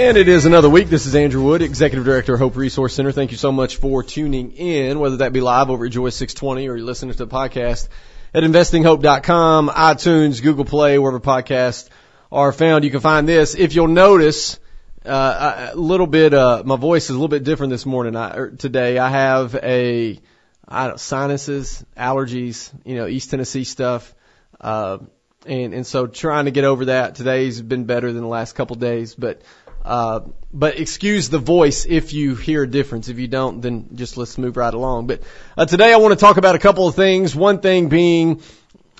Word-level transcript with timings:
And 0.00 0.16
it 0.16 0.28
is 0.28 0.46
another 0.46 0.70
week. 0.70 0.88
This 0.88 1.04
is 1.04 1.14
Andrew 1.14 1.42
Wood, 1.42 1.60
Executive 1.60 2.06
Director 2.06 2.32
of 2.32 2.40
Hope 2.40 2.56
Resource 2.56 2.94
Center. 2.94 3.12
Thank 3.12 3.32
you 3.32 3.36
so 3.36 3.52
much 3.52 3.76
for 3.76 4.02
tuning 4.02 4.52
in, 4.52 4.98
whether 4.98 5.18
that 5.18 5.34
be 5.34 5.42
live 5.42 5.68
over 5.68 5.84
at 5.84 5.92
Joy 5.92 6.08
620 6.08 6.68
or 6.68 6.76
you're 6.76 6.86
listening 6.86 7.12
to 7.12 7.18
the 7.18 7.26
podcast 7.26 7.86
at 8.32 8.42
investinghope.com, 8.42 9.68
iTunes, 9.68 10.42
Google 10.42 10.64
Play, 10.64 10.98
wherever 10.98 11.20
podcasts 11.20 11.90
are 12.32 12.50
found. 12.50 12.84
You 12.84 12.90
can 12.90 13.00
find 13.00 13.28
this. 13.28 13.54
If 13.54 13.74
you'll 13.74 13.88
notice, 13.88 14.58
uh, 15.04 15.68
a 15.74 15.76
little 15.76 16.06
bit, 16.06 16.32
uh, 16.32 16.62
my 16.64 16.76
voice 16.76 17.04
is 17.04 17.10
a 17.10 17.12
little 17.12 17.28
bit 17.28 17.44
different 17.44 17.70
this 17.70 17.84
morning, 17.84 18.16
I, 18.16 18.34
or 18.34 18.50
today. 18.52 18.96
I 18.96 19.10
have 19.10 19.54
a, 19.54 20.18
I 20.66 20.86
don't, 20.86 20.98
sinuses, 20.98 21.84
allergies, 21.94 22.72
you 22.86 22.94
know, 22.94 23.06
East 23.06 23.28
Tennessee 23.28 23.64
stuff. 23.64 24.14
Uh, 24.58 24.96
and, 25.46 25.74
and 25.74 25.86
so 25.86 26.06
trying 26.06 26.46
to 26.46 26.50
get 26.50 26.64
over 26.64 26.86
that. 26.86 27.16
Today's 27.16 27.60
been 27.60 27.84
better 27.84 28.12
than 28.12 28.22
the 28.22 28.28
last 28.28 28.54
couple 28.54 28.76
days, 28.76 29.14
but, 29.14 29.42
uh, 29.84 30.20
but 30.52 30.78
excuse 30.78 31.28
the 31.28 31.38
voice 31.38 31.86
if 31.86 32.12
you 32.12 32.34
hear 32.34 32.64
a 32.64 32.66
difference. 32.66 33.08
If 33.08 33.18
you 33.18 33.28
don't, 33.28 33.60
then 33.60 33.90
just 33.94 34.16
let's 34.16 34.36
move 34.36 34.56
right 34.56 34.72
along. 34.72 35.06
But 35.06 35.22
uh, 35.56 35.66
today 35.66 35.92
I 35.92 35.96
want 35.96 36.12
to 36.12 36.20
talk 36.20 36.36
about 36.36 36.54
a 36.54 36.58
couple 36.58 36.88
of 36.88 36.94
things. 36.94 37.34
One 37.34 37.60
thing 37.60 37.88
being, 37.88 38.42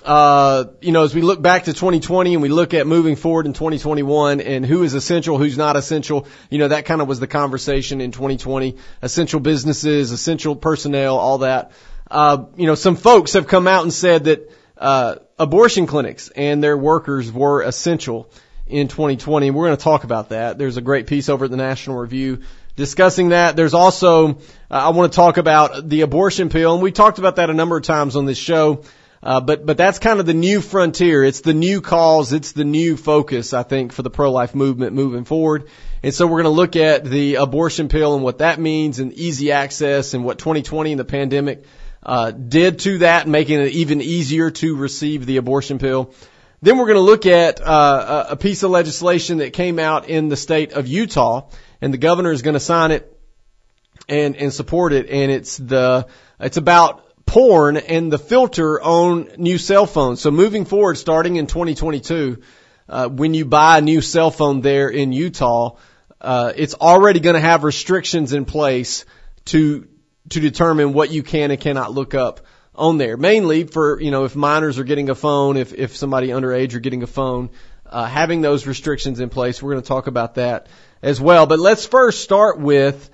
uh, 0.05 0.65
you 0.81 0.91
know, 0.91 1.03
as 1.03 1.13
we 1.13 1.21
look 1.21 1.41
back 1.41 1.65
to 1.65 1.73
2020 1.73 2.33
and 2.33 2.41
we 2.41 2.49
look 2.49 2.73
at 2.73 2.87
moving 2.87 3.15
forward 3.15 3.45
in 3.45 3.53
2021 3.53 4.39
and 4.39 4.65
who 4.65 4.83
is 4.83 4.93
essential, 4.93 5.37
who's 5.37 5.57
not 5.57 5.75
essential, 5.75 6.25
you 6.49 6.57
know, 6.57 6.69
that 6.69 6.85
kind 6.85 7.01
of 7.01 7.07
was 7.07 7.19
the 7.19 7.27
conversation 7.27 8.01
in 8.01 8.11
2020. 8.11 8.77
Essential 9.01 9.39
businesses, 9.39 10.11
essential 10.11 10.55
personnel, 10.55 11.17
all 11.17 11.39
that. 11.39 11.73
Uh, 12.09 12.45
you 12.55 12.65
know, 12.65 12.75
some 12.75 12.95
folks 12.95 13.33
have 13.33 13.47
come 13.47 13.67
out 13.67 13.83
and 13.83 13.93
said 13.93 14.25
that, 14.25 14.51
uh, 14.77 15.17
abortion 15.37 15.85
clinics 15.85 16.29
and 16.29 16.63
their 16.63 16.75
workers 16.77 17.31
were 17.31 17.61
essential 17.61 18.31
in 18.71 18.87
2020. 18.87 19.51
We're 19.51 19.65
going 19.67 19.77
to 19.77 19.83
talk 19.83 20.03
about 20.03 20.29
that. 20.29 20.57
There's 20.57 20.77
a 20.77 20.81
great 20.81 21.07
piece 21.07 21.29
over 21.29 21.45
at 21.45 21.51
the 21.51 21.57
National 21.57 21.97
Review 21.97 22.39
discussing 22.75 23.29
that. 23.29 23.55
There's 23.55 23.73
also, 23.73 24.29
uh, 24.29 24.35
I 24.69 24.89
want 24.89 25.11
to 25.11 25.15
talk 25.15 25.37
about 25.37 25.87
the 25.87 26.01
abortion 26.01 26.49
pill, 26.49 26.73
and 26.73 26.81
we 26.81 26.91
talked 26.91 27.19
about 27.19 27.35
that 27.35 27.49
a 27.49 27.53
number 27.53 27.77
of 27.77 27.83
times 27.83 28.15
on 28.15 28.25
this 28.25 28.37
show. 28.37 28.83
Uh, 29.23 29.39
but 29.39 29.65
but 29.67 29.77
that's 29.77 29.99
kind 29.99 30.19
of 30.19 30.25
the 30.25 30.33
new 30.33 30.61
frontier. 30.61 31.23
It's 31.23 31.41
the 31.41 31.53
new 31.53 31.81
cause. 31.81 32.33
It's 32.33 32.53
the 32.53 32.63
new 32.63 32.97
focus, 32.97 33.53
I 33.53 33.61
think, 33.61 33.93
for 33.93 34.01
the 34.01 34.09
pro-life 34.09 34.55
movement 34.55 34.93
moving 34.93 35.25
forward. 35.25 35.67
And 36.01 36.11
so 36.11 36.25
we're 36.25 36.41
going 36.41 36.55
to 36.55 36.57
look 36.57 36.75
at 36.75 37.05
the 37.05 37.35
abortion 37.35 37.87
pill 37.87 38.15
and 38.15 38.23
what 38.23 38.39
that 38.39 38.59
means, 38.59 38.97
and 38.97 39.13
easy 39.13 39.51
access, 39.51 40.15
and 40.15 40.25
what 40.25 40.39
2020 40.39 40.93
and 40.93 40.99
the 40.99 41.05
pandemic 41.05 41.65
uh, 42.03 42.31
did 42.31 42.79
to 42.79 42.97
that, 42.99 43.27
making 43.27 43.59
it 43.59 43.73
even 43.73 44.01
easier 44.01 44.49
to 44.49 44.75
receive 44.75 45.27
the 45.27 45.37
abortion 45.37 45.77
pill. 45.77 46.15
Then 46.63 46.77
we're 46.77 46.85
going 46.85 46.95
to 46.95 47.01
look 47.01 47.25
at 47.25 47.59
uh, 47.59 48.27
a 48.29 48.35
piece 48.35 48.61
of 48.61 48.69
legislation 48.69 49.39
that 49.39 49.51
came 49.51 49.79
out 49.79 50.07
in 50.09 50.29
the 50.29 50.37
state 50.37 50.73
of 50.73 50.85
Utah, 50.85 51.49
and 51.81 51.91
the 51.91 51.97
governor 51.97 52.31
is 52.31 52.43
going 52.43 52.53
to 52.53 52.59
sign 52.59 52.91
it 52.91 53.17
and 54.07 54.35
and 54.35 54.53
support 54.53 54.93
it. 54.93 55.09
And 55.09 55.31
it's 55.31 55.57
the 55.57 56.07
it's 56.39 56.57
about 56.57 57.03
porn 57.25 57.77
and 57.77 58.11
the 58.11 58.19
filter 58.19 58.79
on 58.79 59.29
new 59.37 59.57
cell 59.57 59.87
phones. 59.87 60.21
So 60.21 60.29
moving 60.29 60.65
forward, 60.65 60.99
starting 60.99 61.37
in 61.37 61.47
2022, 61.47 62.43
uh, 62.87 63.07
when 63.07 63.33
you 63.33 63.45
buy 63.45 63.79
a 63.79 63.81
new 63.81 64.01
cell 64.01 64.29
phone 64.29 64.61
there 64.61 64.89
in 64.89 65.13
Utah, 65.13 65.77
uh, 66.19 66.53
it's 66.55 66.75
already 66.75 67.21
going 67.21 67.33
to 67.33 67.39
have 67.39 67.63
restrictions 67.63 68.33
in 68.33 68.45
place 68.45 69.05
to 69.45 69.87
to 70.29 70.39
determine 70.39 70.93
what 70.93 71.09
you 71.09 71.23
can 71.23 71.49
and 71.49 71.59
cannot 71.59 71.91
look 71.91 72.13
up 72.13 72.41
on 72.75 72.97
there. 72.97 73.17
Mainly 73.17 73.65
for, 73.65 73.99
you 73.99 74.11
know, 74.11 74.25
if 74.25 74.35
minors 74.35 74.79
are 74.79 74.83
getting 74.83 75.09
a 75.09 75.15
phone, 75.15 75.57
if, 75.57 75.73
if 75.73 75.95
somebody 75.95 76.29
underage 76.29 76.73
are 76.73 76.79
getting 76.79 77.03
a 77.03 77.07
phone, 77.07 77.49
uh, 77.85 78.05
having 78.05 78.41
those 78.41 78.65
restrictions 78.65 79.19
in 79.19 79.29
place. 79.29 79.61
We're 79.61 79.73
going 79.73 79.83
to 79.83 79.87
talk 79.87 80.07
about 80.07 80.35
that 80.35 80.67
as 81.01 81.19
well. 81.19 81.45
But 81.45 81.59
let's 81.59 81.85
first 81.85 82.23
start 82.23 82.59
with, 82.59 83.09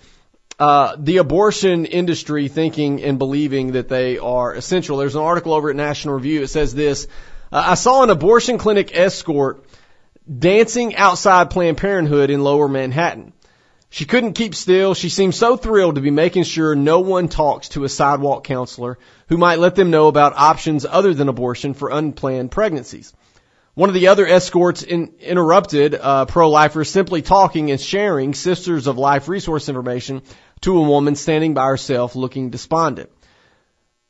uh, 0.60 0.96
the 0.98 1.18
abortion 1.18 1.86
industry 1.86 2.48
thinking 2.48 3.04
and 3.04 3.20
believing 3.20 3.74
that 3.74 3.90
they 3.90 4.18
are 4.18 4.54
essential. 4.54 4.98
There's 4.98 5.16
an 5.16 5.22
article 5.22 5.54
over 5.54 5.70
at 5.70 5.76
National 5.76 6.16
Review. 6.16 6.42
It 6.42 6.48
says 6.48 6.74
this, 6.74 7.08
uh, 7.52 7.64
I 7.68 7.76
saw 7.76 8.04
an 8.04 8.10
abortion 8.10 8.58
clinic 8.58 8.96
escort 8.96 9.66
dancing 10.28 10.96
outside 10.96 11.52
Planned 11.52 11.78
Parenthood 11.78 12.30
in 12.30 12.44
lower 12.44 12.68
Manhattan. 12.68 13.34
She 13.90 14.06
couldn't 14.06 14.34
keep 14.34 14.54
still. 14.54 14.94
She 14.94 15.10
seemed 15.10 15.34
so 15.34 15.56
thrilled 15.56 15.96
to 15.96 16.02
be 16.02 16.12
making 16.12 16.44
sure 16.44 16.76
no 16.76 17.00
one 17.00 17.30
talks 17.30 17.70
to 17.70 17.86
a 17.86 17.90
sidewalk 17.90 18.44
counselor 18.44 18.98
who 19.30 19.38
might 19.38 19.60
let 19.60 19.76
them 19.76 19.92
know 19.92 20.08
about 20.08 20.34
options 20.36 20.86
other 20.86 21.14
than 21.14 21.30
abortion 21.30 21.74
for 21.74 21.90
unplanned 21.90 22.52
pregnancies. 22.52 23.14
One 23.76 23.90
of 23.90 23.96
the 23.96 24.08
other 24.08 24.26
escorts 24.26 24.82
in, 24.82 25.14
interrupted 25.20 25.94
uh, 25.94 26.26
pro-lifers 26.26 26.90
simply 26.90 27.22
talking 27.22 27.72
and 27.72 27.80
sharing 27.80 28.34
Sisters 28.34 28.88
of 28.88 28.98
Life 28.98 29.30
resource 29.30 29.70
information 29.70 30.24
to 30.62 30.78
a 30.78 30.82
woman 30.82 31.16
standing 31.16 31.54
by 31.54 31.68
herself 31.68 32.16
looking 32.16 32.50
despondent. 32.50 33.12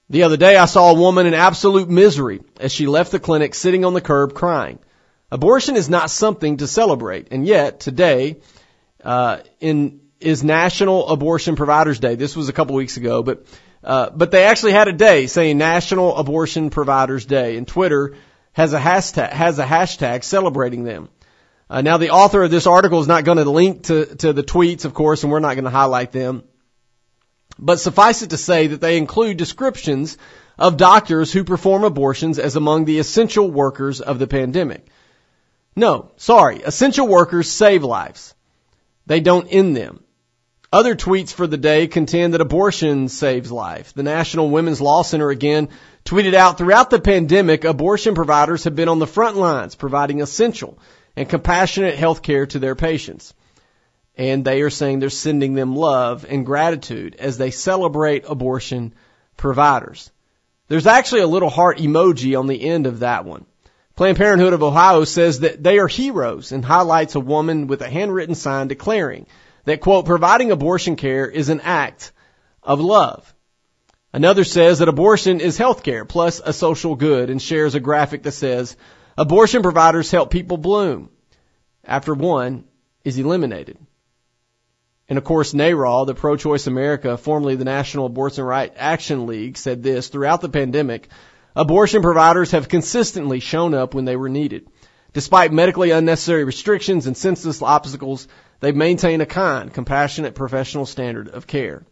The 0.10 0.24
other 0.24 0.38
day 0.38 0.56
I 0.56 0.66
saw 0.66 0.92
a 0.92 1.00
woman 1.00 1.26
in 1.26 1.34
absolute 1.34 1.90
misery 1.90 2.40
as 2.62 2.72
she 2.72 2.88
left 2.88 3.12
the 3.12 3.20
clinic 3.20 3.54
sitting 3.54 3.84
on 3.84 3.94
the 3.94 4.00
curb 4.00 4.34
crying. 4.34 4.80
Abortion 5.30 5.76
is 5.76 5.90
not 5.90 6.10
something 6.10 6.58
to 6.58 6.68
celebrate, 6.68 7.28
and 7.32 7.46
yet 7.46 7.82
today 7.82 8.38
uh, 9.04 9.40
in 9.60 10.02
is 10.20 10.44
National 10.44 11.10
Abortion 11.10 11.56
Providers 11.56 12.00
Day. 12.00 12.16
This 12.16 12.36
was 12.36 12.50
a 12.50 12.54
couple 12.54 12.76
weeks 12.76 12.98
ago, 12.98 13.24
but 13.24 13.46
uh, 13.84 14.10
but 14.10 14.32
they 14.32 14.46
actually 14.46 14.72
had 14.72 14.88
a 14.88 14.94
day 14.94 15.28
saying 15.28 15.58
National 15.58 16.16
Abortion 16.18 16.70
Providers 16.70 17.26
Day, 17.26 17.58
and 17.58 17.68
Twitter 17.68 18.16
has 18.54 18.74
a 18.74 18.80
hashtag 18.80 19.32
has 19.32 19.60
a 19.60 19.66
hashtag 19.66 20.24
celebrating 20.24 20.84
them. 20.84 21.10
Uh, 21.70 21.82
now 21.82 21.98
the 21.98 22.10
author 22.10 22.44
of 22.44 22.52
this 22.52 22.66
article 22.66 23.00
is 23.00 23.08
not 23.08 23.26
going 23.26 23.38
to 23.38 23.50
link 23.50 23.84
to 23.84 24.06
to 24.18 24.34
the 24.34 24.44
tweets, 24.44 24.86
of 24.86 24.94
course, 24.94 25.24
and 25.24 25.32
we're 25.32 25.40
not 25.40 25.54
going 25.54 25.66
to 25.66 25.70
highlight 25.70 26.12
them. 26.12 26.44
But 27.60 27.80
suffice 27.80 28.22
it 28.22 28.32
to 28.32 28.38
say 28.38 28.68
that 28.68 28.82
they 28.82 28.98
include 28.98 29.38
descriptions 29.38 30.18
of 30.58 30.78
doctors 30.78 31.32
who 31.32 31.44
perform 31.44 31.84
abortions 31.84 32.40
as 32.40 32.56
among 32.56 32.86
the 32.86 33.00
essential 33.00 33.50
workers 33.50 34.02
of 34.02 34.20
the 34.20 34.28
pandemic. 34.28 34.88
No, 35.76 36.12
sorry, 36.18 36.62
essential 36.64 37.08
workers 37.08 37.52
save 37.52 37.84
lives. 37.84 38.34
They 39.08 39.22
don't 39.22 39.48
end 39.48 39.76
them. 39.76 40.04
Other 40.72 40.96
tweets 40.96 41.34
for 41.34 41.48
the 41.48 41.58
day 41.58 41.88
contend 41.88 42.34
that 42.34 42.42
abortion 42.42 43.08
saves 43.08 43.52
life. 43.52 43.94
The 43.94 44.04
National 44.04 44.50
Women's 44.50 44.82
Law 44.82 45.02
Center 45.02 45.30
again 45.30 45.70
tweeted 46.04 46.34
out 46.34 46.58
throughout 46.58 46.90
the 46.90 47.00
pandemic, 47.00 47.64
abortion 47.64 48.16
providers 48.16 48.66
have 48.66 48.76
been 48.76 48.90
on 48.90 49.00
the 49.00 49.08
front 49.08 49.38
lines 49.38 49.76
providing 49.76 50.22
essential 50.22 50.78
and 51.16 51.30
compassionate 51.30 51.96
health 51.96 52.22
care 52.22 52.46
to 52.48 52.60
their 52.60 52.76
patients. 52.76 53.34
And 54.18 54.44
they 54.44 54.62
are 54.62 54.70
saying 54.70 55.00
they're 55.00 55.10
sending 55.10 55.54
them 55.54 55.76
love 55.76 56.26
and 56.28 56.46
gratitude 56.46 57.16
as 57.18 57.38
they 57.38 57.52
celebrate 57.52 58.26
abortion 58.28 58.94
providers. 59.38 60.12
There's 60.68 60.88
actually 60.88 61.22
a 61.22 61.28
little 61.28 61.50
heart 61.50 61.78
emoji 61.78 62.38
on 62.38 62.48
the 62.48 62.62
end 62.62 62.88
of 62.88 63.00
that 63.00 63.24
one. 63.24 63.46
Planned 63.98 64.18
Parenthood 64.18 64.54
of 64.54 64.62
Ohio 64.62 65.06
says 65.06 65.40
that 65.40 65.64
they 65.64 65.80
are 65.80 65.88
heroes 65.88 66.52
and 66.52 66.64
highlights 66.64 67.16
a 67.16 67.20
woman 67.20 67.66
with 67.66 67.82
a 67.82 67.90
handwritten 67.90 68.36
sign 68.36 68.68
declaring 68.68 69.26
that 69.66 69.82
quote, 69.82 70.06
providing 70.06 70.52
abortion 70.52 70.96
care 70.96 71.28
is 71.28 71.50
an 71.50 71.62
act 71.62 72.12
of 72.62 72.80
love. 72.80 73.34
Another 74.14 74.44
says 74.44 74.78
that 74.80 74.88
abortion 74.88 75.40
is 75.40 75.58
health 75.58 75.82
care 75.82 76.06
plus 76.06 76.40
a 76.46 76.54
social 76.54 76.96
good 76.96 77.32
and 77.32 77.42
shares 77.42 77.74
a 77.74 77.80
graphic 77.80 78.22
that 78.22 78.34
says 78.34 78.78
abortion 79.18 79.64
providers 79.64 80.12
help 80.12 80.30
people 80.30 80.58
bloom 80.58 81.10
after 81.84 82.14
one 82.14 82.66
is 83.04 83.18
eliminated. 83.18 83.80
And 85.10 85.18
of 85.18 85.24
course, 85.24 85.54
NARAL, 85.54 86.06
the 86.06 86.14
Pro-Choice 86.14 86.68
America, 86.68 87.18
formerly 87.18 87.56
the 87.56 87.66
National 87.66 88.06
Abortion 88.06 88.44
Right 88.44 88.72
Action 88.78 89.26
League, 89.26 89.58
said 89.58 89.82
this 89.82 90.10
throughout 90.10 90.42
the 90.42 90.50
pandemic. 90.50 91.10
Abortion 91.58 92.04
providers 92.04 92.52
have 92.52 92.70
consistently 92.70 93.40
shown 93.40 93.74
up 93.74 93.96
when 93.96 94.06
they 94.06 94.16
were 94.16 94.30
needed. 94.30 94.68
Despite 95.14 95.52
medically 95.52 95.90
unnecessary 95.90 96.44
restrictions 96.44 97.08
and 97.08 97.18
senseless 97.18 97.64
obstacles, 97.64 98.28
they 98.60 98.72
maintain 98.72 99.22
a 99.22 99.26
kind, 99.26 99.74
compassionate, 99.74 100.36
professional 100.36 100.86
standard 100.86 101.30
of 101.30 101.48
care. 101.48 101.84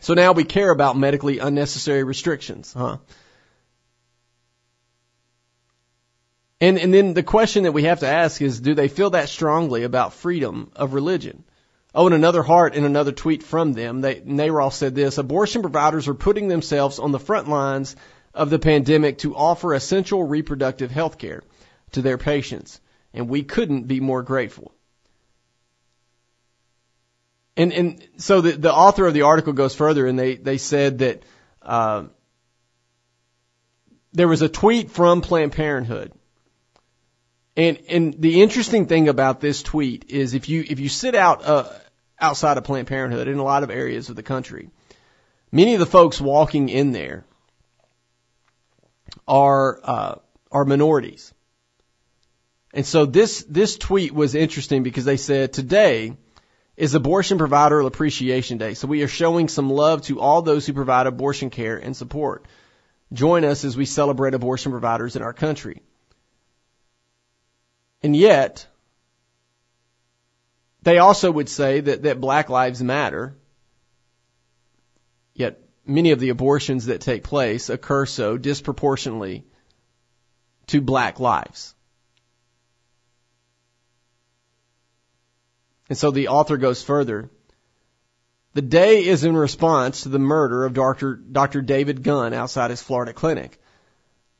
So 0.00 0.12
now 0.12 0.32
we 0.32 0.44
care 0.44 0.70
about 0.70 0.98
medically 0.98 1.38
unnecessary 1.38 2.04
restrictions, 2.04 2.74
huh? 2.74 2.98
And, 6.60 6.76
and 6.76 6.92
then 6.92 7.14
the 7.14 7.22
question 7.22 7.62
that 7.62 7.72
we 7.72 7.84
have 7.84 8.00
to 8.00 8.06
ask 8.06 8.42
is, 8.42 8.60
do 8.60 8.74
they 8.74 8.88
feel 8.88 9.10
that 9.10 9.30
strongly 9.30 9.84
about 9.84 10.12
freedom 10.12 10.72
of 10.76 10.92
religion? 10.92 11.42
Oh, 11.94 12.06
and 12.06 12.14
another 12.14 12.42
heart 12.42 12.74
in 12.74 12.84
another 12.84 13.12
tweet 13.12 13.42
from 13.42 13.72
them, 13.72 14.02
they, 14.02 14.20
NARAL 14.20 14.72
said 14.72 14.94
this, 14.94 15.18
abortion 15.18 15.62
providers 15.62 16.06
are 16.06 16.14
putting 16.14 16.48
themselves 16.48 16.98
on 16.98 17.12
the 17.12 17.18
front 17.18 17.48
lines 17.48 17.96
of 18.34 18.50
the 18.50 18.58
pandemic 18.58 19.18
to 19.18 19.34
offer 19.34 19.72
essential 19.72 20.22
reproductive 20.22 20.90
health 20.90 21.18
care 21.18 21.42
to 21.92 22.02
their 22.02 22.18
patients. 22.18 22.80
And 23.14 23.28
we 23.28 23.42
couldn't 23.42 23.84
be 23.84 24.00
more 24.00 24.22
grateful. 24.22 24.72
And, 27.56 27.72
and 27.72 28.08
so 28.18 28.42
the, 28.42 28.52
the 28.52 28.72
author 28.72 29.06
of 29.06 29.14
the 29.14 29.22
article 29.22 29.54
goes 29.54 29.74
further 29.74 30.06
and 30.06 30.18
they, 30.18 30.36
they 30.36 30.58
said 30.58 30.98
that, 30.98 31.22
uh, 31.62 32.04
there 34.12 34.28
was 34.28 34.42
a 34.42 34.48
tweet 34.48 34.90
from 34.90 35.20
Planned 35.20 35.52
Parenthood 35.52 36.12
And 37.58 37.78
and 37.88 38.14
the 38.16 38.40
interesting 38.40 38.86
thing 38.86 39.08
about 39.08 39.40
this 39.40 39.64
tweet 39.64 40.04
is 40.10 40.34
if 40.34 40.48
you 40.48 40.64
if 40.64 40.78
you 40.78 40.88
sit 40.88 41.16
out 41.16 41.44
uh, 41.44 41.68
outside 42.20 42.56
of 42.56 42.62
Planned 42.62 42.86
Parenthood 42.86 43.26
in 43.26 43.38
a 43.38 43.42
lot 43.42 43.64
of 43.64 43.70
areas 43.70 44.08
of 44.08 44.14
the 44.14 44.22
country, 44.22 44.70
many 45.50 45.74
of 45.74 45.80
the 45.80 45.86
folks 45.86 46.20
walking 46.20 46.68
in 46.68 46.92
there 46.92 47.24
are 49.26 49.80
uh, 49.82 50.14
are 50.52 50.64
minorities. 50.64 51.34
And 52.72 52.86
so 52.86 53.06
this 53.06 53.42
this 53.48 53.76
tweet 53.76 54.14
was 54.14 54.36
interesting 54.36 54.84
because 54.84 55.04
they 55.04 55.16
said 55.16 55.52
today 55.52 56.16
is 56.76 56.94
Abortion 56.94 57.38
Provider 57.38 57.80
Appreciation 57.80 58.58
Day. 58.58 58.74
So 58.74 58.86
we 58.86 59.02
are 59.02 59.08
showing 59.08 59.48
some 59.48 59.68
love 59.68 60.02
to 60.02 60.20
all 60.20 60.42
those 60.42 60.64
who 60.64 60.74
provide 60.74 61.08
abortion 61.08 61.50
care 61.50 61.76
and 61.76 61.96
support. 61.96 62.46
Join 63.12 63.44
us 63.44 63.64
as 63.64 63.76
we 63.76 63.84
celebrate 63.84 64.34
abortion 64.34 64.70
providers 64.70 65.16
in 65.16 65.22
our 65.22 65.32
country. 65.32 65.82
And 68.02 68.14
yet, 68.14 68.66
they 70.82 70.98
also 70.98 71.30
would 71.30 71.48
say 71.48 71.80
that, 71.80 72.04
that 72.04 72.20
black 72.20 72.48
lives 72.48 72.82
matter. 72.82 73.36
Yet 75.34 75.60
many 75.84 76.12
of 76.12 76.20
the 76.20 76.28
abortions 76.28 76.86
that 76.86 77.00
take 77.00 77.24
place 77.24 77.70
occur 77.70 78.06
so 78.06 78.36
disproportionately 78.36 79.44
to 80.68 80.80
black 80.80 81.18
lives. 81.18 81.74
And 85.88 85.96
so 85.96 86.10
the 86.10 86.28
author 86.28 86.58
goes 86.58 86.82
further. 86.82 87.30
The 88.54 88.62
day 88.62 89.06
is 89.06 89.24
in 89.24 89.36
response 89.36 90.02
to 90.02 90.10
the 90.10 90.18
murder 90.18 90.64
of 90.64 90.74
Dr. 90.74 91.14
Dr. 91.14 91.62
David 91.62 92.02
Gunn 92.02 92.34
outside 92.34 92.70
his 92.70 92.82
Florida 92.82 93.12
clinic. 93.12 93.60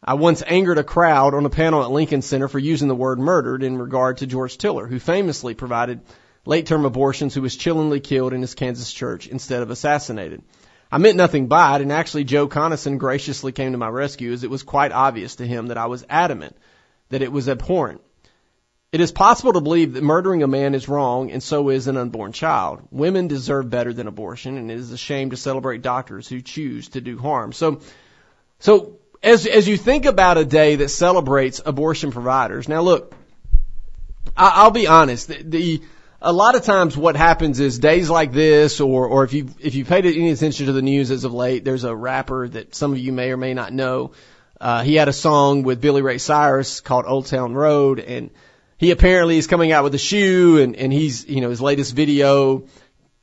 I 0.03 0.15
once 0.15 0.43
angered 0.47 0.79
a 0.79 0.85
crowd 0.85 1.35
on 1.35 1.45
a 1.45 1.51
panel 1.51 1.83
at 1.83 1.91
Lincoln 1.91 2.23
Center 2.23 2.47
for 2.47 2.61
using 2.61 2.87
the 2.87 2.95
word 2.95 3.19
murdered 3.19 3.65
in 3.65 3.79
regard 3.79 4.19
to 4.19 4.27
George 4.27 4.57
Tiller, 4.57 4.87
who 4.87 5.01
famously 5.01 5.55
provided 5.55 6.01
late 6.47 6.67
term 6.67 6.85
abortions 6.85 7.35
who 7.35 7.43
was 7.43 7.57
chillingly 7.57 7.99
killed 7.99 8.33
in 8.33 8.41
his 8.41 8.55
Kansas 8.55 8.93
church 8.93 9.27
instead 9.27 9.63
of 9.63 9.71
assassinated. 9.71 10.43
I 10.91 10.99
meant 10.99 11.17
nothing 11.17 11.49
by 11.49 11.77
it, 11.77 11.83
and 11.83 11.93
actually 11.93 12.25
Joe 12.25 12.49
Conason 12.49 12.99
graciously 12.99 13.53
came 13.53 13.73
to 13.73 13.79
my 13.79 13.89
rescue 13.89 14.33
as 14.33 14.45
it 14.45 14.51
was 14.51 14.63
quite 14.63 14.93
obvious 14.93 15.37
to 15.37 15.47
him 15.47 15.67
that 15.67 15.79
I 15.79 15.87
was 15.87 16.07
adamant 16.09 16.57
that 17.11 17.23
it 17.23 17.33
was 17.33 17.49
abhorrent. 17.49 18.01
It 18.91 19.01
is 19.01 19.13
possible 19.13 19.53
to 19.53 19.61
believe 19.61 19.95
that 19.95 20.03
murdering 20.03 20.43
a 20.43 20.47
man 20.47 20.75
is 20.75 20.89
wrong, 20.89 21.31
and 21.31 21.43
so 21.43 21.69
is 21.69 21.89
an 21.89 21.99
unborn 21.99 22.33
child. 22.33 22.81
Women 22.91 23.29
deserve 23.29 23.69
better 23.69 23.93
than 23.93 24.07
abortion, 24.07 24.57
and 24.57 24.71
it 24.71 24.79
is 24.79 24.93
a 24.93 24.97
shame 24.97 25.31
to 25.31 25.37
celebrate 25.37 25.83
doctors 25.83 26.27
who 26.29 26.41
choose 26.41 26.89
to 26.91 27.03
do 27.03 27.19
harm. 27.19 27.53
So, 27.53 27.81
so 28.61 28.99
as 29.23 29.47
as 29.47 29.69
you 29.69 29.77
think 29.77 30.05
about 30.05 30.39
a 30.39 30.45
day 30.45 30.77
that 30.77 30.89
celebrates 30.89 31.61
abortion 31.65 32.13
providers, 32.13 32.69
now 32.69 32.81
look, 32.81 33.15
I, 34.37 34.53
I'll 34.55 34.71
be 34.71 34.87
honest. 34.87 35.29
The, 35.29 35.43
the 35.43 35.83
a 36.21 36.33
lot 36.33 36.57
of 36.57 36.65
times 36.65 36.97
what 36.97 37.15
happens 37.15 37.61
is 37.61 37.79
days 37.79 38.11
like 38.11 38.33
this, 38.33 38.81
or 38.81 39.07
or 39.07 39.25
if 39.25 39.33
you 39.33 39.49
if 39.61 39.75
you 39.75 39.85
paid 39.85 40.07
any 40.07 40.31
attention 40.31 40.67
to 40.67 40.73
the 40.73 40.83
news 40.83 41.11
as 41.11 41.25
of 41.25 41.33
late, 41.33 41.65
there's 41.65 41.85
a 41.85 41.95
rapper 41.95 42.49
that 42.49 42.75
some 42.75 42.93
of 42.93 42.99
you 42.99 43.13
may 43.13 43.31
or 43.31 43.37
may 43.37 43.55
not 43.55 43.73
know. 43.73 44.13
Uh, 44.61 44.83
he 44.83 44.97
had 44.97 45.09
a 45.09 45.13
song 45.13 45.63
with 45.63 45.81
Billy 45.81 46.03
Ray 46.03 46.19
Cyrus 46.19 46.81
called 46.81 47.05
Old 47.07 47.27
Town 47.27 47.55
Road, 47.55 48.01
and 48.01 48.31
he 48.77 48.91
apparently 48.91 49.39
is 49.39 49.47
coming 49.47 49.73
out 49.73 49.85
with 49.85 49.95
a 49.95 49.99
shoe 49.99 50.59
and, 50.59 50.75
and 50.77 50.93
he's, 50.93 51.27
you 51.27 51.41
know, 51.41 51.51
his 51.51 51.61
latest 51.61 51.95
video, 51.95 52.65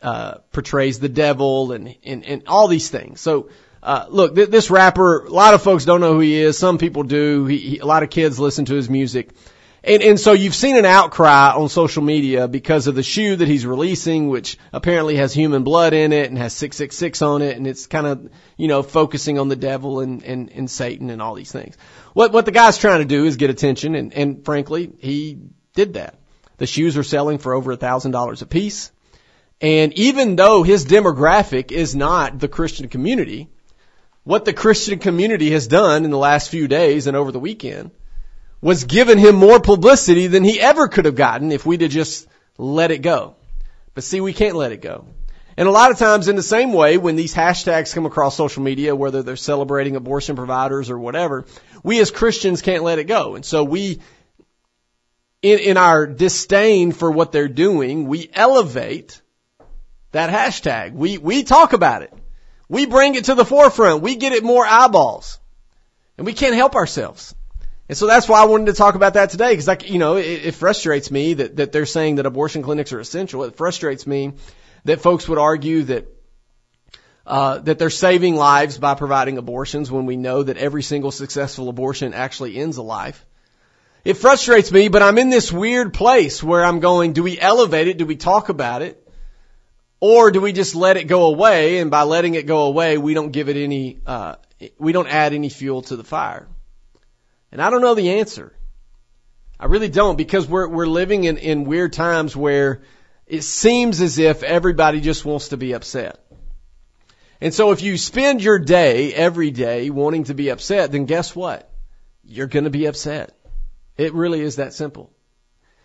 uh, 0.01 0.35
portrays 0.51 0.99
the 0.99 1.09
devil 1.09 1.73
and, 1.73 1.95
and, 2.03 2.25
and 2.25 2.43
all 2.47 2.67
these 2.67 2.89
things. 2.89 3.19
So, 3.19 3.49
uh, 3.85 4.07
look, 4.09 4.33
th- 4.33 4.49
this 4.49 4.71
rapper, 4.71 5.25
a 5.25 5.29
lot 5.29 5.53
of 5.53 5.61
folks 5.61 5.85
don't 5.85 6.01
know 6.01 6.13
who 6.13 6.19
he 6.19 6.41
is. 6.41 6.57
Some 6.57 6.79
people 6.79 7.03
do. 7.03 7.45
He, 7.45 7.57
he, 7.57 7.77
a 7.77 7.85
lot 7.85 8.01
of 8.01 8.09
kids 8.09 8.39
listen 8.39 8.65
to 8.65 8.73
his 8.73 8.89
music. 8.89 9.29
And, 9.83 10.01
and 10.01 10.19
so 10.19 10.33
you've 10.33 10.55
seen 10.55 10.75
an 10.75 10.85
outcry 10.85 11.51
on 11.51 11.69
social 11.69 12.01
media 12.01 12.47
because 12.47 12.87
of 12.87 12.95
the 12.95 13.03
shoe 13.03 13.35
that 13.35 13.47
he's 13.47 13.63
releasing, 13.63 14.29
which 14.29 14.57
apparently 14.73 15.17
has 15.17 15.35
human 15.35 15.63
blood 15.63 15.93
in 15.93 16.13
it 16.13 16.29
and 16.29 16.37
has 16.39 16.53
666 16.53 17.21
on 17.21 17.43
it. 17.43 17.57
And 17.57 17.67
it's 17.67 17.85
kind 17.85 18.07
of, 18.07 18.31
you 18.57 18.67
know, 18.67 18.81
focusing 18.81 19.37
on 19.37 19.49
the 19.49 19.55
devil 19.55 19.99
and, 19.99 20.23
and, 20.23 20.51
and 20.51 20.71
Satan 20.71 21.11
and 21.11 21.21
all 21.21 21.35
these 21.35 21.51
things. 21.51 21.77
What, 22.13 22.31
what 22.31 22.45
the 22.45 22.51
guy's 22.51 22.79
trying 22.79 23.01
to 23.01 23.05
do 23.05 23.25
is 23.25 23.35
get 23.35 23.51
attention. 23.51 23.93
And, 23.93 24.11
and 24.15 24.43
frankly, 24.43 24.91
he 24.97 25.37
did 25.75 25.93
that. 25.93 26.15
The 26.57 26.65
shoes 26.65 26.97
are 26.97 27.03
selling 27.03 27.37
for 27.37 27.53
over 27.53 27.71
a 27.71 27.77
thousand 27.77 28.11
dollars 28.11 28.41
a 28.41 28.47
piece. 28.47 28.91
And 29.61 29.93
even 29.93 30.35
though 30.35 30.63
his 30.63 30.87
demographic 30.87 31.71
is 31.71 31.95
not 31.95 32.39
the 32.39 32.47
Christian 32.47 32.89
community, 32.89 33.49
what 34.25 34.43
the 34.43 34.53
Christian 34.53 34.99
community 34.99 35.51
has 35.51 35.67
done 35.67 36.03
in 36.03 36.11
the 36.11 36.17
last 36.17 36.49
few 36.49 36.67
days 36.67 37.07
and 37.07 37.15
over 37.15 37.31
the 37.31 37.39
weekend 37.39 37.91
was 38.59 38.83
given 38.83 39.19
him 39.19 39.35
more 39.35 39.59
publicity 39.59 40.27
than 40.27 40.43
he 40.43 40.59
ever 40.59 40.87
could 40.87 41.05
have 41.05 41.15
gotten 41.15 41.51
if 41.51 41.65
we'd 41.65 41.81
have 41.81 41.91
just 41.91 42.27
let 42.57 42.89
it 42.89 43.03
go. 43.03 43.35
But 43.93 44.03
see, 44.03 44.19
we 44.19 44.33
can't 44.33 44.55
let 44.55 44.71
it 44.71 44.81
go. 44.81 45.05
And 45.55 45.67
a 45.67 45.71
lot 45.71 45.91
of 45.91 45.99
times 45.99 46.27
in 46.27 46.35
the 46.35 46.43
same 46.43 46.73
way, 46.73 46.97
when 46.97 47.15
these 47.15 47.35
hashtags 47.35 47.93
come 47.93 48.07
across 48.07 48.35
social 48.35 48.63
media, 48.63 48.95
whether 48.95 49.21
they're 49.21 49.35
celebrating 49.35 49.95
abortion 49.95 50.35
providers 50.35 50.89
or 50.89 50.97
whatever, 50.97 51.45
we 51.83 51.99
as 52.01 52.09
Christians 52.09 52.63
can't 52.63 52.83
let 52.83 52.97
it 52.99 53.05
go. 53.05 53.35
And 53.35 53.45
so 53.45 53.63
we, 53.63 54.01
in, 55.43 55.59
in 55.59 55.77
our 55.77 56.07
disdain 56.07 56.91
for 56.91 57.11
what 57.11 57.31
they're 57.31 57.47
doing, 57.47 58.07
we 58.07 58.27
elevate 58.33 59.21
that 60.11 60.31
hashtag. 60.31 60.93
We, 60.93 61.19
we 61.19 61.43
talk 61.43 61.73
about 61.73 62.01
it. 62.01 62.11
We 62.67 62.85
bring 62.85 63.15
it 63.15 63.25
to 63.25 63.35
the 63.35 63.45
forefront. 63.45 64.01
We 64.01 64.15
get 64.15 64.33
it 64.33 64.43
more 64.43 64.65
eyeballs. 64.65 65.39
And 66.17 66.25
we 66.25 66.33
can't 66.33 66.55
help 66.55 66.75
ourselves. 66.75 67.35
And 67.87 67.97
so 67.97 68.07
that's 68.07 68.27
why 68.27 68.41
I 68.41 68.45
wanted 68.45 68.67
to 68.67 68.73
talk 68.73 68.95
about 68.95 69.13
that 69.13 69.29
today, 69.29 69.51
because 69.51 69.67
like 69.67 69.89
you 69.89 69.99
know, 69.99 70.15
it, 70.15 70.45
it 70.45 70.55
frustrates 70.55 71.11
me 71.11 71.35
that 71.35 71.57
that 71.57 71.71
they're 71.71 71.85
saying 71.85 72.15
that 72.15 72.25
abortion 72.25 72.63
clinics 72.63 72.93
are 72.93 72.99
essential. 72.99 73.43
It 73.43 73.57
frustrates 73.57 74.07
me 74.07 74.33
that 74.85 75.01
folks 75.01 75.27
would 75.27 75.37
argue 75.37 75.83
that 75.83 76.07
uh, 77.27 77.59
that 77.59 77.77
they're 77.77 77.91
saving 77.91 78.35
lives 78.35 78.77
by 78.77 78.95
providing 78.95 79.37
abortions 79.37 79.91
when 79.91 80.05
we 80.07 80.15
know 80.15 80.41
that 80.41 80.57
every 80.57 80.83
single 80.83 81.11
successful 81.11 81.69
abortion 81.69 82.13
actually 82.13 82.57
ends 82.57 82.77
a 82.77 82.83
life. 82.83 83.23
It 84.03 84.17
frustrates 84.17 84.71
me, 84.71 84.87
but 84.87 85.01
I'm 85.01 85.17
in 85.17 85.29
this 85.29 85.51
weird 85.51 85.93
place 85.93 86.43
where 86.43 86.63
I'm 86.63 86.79
going, 86.79 87.13
do 87.13 87.23
we 87.23 87.39
elevate 87.39 87.87
it? 87.87 87.97
Do 87.97 88.05
we 88.05 88.15
talk 88.15 88.49
about 88.49 88.83
it? 88.83 89.04
Or 89.99 90.31
do 90.31 90.41
we 90.41 90.51
just 90.51 90.75
let 90.75 90.97
it 90.97 91.05
go 91.05 91.27
away? 91.27 91.79
And 91.79 91.89
by 91.89 92.03
letting 92.03 92.35
it 92.35 92.45
go 92.45 92.63
away, 92.63 92.97
we 92.97 93.13
don't 93.13 93.31
give 93.31 93.49
it 93.49 93.57
any, 93.57 93.99
uh, 94.05 94.35
we 94.77 94.91
don't 94.91 95.07
add 95.07 95.33
any 95.33 95.49
fuel 95.49 95.81
to 95.83 95.95
the 95.95 96.03
fire. 96.03 96.47
And 97.51 97.61
I 97.61 97.69
don't 97.69 97.81
know 97.81 97.95
the 97.95 98.19
answer. 98.19 98.53
I 99.59 99.65
really 99.67 99.89
don't 99.89 100.17
because 100.17 100.47
we're, 100.47 100.67
we're 100.67 100.87
living 100.87 101.23
in, 101.23 101.37
in 101.37 101.63
weird 101.63 101.93
times 101.93 102.35
where 102.35 102.83
it 103.25 103.43
seems 103.43 104.01
as 104.01 104.19
if 104.19 104.43
everybody 104.43 104.99
just 104.99 105.23
wants 105.23 105.49
to 105.49 105.57
be 105.57 105.73
upset. 105.73 106.19
And 107.39 107.53
so 107.53 107.71
if 107.71 107.81
you 107.81 107.97
spend 107.97 108.43
your 108.43 108.59
day 108.59 109.13
every 109.13 109.51
day 109.51 109.89
wanting 109.89 110.25
to 110.25 110.33
be 110.33 110.49
upset, 110.49 110.91
then 110.91 111.05
guess 111.05 111.35
what? 111.35 111.69
You're 112.23 112.47
going 112.47 112.63
to 112.65 112.69
be 112.69 112.85
upset. 112.85 113.37
It 113.97 114.13
really 114.13 114.41
is 114.41 114.57
that 114.57 114.73
simple. 114.73 115.11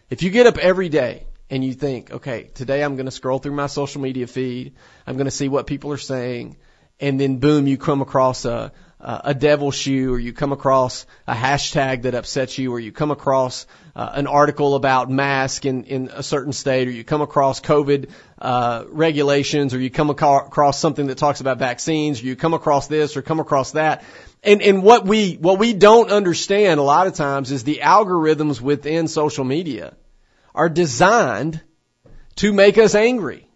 If 0.08 0.22
you 0.22 0.30
get 0.30 0.46
up 0.46 0.58
every 0.58 0.88
day 0.88 1.26
and 1.50 1.64
you 1.64 1.74
think, 1.74 2.12
okay, 2.12 2.48
today 2.54 2.82
I'm 2.82 2.94
going 2.94 3.06
to 3.06 3.12
scroll 3.12 3.40
through 3.40 3.52
my 3.52 3.66
social 3.66 4.00
media 4.00 4.26
feed, 4.26 4.74
I'm 5.06 5.16
going 5.16 5.26
to 5.26 5.32
see 5.32 5.48
what 5.48 5.66
people 5.66 5.92
are 5.92 5.98
saying, 5.98 6.56
and 7.00 7.20
then 7.20 7.38
boom, 7.38 7.66
you 7.66 7.76
come 7.76 8.02
across 8.02 8.44
a, 8.44 8.72
a 9.00 9.34
devil 9.34 9.70
shoe 9.70 10.12
or 10.12 10.18
you 10.18 10.32
come 10.32 10.52
across 10.52 11.06
a 11.26 11.34
hashtag 11.34 12.02
that 12.02 12.14
upsets 12.14 12.58
you 12.58 12.72
or 12.72 12.78
you 12.78 12.92
come 12.92 13.10
across 13.10 13.66
uh, 13.96 14.10
an 14.12 14.26
article 14.26 14.74
about 14.74 15.10
mask 15.10 15.64
in, 15.64 15.84
in 15.84 16.10
a 16.12 16.22
certain 16.22 16.52
state 16.52 16.86
or 16.86 16.90
you 16.90 17.02
come 17.02 17.22
across 17.22 17.60
COVID 17.60 18.10
uh, 18.38 18.84
regulations 18.88 19.72
or 19.72 19.80
you 19.80 19.90
come 19.90 20.10
across 20.10 20.78
something 20.78 21.06
that 21.06 21.16
talks 21.16 21.40
about 21.40 21.58
vaccines 21.58 22.22
or 22.22 22.26
you 22.26 22.36
come 22.36 22.54
across 22.54 22.86
this 22.88 23.16
or 23.16 23.22
come 23.22 23.40
across 23.40 23.72
that. 23.72 24.04
And, 24.42 24.60
and 24.62 24.82
what 24.82 25.06
we, 25.06 25.34
what 25.34 25.58
we 25.58 25.72
don't 25.72 26.10
understand 26.10 26.78
a 26.78 26.82
lot 26.82 27.06
of 27.06 27.14
times 27.14 27.50
is 27.50 27.64
the 27.64 27.80
algorithms 27.82 28.60
within 28.60 29.08
social 29.08 29.44
media 29.44 29.94
are 30.60 30.68
designed 30.68 31.58
to 32.36 32.52
make 32.52 32.76
us 32.76 32.94
angry. 32.94 33.48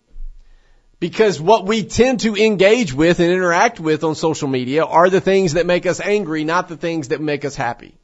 Because 1.00 1.38
what 1.38 1.66
we 1.66 1.84
tend 1.84 2.20
to 2.20 2.34
engage 2.34 2.94
with 2.94 3.20
and 3.20 3.30
interact 3.30 3.78
with 3.78 4.04
on 4.04 4.14
social 4.14 4.48
media 4.48 4.86
are 4.86 5.10
the 5.10 5.20
things 5.20 5.52
that 5.52 5.66
make 5.66 5.84
us 5.84 6.00
angry, 6.00 6.44
not 6.44 6.68
the 6.68 6.78
things 6.78 7.08
that 7.08 7.20
make 7.20 7.44
us 7.44 7.54
happy. 7.54 7.98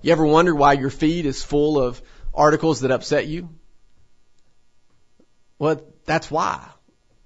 You 0.00 0.10
ever 0.10 0.26
wonder 0.26 0.56
why 0.56 0.72
your 0.72 0.90
feed 0.90 1.24
is 1.24 1.44
full 1.44 1.80
of 1.80 2.02
articles 2.34 2.80
that 2.80 2.90
upset 2.90 3.28
you? 3.28 3.50
Well, 5.60 5.82
that's 6.04 6.32
why. 6.32 6.68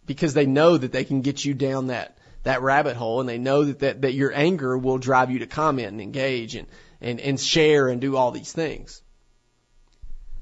Because 0.04 0.34
they 0.34 0.44
know 0.44 0.76
that 0.76 0.92
they 0.92 1.04
can 1.04 1.22
get 1.22 1.42
you 1.46 1.54
down 1.54 1.86
that, 1.86 2.18
that 2.42 2.60
rabbit 2.60 2.96
hole 2.96 3.20
and 3.20 3.28
they 3.28 3.38
know 3.38 3.64
that, 3.64 3.78
that, 3.78 4.02
that 4.02 4.12
your 4.12 4.34
anger 4.34 4.76
will 4.76 4.98
drive 4.98 5.30
you 5.30 5.38
to 5.38 5.46
comment 5.46 5.88
and 5.88 6.02
engage 6.02 6.56
and, 6.56 6.68
and, 7.00 7.20
and 7.20 7.40
share 7.40 7.88
and 7.88 8.02
do 8.02 8.16
all 8.18 8.32
these 8.32 8.52
things. 8.52 9.00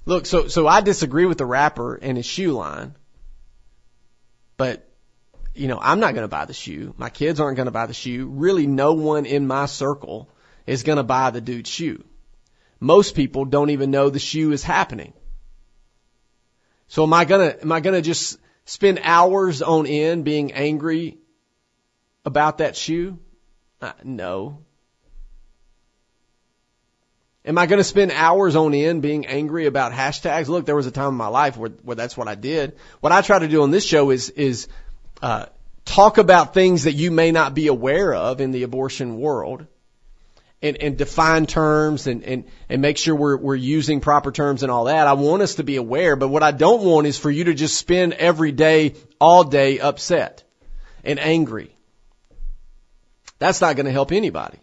Look, 0.06 0.26
so, 0.26 0.49
so 0.49 0.66
I 0.66 0.82
disagree 0.82 1.26
with 1.26 1.38
the 1.38 1.46
rapper 1.46 1.94
and 1.94 2.16
his 2.16 2.26
shoe 2.26 2.52
line. 2.52 2.94
But, 4.56 4.88
you 5.54 5.66
know, 5.66 5.78
I'm 5.80 6.00
not 6.00 6.14
going 6.14 6.25
to 6.25 6.28
buy 6.28 6.44
the 6.44 6.52
shoe. 6.52 6.94
My 6.96 7.11
kids 7.11 7.40
aren't 7.40 7.56
going 7.56 7.66
to 7.66 7.73
buy 7.73 7.87
the 7.87 7.94
shoe. 7.94 8.26
Really, 8.26 8.66
no 8.66 8.92
one 8.92 9.25
in 9.25 9.46
my 9.46 9.66
circle 9.66 10.28
is 10.66 10.82
going 10.82 10.96
to 10.96 11.02
buy 11.02 11.30
the 11.30 11.40
dude's 11.40 11.70
shoe. 11.70 12.04
most 12.80 13.14
people 13.14 13.46
don't 13.46 13.70
even 13.70 13.90
know 13.90 14.11
the 14.11 14.18
shoe 14.18 14.52
is 14.52 14.62
happening. 14.62 15.14
So 16.88 17.02
am 17.02 17.12
I 17.14 17.25
gonna, 17.25 17.56
am 17.62 17.73
I 17.73 17.80
gonna 17.80 18.02
just 18.02 18.38
spend 18.66 19.00
hours 19.02 19.62
on 19.62 19.87
end 19.87 20.25
being 20.25 20.52
angry 20.52 21.18
about 22.25 22.58
that 22.58 22.76
shoe? 22.76 23.18
Uh, 23.80 23.92
no. 24.02 24.58
Am 27.47 27.59
I 27.59 27.67
going 27.67 27.79
to 27.79 27.85
spend 27.85 28.11
hours 28.11 28.57
on 28.57 28.73
end 28.73 29.03
being 29.03 29.27
angry 29.27 29.67
about 29.67 29.93
hashtags? 29.93 30.49
Look, 30.49 30.65
there 30.65 30.77
was 30.77 30.87
a 30.87 30.91
time 30.91 31.09
in 31.09 31.15
my 31.15 31.27
life 31.27 31.57
where, 31.59 31.71
where 31.83 31.95
that's 31.95 32.17
what 32.17 32.27
I 32.27 32.35
did. 32.35 32.77
What 33.01 33.13
I 33.13 33.21
try 33.21 33.39
to 33.39 33.49
do 33.49 33.63
on 33.63 33.71
this 33.71 33.85
show 33.85 34.11
is, 34.11 34.31
is, 34.31 34.69
uh, 35.21 35.47
talk 35.85 36.19
about 36.19 36.55
things 36.55 36.85
that 36.85 36.93
you 36.93 37.11
may 37.11 37.33
not 37.33 37.55
be 37.55 37.67
aware 37.67 38.15
of 38.15 38.41
in 38.41 38.51
the 38.51 38.63
abortion 38.63 39.19
world 39.19 39.67
and, 40.63 40.79
and 40.79 40.97
define 40.97 41.45
terms 41.45 42.07
and, 42.07 42.23
and, 42.23 42.45
and 42.71 42.81
make 42.81 42.97
sure 42.97 43.15
we're, 43.15 43.37
we're 43.37 43.55
using 43.55 44.01
proper 44.01 44.33
terms 44.33 44.63
and 44.63 44.73
all 44.73 44.85
that. 44.85 45.07
I 45.07 45.13
want 45.13 45.43
us 45.43 45.57
to 45.57 45.65
be 45.65 45.77
aware, 45.77 46.17
but 46.17 46.29
what 46.29 46.43
I 46.43 46.53
don't 46.53 46.83
want 46.83 47.07
is 47.07 47.19
for 47.19 47.31
you 47.31 47.45
to 47.45 47.55
just 47.55 47.77
spend 47.77 48.15
every 48.15 48.53
day, 48.53 48.95
all 49.21 49.45
day 49.45 49.79
upset 49.79 50.43
and 51.05 51.21
angry. 51.21 51.77
That's 53.39 53.61
not 53.61 53.77
going 53.77 53.87
to 53.87 53.93
help 53.93 54.11
anybody. 54.11 54.59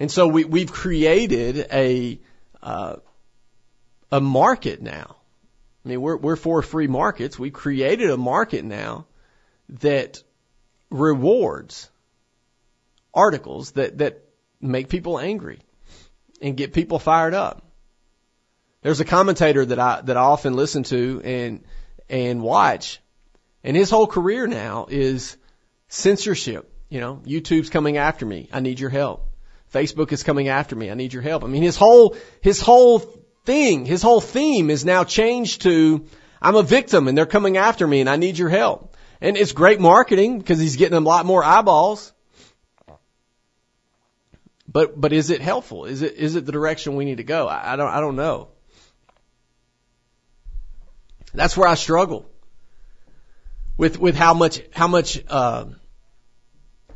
And 0.00 0.10
so 0.10 0.26
we, 0.26 0.44
we've 0.44 0.72
created 0.72 1.68
a, 1.72 2.18
uh, 2.62 2.96
a 4.10 4.20
market 4.20 4.82
now. 4.82 5.16
I 5.84 5.88
mean, 5.88 6.00
we're, 6.00 6.16
we're 6.16 6.36
for 6.36 6.62
free 6.62 6.88
markets. 6.88 7.38
We've 7.38 7.52
created 7.52 8.10
a 8.10 8.16
market 8.16 8.64
now 8.64 9.06
that 9.68 10.22
rewards 10.90 11.88
articles 13.14 13.70
that, 13.72 13.98
that 13.98 14.24
make 14.60 14.88
people 14.88 15.20
angry 15.20 15.60
and 16.42 16.56
get 16.56 16.72
people 16.72 16.98
fired 16.98 17.34
up. 17.34 17.62
There's 18.82 19.00
a 19.00 19.04
commentator 19.04 19.64
that 19.64 19.78
I, 19.78 20.00
that 20.00 20.16
I 20.16 20.20
often 20.20 20.54
listen 20.54 20.82
to 20.84 21.20
and, 21.22 21.62
and 22.08 22.42
watch 22.42 23.00
and 23.62 23.76
his 23.76 23.90
whole 23.90 24.06
career 24.06 24.46
now 24.46 24.86
is 24.88 25.36
censorship. 25.88 26.72
You 26.88 27.00
know, 27.00 27.20
YouTube's 27.24 27.70
coming 27.70 27.98
after 27.98 28.26
me. 28.26 28.48
I 28.52 28.60
need 28.60 28.80
your 28.80 28.90
help. 28.90 29.29
Facebook 29.72 30.12
is 30.12 30.22
coming 30.22 30.48
after 30.48 30.74
me. 30.74 30.90
I 30.90 30.94
need 30.94 31.12
your 31.12 31.22
help. 31.22 31.44
I 31.44 31.46
mean, 31.46 31.62
his 31.62 31.76
whole, 31.76 32.16
his 32.40 32.60
whole 32.60 32.98
thing, 33.44 33.86
his 33.86 34.02
whole 34.02 34.20
theme 34.20 34.70
is 34.70 34.84
now 34.84 35.04
changed 35.04 35.62
to, 35.62 36.06
I'm 36.42 36.56
a 36.56 36.62
victim 36.62 37.08
and 37.08 37.16
they're 37.16 37.26
coming 37.26 37.56
after 37.56 37.86
me 37.86 38.00
and 38.00 38.08
I 38.08 38.16
need 38.16 38.36
your 38.36 38.48
help. 38.48 38.96
And 39.20 39.36
it's 39.36 39.52
great 39.52 39.80
marketing 39.80 40.38
because 40.38 40.58
he's 40.58 40.76
getting 40.76 40.96
a 40.96 41.00
lot 41.00 41.26
more 41.26 41.44
eyeballs. 41.44 42.12
But, 44.66 45.00
but 45.00 45.12
is 45.12 45.30
it 45.30 45.40
helpful? 45.40 45.84
Is 45.84 46.02
it, 46.02 46.14
is 46.14 46.36
it 46.36 46.46
the 46.46 46.52
direction 46.52 46.96
we 46.96 47.04
need 47.04 47.18
to 47.18 47.24
go? 47.24 47.46
I, 47.46 47.72
I 47.72 47.76
don't, 47.76 47.90
I 47.90 48.00
don't 48.00 48.16
know. 48.16 48.48
That's 51.32 51.56
where 51.56 51.68
I 51.68 51.74
struggle 51.74 52.28
with, 53.76 53.98
with 53.98 54.16
how 54.16 54.34
much, 54.34 54.62
how 54.72 54.88
much, 54.88 55.22
uh, 55.28 55.66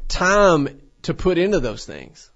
time 0.08 0.80
to 1.02 1.14
put 1.14 1.38
into 1.38 1.60
those 1.60 1.84
things. 1.84 2.30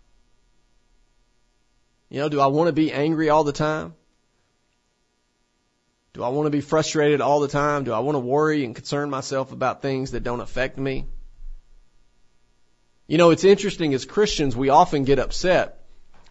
You 2.11 2.21
know, 2.21 2.29
do 2.29 2.41
I 2.41 2.47
want 2.47 2.69
to 2.69 2.73
be 2.73 2.93
angry 2.93 3.29
all 3.29 3.45
the 3.45 3.53
time? 3.53 3.95
Do 6.15 6.23
I 6.23 6.29
want 6.31 6.47
to 6.47 6.51
be 6.51 6.61
frustrated 6.61 7.21
all 7.21 7.41
the 7.41 7.49
time? 7.49 7.85
Do 7.85 7.93
I 7.93 8.01
want 8.01 8.17
to 8.17 8.21
worry 8.21 8.65
and 8.65 8.75
concern 8.75 9.11
myself 9.11 9.53
about 9.53 9.83
things 9.83 10.13
that 10.13 10.25
don't 10.25 10.41
affect 10.41 10.79
me? 10.79 11.07
You 13.07 13.19
know, 13.19 13.31
it's 13.31 13.45
interesting 13.45 13.95
as 13.95 14.05
Christians, 14.05 14.57
we 14.57 14.69
often 14.69 15.05
get 15.05 15.19
upset 15.19 15.85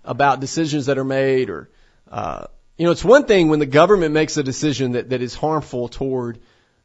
about 0.03 0.39
decisions 0.39 0.87
that 0.87 0.97
are 0.97 1.03
made 1.03 1.49
or, 1.49 1.69
uh, 2.09 2.47
you 2.77 2.85
know, 2.85 2.91
it's 2.91 3.03
one 3.03 3.25
thing 3.25 3.49
when 3.49 3.59
the 3.59 3.65
government 3.65 4.13
makes 4.13 4.37
a 4.37 4.43
decision 4.43 4.91
that, 4.91 5.09
that 5.09 5.21
is 5.21 5.33
harmful 5.33 5.87
toward, 5.87 6.39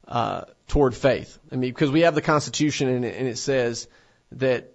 uh, 0.08 0.42
toward 0.68 0.94
faith. 0.94 1.38
I 1.50 1.56
mean, 1.56 1.70
because 1.70 1.90
we 1.90 2.02
have 2.02 2.14
the 2.14 2.22
Constitution 2.22 2.88
and 2.88 3.04
it, 3.04 3.16
and 3.16 3.28
it 3.28 3.36
says 3.36 3.88
that 4.32 4.72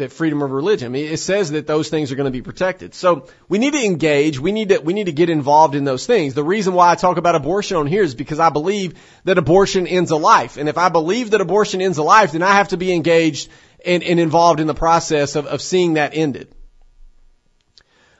that 0.00 0.12
freedom 0.12 0.42
of 0.42 0.50
religion. 0.50 0.86
I 0.86 0.88
mean, 0.90 1.10
it 1.10 1.18
says 1.18 1.52
that 1.52 1.66
those 1.66 1.88
things 1.88 2.12
are 2.12 2.16
going 2.16 2.26
to 2.26 2.30
be 2.30 2.42
protected. 2.42 2.94
So 2.94 3.28
we 3.48 3.58
need 3.58 3.72
to 3.72 3.84
engage. 3.84 4.38
We 4.38 4.52
need 4.52 4.68
to, 4.70 4.78
we 4.80 4.92
need 4.92 5.06
to 5.06 5.12
get 5.12 5.30
involved 5.30 5.74
in 5.74 5.84
those 5.84 6.06
things. 6.06 6.34
The 6.34 6.44
reason 6.44 6.74
why 6.74 6.90
I 6.90 6.94
talk 6.96 7.16
about 7.16 7.34
abortion 7.34 7.76
on 7.76 7.86
here 7.86 8.02
is 8.02 8.14
because 8.14 8.40
I 8.40 8.50
believe 8.50 8.94
that 9.24 9.38
abortion 9.38 9.86
ends 9.86 10.10
a 10.10 10.16
life. 10.16 10.56
And 10.56 10.68
if 10.68 10.76
I 10.76 10.88
believe 10.88 11.30
that 11.30 11.40
abortion 11.40 11.80
ends 11.80 11.98
a 11.98 12.02
life, 12.02 12.32
then 12.32 12.42
I 12.42 12.52
have 12.52 12.68
to 12.68 12.76
be 12.76 12.92
engaged 12.92 13.48
and, 13.84 14.02
and 14.02 14.20
involved 14.20 14.60
in 14.60 14.66
the 14.66 14.74
process 14.74 15.36
of, 15.36 15.46
of 15.46 15.62
seeing 15.62 15.94
that 15.94 16.12
ended. 16.14 16.52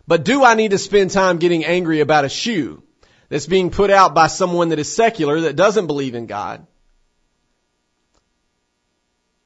But 0.07 0.25
do 0.25 0.43
I 0.45 0.55
need 0.55 0.71
to 0.71 0.79
spend 0.79 1.11
time 1.11 1.39
getting 1.39 1.65
angry 1.65 2.01
about 2.01 2.25
a 2.25 2.29
shoe 2.29 2.83
that's 3.29 3.47
being 3.47 3.71
put 3.71 3.91
out 3.91 4.15
by 4.15 4.27
someone 4.27 4.71
that 4.71 4.79
is 4.79 4.93
secular, 4.93 5.43
that 5.43 5.57
doesn't 5.57 5.87
believe 5.87 6.15
in 6.15 6.27
God? 6.27 6.67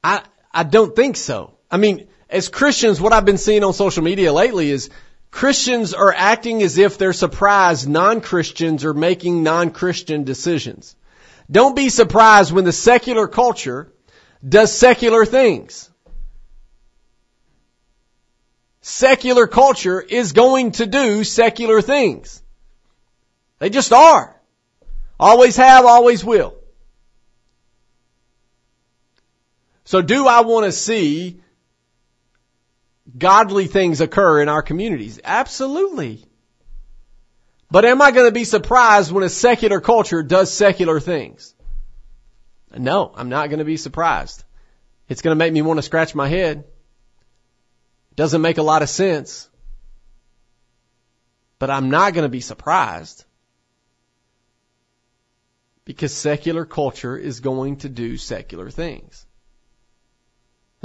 I, 0.03 0.23
I 0.53 0.63
don't 0.63 0.95
think 0.95 1.17
so. 1.17 1.57
I 1.71 1.77
mean, 1.77 2.07
as 2.35 2.49
Christians, 2.49 3.01
what 3.01 3.13
I've 3.13 3.25
been 3.25 3.39
seeing 3.39 3.63
on 3.63 3.73
social 3.73 4.03
media 4.03 4.33
lately 4.33 4.69
is 4.69 4.91
Christians 5.31 5.95
are 5.95 6.13
acting 6.13 6.63
as 6.63 6.79
if 6.79 6.99
they're 6.99 7.13
surprised 7.13 7.89
non-Christians 7.89 8.85
are 8.85 8.93
making 8.93 9.45
non-Christian 9.45 10.25
decisions. 10.25 10.97
Don't 11.49 11.77
be 11.77 11.91
surprised 11.91 12.51
when 12.51 12.65
the 12.65 12.73
secular 12.73 13.29
culture 13.29 13.93
does 14.47 14.73
secular 14.73 15.25
things. 15.25 15.89
Secular 18.81 19.47
culture 19.47 20.01
is 20.01 20.33
going 20.33 20.73
to 20.73 20.87
do 20.87 21.23
secular 21.23 21.81
things. 21.83 22.43
They 23.61 23.71
just 23.71 23.93
are. 23.93 24.35
Always 25.21 25.55
have, 25.57 25.85
always 25.85 26.25
will. 26.25 26.57
So 29.85 30.03
do 30.03 30.27
I 30.27 30.41
want 30.41 30.67
to 30.67 30.73
see 30.73 31.41
godly 33.17 33.67
things 33.67 34.01
occur 34.01 34.41
in 34.41 34.49
our 34.49 34.63
communities? 34.63 35.21
Absolutely. 35.23 36.25
But 37.71 37.85
am 37.85 38.01
I 38.01 38.11
going 38.11 38.27
to 38.27 38.33
be 38.33 38.45
surprised 38.45 39.11
when 39.11 39.25
a 39.25 39.29
secular 39.29 39.81
culture 39.81 40.23
does 40.23 40.53
secular 40.53 41.01
things? 41.01 41.55
No, 42.77 43.13
I'm 43.15 43.29
not 43.29 43.49
going 43.49 43.59
to 43.59 43.65
be 43.65 43.77
surprised. 43.77 44.45
It's 45.09 45.23
going 45.23 45.37
to 45.37 45.39
make 45.39 45.53
me 45.53 45.63
want 45.63 45.79
to 45.79 45.83
scratch 45.83 46.15
my 46.15 46.29
head. 46.29 46.65
Doesn't 48.17 48.43
make 48.43 48.59
a 48.59 48.63
lot 48.63 48.83
of 48.83 48.89
sense. 48.89 49.49
But 51.59 51.71
I'm 51.71 51.91
not 51.91 52.15
going 52.15 52.25
to 52.25 52.31
be 52.31 52.41
surprised. 52.41 53.25
Because 55.85 56.15
secular 56.15 56.65
culture 56.65 57.17
is 57.17 57.41
going 57.41 57.77
to 57.79 57.89
do 57.89 58.17
secular 58.17 58.71
things. 58.71 59.27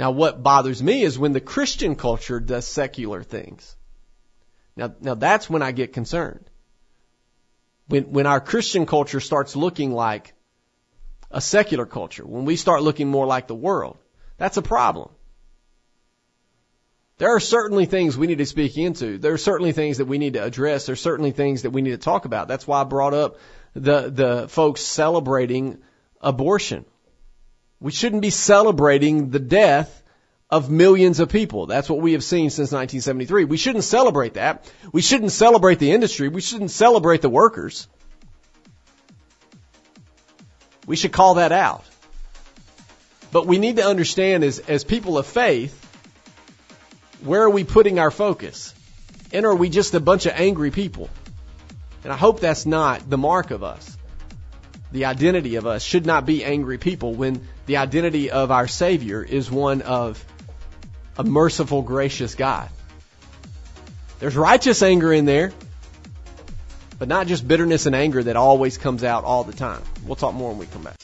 Now 0.00 0.12
what 0.12 0.42
bothers 0.42 0.82
me 0.82 1.02
is 1.02 1.18
when 1.18 1.34
the 1.34 1.42
Christian 1.42 1.94
culture 1.94 2.40
does 2.40 2.66
secular 2.66 3.22
things. 3.22 3.76
Now, 4.74 4.94
now 4.98 5.14
that's 5.14 5.50
when 5.50 5.60
I 5.60 5.72
get 5.72 5.92
concerned. 5.92 6.48
When, 7.86 8.04
when 8.04 8.24
our 8.24 8.40
Christian 8.40 8.86
culture 8.86 9.20
starts 9.20 9.56
looking 9.56 9.92
like 9.92 10.32
a 11.30 11.42
secular 11.42 11.84
culture, 11.84 12.24
when 12.26 12.46
we 12.46 12.56
start 12.56 12.82
looking 12.82 13.08
more 13.08 13.26
like 13.26 13.46
the 13.46 13.54
world, 13.54 13.98
that's 14.38 14.56
a 14.56 14.62
problem. 14.62 15.10
There 17.18 17.36
are 17.36 17.40
certainly 17.40 17.84
things 17.84 18.16
we 18.16 18.26
need 18.26 18.38
to 18.38 18.46
speak 18.46 18.78
into. 18.78 19.18
There 19.18 19.34
are 19.34 19.44
certainly 19.50 19.72
things 19.72 19.98
that 19.98 20.06
we 20.06 20.16
need 20.16 20.32
to 20.32 20.42
address. 20.42 20.86
There 20.86 20.94
are 20.94 21.06
certainly 21.10 21.32
things 21.32 21.60
that 21.62 21.72
we 21.72 21.82
need 21.82 21.90
to 21.90 21.98
talk 21.98 22.24
about. 22.24 22.48
That's 22.48 22.66
why 22.66 22.80
I 22.80 22.84
brought 22.84 23.12
up 23.12 23.36
the, 23.74 24.08
the 24.08 24.48
folks 24.48 24.80
celebrating 24.80 25.82
abortion. 26.22 26.86
We 27.80 27.92
shouldn't 27.92 28.20
be 28.20 28.30
celebrating 28.30 29.30
the 29.30 29.38
death 29.38 30.02
of 30.50 30.70
millions 30.70 31.18
of 31.18 31.30
people. 31.30 31.66
That's 31.66 31.88
what 31.88 32.00
we 32.00 32.12
have 32.12 32.24
seen 32.24 32.50
since 32.50 32.72
1973. 32.72 33.44
We 33.44 33.56
shouldn't 33.56 33.84
celebrate 33.84 34.34
that. 34.34 34.70
We 34.92 35.00
shouldn't 35.00 35.32
celebrate 35.32 35.78
the 35.78 35.92
industry. 35.92 36.28
We 36.28 36.42
shouldn't 36.42 36.72
celebrate 36.72 37.22
the 37.22 37.30
workers. 37.30 37.88
We 40.86 40.96
should 40.96 41.12
call 41.12 41.34
that 41.34 41.52
out. 41.52 41.84
But 43.32 43.46
we 43.46 43.58
need 43.58 43.76
to 43.76 43.84
understand 43.84 44.44
as, 44.44 44.58
as 44.58 44.84
people 44.84 45.16
of 45.16 45.26
faith, 45.26 45.76
where 47.22 47.42
are 47.42 47.50
we 47.50 47.64
putting 47.64 47.98
our 47.98 48.10
focus? 48.10 48.74
And 49.32 49.46
are 49.46 49.54
we 49.54 49.68
just 49.70 49.94
a 49.94 50.00
bunch 50.00 50.26
of 50.26 50.32
angry 50.34 50.72
people? 50.72 51.08
And 52.02 52.12
I 52.12 52.16
hope 52.16 52.40
that's 52.40 52.66
not 52.66 53.08
the 53.08 53.18
mark 53.18 53.52
of 53.52 53.62
us 53.62 53.96
the 54.92 55.04
identity 55.04 55.56
of 55.56 55.66
us 55.66 55.82
should 55.82 56.06
not 56.06 56.26
be 56.26 56.44
angry 56.44 56.78
people 56.78 57.14
when 57.14 57.46
the 57.66 57.78
identity 57.78 58.30
of 58.30 58.50
our 58.50 58.66
Savior 58.66 59.22
is 59.22 59.50
one 59.50 59.82
of 59.82 60.24
a 61.16 61.24
merciful, 61.24 61.82
gracious 61.82 62.34
God. 62.34 62.68
There's 64.18 64.36
righteous 64.36 64.82
anger 64.82 65.12
in 65.12 65.24
there, 65.24 65.52
but 66.98 67.08
not 67.08 67.26
just 67.26 67.46
bitterness 67.46 67.86
and 67.86 67.94
anger 67.94 68.22
that 68.22 68.36
always 68.36 68.78
comes 68.78 69.04
out 69.04 69.24
all 69.24 69.44
the 69.44 69.52
time. 69.52 69.82
We'll 70.04 70.16
talk 70.16 70.34
more 70.34 70.50
when 70.50 70.58
we 70.58 70.66
come 70.66 70.82
back. 70.82 70.96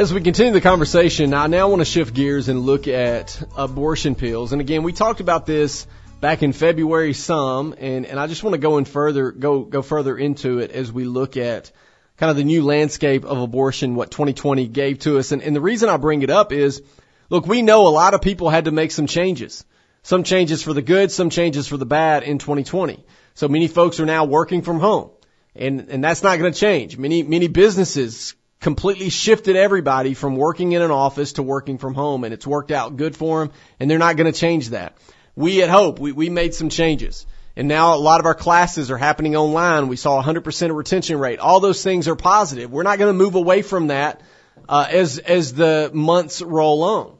As 0.00 0.14
we 0.14 0.22
continue 0.22 0.54
the 0.54 0.62
conversation, 0.62 1.34
I 1.34 1.46
now 1.46 1.68
want 1.68 1.80
to 1.80 1.84
shift 1.84 2.14
gears 2.14 2.48
and 2.48 2.60
look 2.60 2.88
at 2.88 3.38
abortion 3.54 4.14
pills. 4.14 4.52
And 4.52 4.62
again, 4.62 4.82
we 4.82 4.94
talked 4.94 5.20
about 5.20 5.44
this 5.44 5.86
back 6.22 6.42
in 6.42 6.54
February 6.54 7.12
some, 7.12 7.74
and, 7.76 8.06
and 8.06 8.18
I 8.18 8.26
just 8.26 8.42
want 8.42 8.54
to 8.54 8.58
go 8.58 8.78
in 8.78 8.86
further, 8.86 9.30
go, 9.30 9.60
go 9.60 9.82
further 9.82 10.16
into 10.16 10.60
it 10.60 10.70
as 10.70 10.90
we 10.90 11.04
look 11.04 11.36
at 11.36 11.70
kind 12.16 12.30
of 12.30 12.38
the 12.38 12.44
new 12.44 12.64
landscape 12.64 13.26
of 13.26 13.42
abortion, 13.42 13.94
what 13.94 14.10
2020 14.10 14.68
gave 14.68 15.00
to 15.00 15.18
us. 15.18 15.32
And, 15.32 15.42
and 15.42 15.54
the 15.54 15.60
reason 15.60 15.90
I 15.90 15.98
bring 15.98 16.22
it 16.22 16.30
up 16.30 16.50
is, 16.50 16.80
look, 17.28 17.46
we 17.46 17.60
know 17.60 17.86
a 17.86 17.90
lot 17.90 18.14
of 18.14 18.22
people 18.22 18.48
had 18.48 18.64
to 18.64 18.70
make 18.70 18.92
some 18.92 19.06
changes. 19.06 19.66
Some 20.02 20.22
changes 20.22 20.62
for 20.62 20.72
the 20.72 20.80
good, 20.80 21.12
some 21.12 21.28
changes 21.28 21.68
for 21.68 21.76
the 21.76 21.84
bad 21.84 22.22
in 22.22 22.38
2020. 22.38 23.04
So 23.34 23.48
many 23.48 23.68
folks 23.68 24.00
are 24.00 24.06
now 24.06 24.24
working 24.24 24.62
from 24.62 24.80
home. 24.80 25.10
And, 25.54 25.90
and 25.90 26.02
that's 26.02 26.22
not 26.22 26.38
going 26.38 26.50
to 26.50 26.58
change. 26.58 26.96
Many, 26.96 27.22
many 27.22 27.48
businesses 27.48 28.34
completely 28.60 29.08
shifted 29.08 29.56
everybody 29.56 30.14
from 30.14 30.36
working 30.36 30.72
in 30.72 30.82
an 30.82 30.90
office 30.90 31.34
to 31.34 31.42
working 31.42 31.78
from 31.78 31.94
home 31.94 32.24
and 32.24 32.34
it's 32.34 32.46
worked 32.46 32.70
out 32.70 32.96
good 32.96 33.16
for 33.16 33.40
them 33.40 33.54
and 33.78 33.90
they're 33.90 33.98
not 33.98 34.16
going 34.16 34.30
to 34.30 34.38
change 34.38 34.70
that. 34.70 34.96
We 35.34 35.62
at 35.62 35.70
Hope, 35.70 35.98
we, 35.98 36.12
we 36.12 36.28
made 36.28 36.54
some 36.54 36.68
changes. 36.68 37.26
And 37.56 37.68
now 37.68 37.94
a 37.94 37.96
lot 37.96 38.20
of 38.20 38.26
our 38.26 38.34
classes 38.34 38.90
are 38.90 38.98
happening 38.98 39.34
online. 39.34 39.88
We 39.88 39.96
saw 39.96 40.22
100% 40.22 40.74
retention 40.74 41.18
rate. 41.18 41.38
All 41.38 41.60
those 41.60 41.82
things 41.82 42.06
are 42.06 42.16
positive. 42.16 42.70
We're 42.70 42.84
not 42.84 42.98
going 42.98 43.12
to 43.12 43.24
move 43.24 43.34
away 43.34 43.62
from 43.62 43.88
that 43.88 44.20
uh, 44.68 44.86
as 44.88 45.18
as 45.18 45.52
the 45.52 45.90
months 45.92 46.42
roll 46.42 46.82
on. 46.82 47.18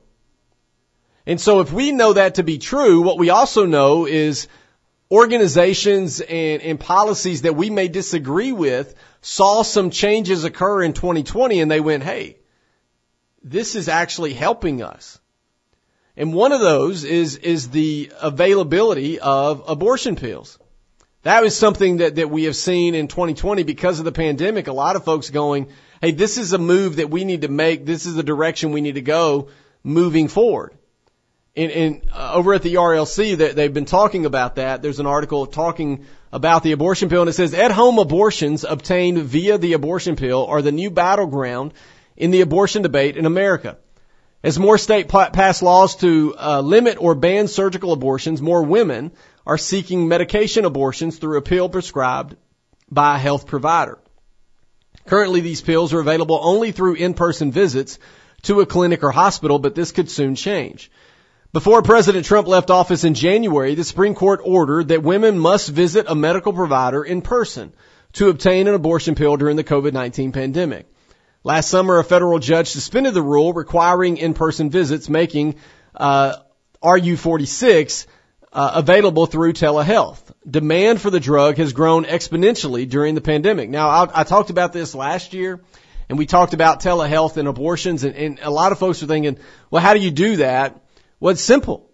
And 1.27 1.41
so 1.41 1.61
if 1.61 1.73
we 1.73 1.93
know 1.93 2.13
that 2.13 2.37
to 2.37 2.43
be 2.43 2.59
true, 2.59 3.03
what 3.03 3.19
we 3.19 3.31
also 3.31 3.67
know 3.67 4.07
is 4.07 4.47
organizations 5.11 6.21
and, 6.21 6.63
and 6.63 6.79
policies 6.79 7.43
that 7.43 7.57
we 7.57 7.71
may 7.71 7.89
disagree 7.89 8.53
with 8.53 8.95
saw 9.23 9.63
some 9.63 9.91
changes 9.91 10.45
occur 10.45 10.83
in 10.83 10.93
2020 10.93 11.61
and 11.61 11.71
they 11.71 11.81
went, 11.81 12.03
hey, 12.03 12.39
this 13.43 13.75
is 13.75 13.89
actually 13.89 14.35
helping 14.35 14.83
us. 14.83 15.19
And 16.17 16.35
one 16.35 16.53
of 16.53 16.61
those 16.61 17.05
is, 17.05 17.37
is 17.37 17.71
the 17.71 18.13
availability 18.21 19.19
of 19.19 19.65
abortion 19.67 20.17
pills. 20.17 20.59
That 21.23 21.43
was 21.43 21.57
something 21.57 21.99
that, 21.99 22.17
that 22.17 22.31
we 22.31 22.45
have 22.45 22.57
seen 22.57 22.95
in 22.95 23.09
2020 23.09 23.63
because 23.63 23.99
of 23.99 24.05
the 24.05 24.13
pandemic. 24.13 24.69
A 24.69 24.73
lot 24.73 24.97
of 24.97 25.05
folks 25.05 25.31
going, 25.31 25.69
hey, 26.01 26.13
this 26.13 26.39
is 26.39 26.53
a 26.53 26.59
move 26.59 26.97
that 26.97 27.11
we 27.11 27.25
need 27.25 27.43
to 27.43 27.49
make. 27.49 27.85
This 27.85 28.07
is 28.07 28.15
the 28.15 28.23
direction 28.23 28.73
we 28.73 28.81
need 28.81 28.95
to 28.95 29.03
go 29.03 29.49
moving 29.83 30.29
forward. 30.29 30.75
And, 31.57 31.73
and 31.73 32.03
uh, 32.13 32.33
over 32.35 32.55
at 32.55 32.63
the 32.63 32.75
ERLC, 32.75 33.37
they, 33.37 33.53
they've 33.53 33.75
been 33.75 33.85
talking 33.85 34.25
about 34.25 34.57
that. 34.57 34.83
There's 34.83 35.01
an 35.01 35.07
article 35.07 35.47
talking 35.47 36.07
about 36.33 36.63
the 36.63 36.73
abortion 36.73 37.09
pill, 37.09 37.23
and 37.23 37.31
it 37.31 37.33
says 37.33 37.55
at-home 37.55 37.99
abortions 37.99 38.65
obtained 38.65 39.19
via 39.19 39.59
the 39.59 39.73
abortion 39.73 40.15
pill 40.15 40.47
are 40.47 40.63
the 40.63 40.73
new 40.73 40.91
battleground 40.91 41.75
in 42.17 42.31
the 42.31 42.43
abortion 42.43 42.83
debate 42.83 43.17
in 43.17 43.27
America. 43.27 43.79
As 44.43 44.59
more 44.59 44.79
states 44.79 45.11
pass 45.11 45.61
laws 45.61 45.97
to 45.97 46.35
uh, 46.39 46.61
limit 46.61 46.97
or 46.99 47.15
ban 47.15 47.49
surgical 47.49 47.93
abortions, 47.93 48.41
more 48.41 48.63
women 48.63 49.11
are 49.45 49.59
seeking 49.59 50.09
medication 50.09 50.65
abortions 50.65 51.19
through 51.19 51.37
a 51.37 51.43
pill 51.43 51.69
prescribed 51.69 52.37
by 52.91 53.17
a 53.17 53.19
health 53.19 53.47
provider. 53.47 53.99
Currently, 55.07 55.41
these 55.41 55.61
pills 55.61 55.93
are 55.93 56.01
available 56.01 56.39
only 56.41 56.73
through 56.73 56.95
in-person 56.95 57.53
visits 57.53 57.99
to 58.43 58.61
a 58.61 58.67
clinic 58.67 59.03
or 59.03 59.11
hospital, 59.11 59.59
but 59.59 59.75
this 59.75 59.93
could 59.93 60.11
soon 60.11 60.37
change. 60.37 60.91
Before 61.53 61.83
President 61.83 62.25
Trump 62.27 62.47
left 62.47 62.71
office 62.71 63.03
in 63.03 63.15
January, 63.15 63.75
the 63.75 63.83
Supreme 63.83 64.15
Court 64.15 64.41
ordered 64.45 64.89
that 64.89 65.03
women 65.03 65.37
must 65.37 65.69
visit 65.69 66.07
a 66.09 66.15
medical 66.15 66.53
provider 66.53 67.03
in 67.03 67.23
person 67.23 67.73
to 68.13 68.29
obtain 68.29 68.69
an 68.69 68.75
abortion 68.75 69.17
pill 69.17 69.37
during 69.37 69.57
the 69.57 69.65
COVID-19 69.65 70.33
pandemic. 70.33 70.87
Last 71.43 71.69
summer, 71.69 71.99
a 71.99 72.05
federal 72.05 72.39
judge 72.39 72.69
suspended 72.69 73.15
the 73.15 73.23
rule 73.23 73.53
requiring 73.53 74.19
in-person 74.19 74.71
visits, 74.71 75.09
making 75.09 75.57
uh, 75.97 76.37
RU46 76.85 78.07
uh, 78.53 78.71
available 78.75 79.27
through 79.27 79.55
telehealth. 79.55 80.23
Demand 80.49 81.01
for 81.01 81.11
the 81.11 81.19
drug 81.19 81.57
has 81.57 81.73
grown 81.73 82.05
exponentially 82.05 82.89
during 82.89 83.17
the 83.17 83.21
pandemic. 83.21 83.71
Now, 83.71 83.89
I, 83.89 84.21
I 84.21 84.23
talked 84.23 84.51
about 84.51 84.73
this 84.73 84.95
last 84.95 85.33
year, 85.33 85.61
and 86.09 86.17
we 86.17 86.27
talked 86.27 86.55
about 86.55 86.81
telehealth 86.81 87.39
and 87.39 87.49
abortions, 87.49 88.05
and, 88.05 88.15
and 88.15 88.39
a 88.41 88.51
lot 88.53 88.71
of 88.71 88.79
folks 88.79 89.03
are 89.03 89.09
thinking, 89.09 89.39
well, 89.69 89.83
how 89.83 89.95
do 89.95 90.01
you 90.01 90.13
do 90.13 90.37
that? 90.37 90.81
Well, 91.21 91.33
it's 91.33 91.43
simple. 91.43 91.91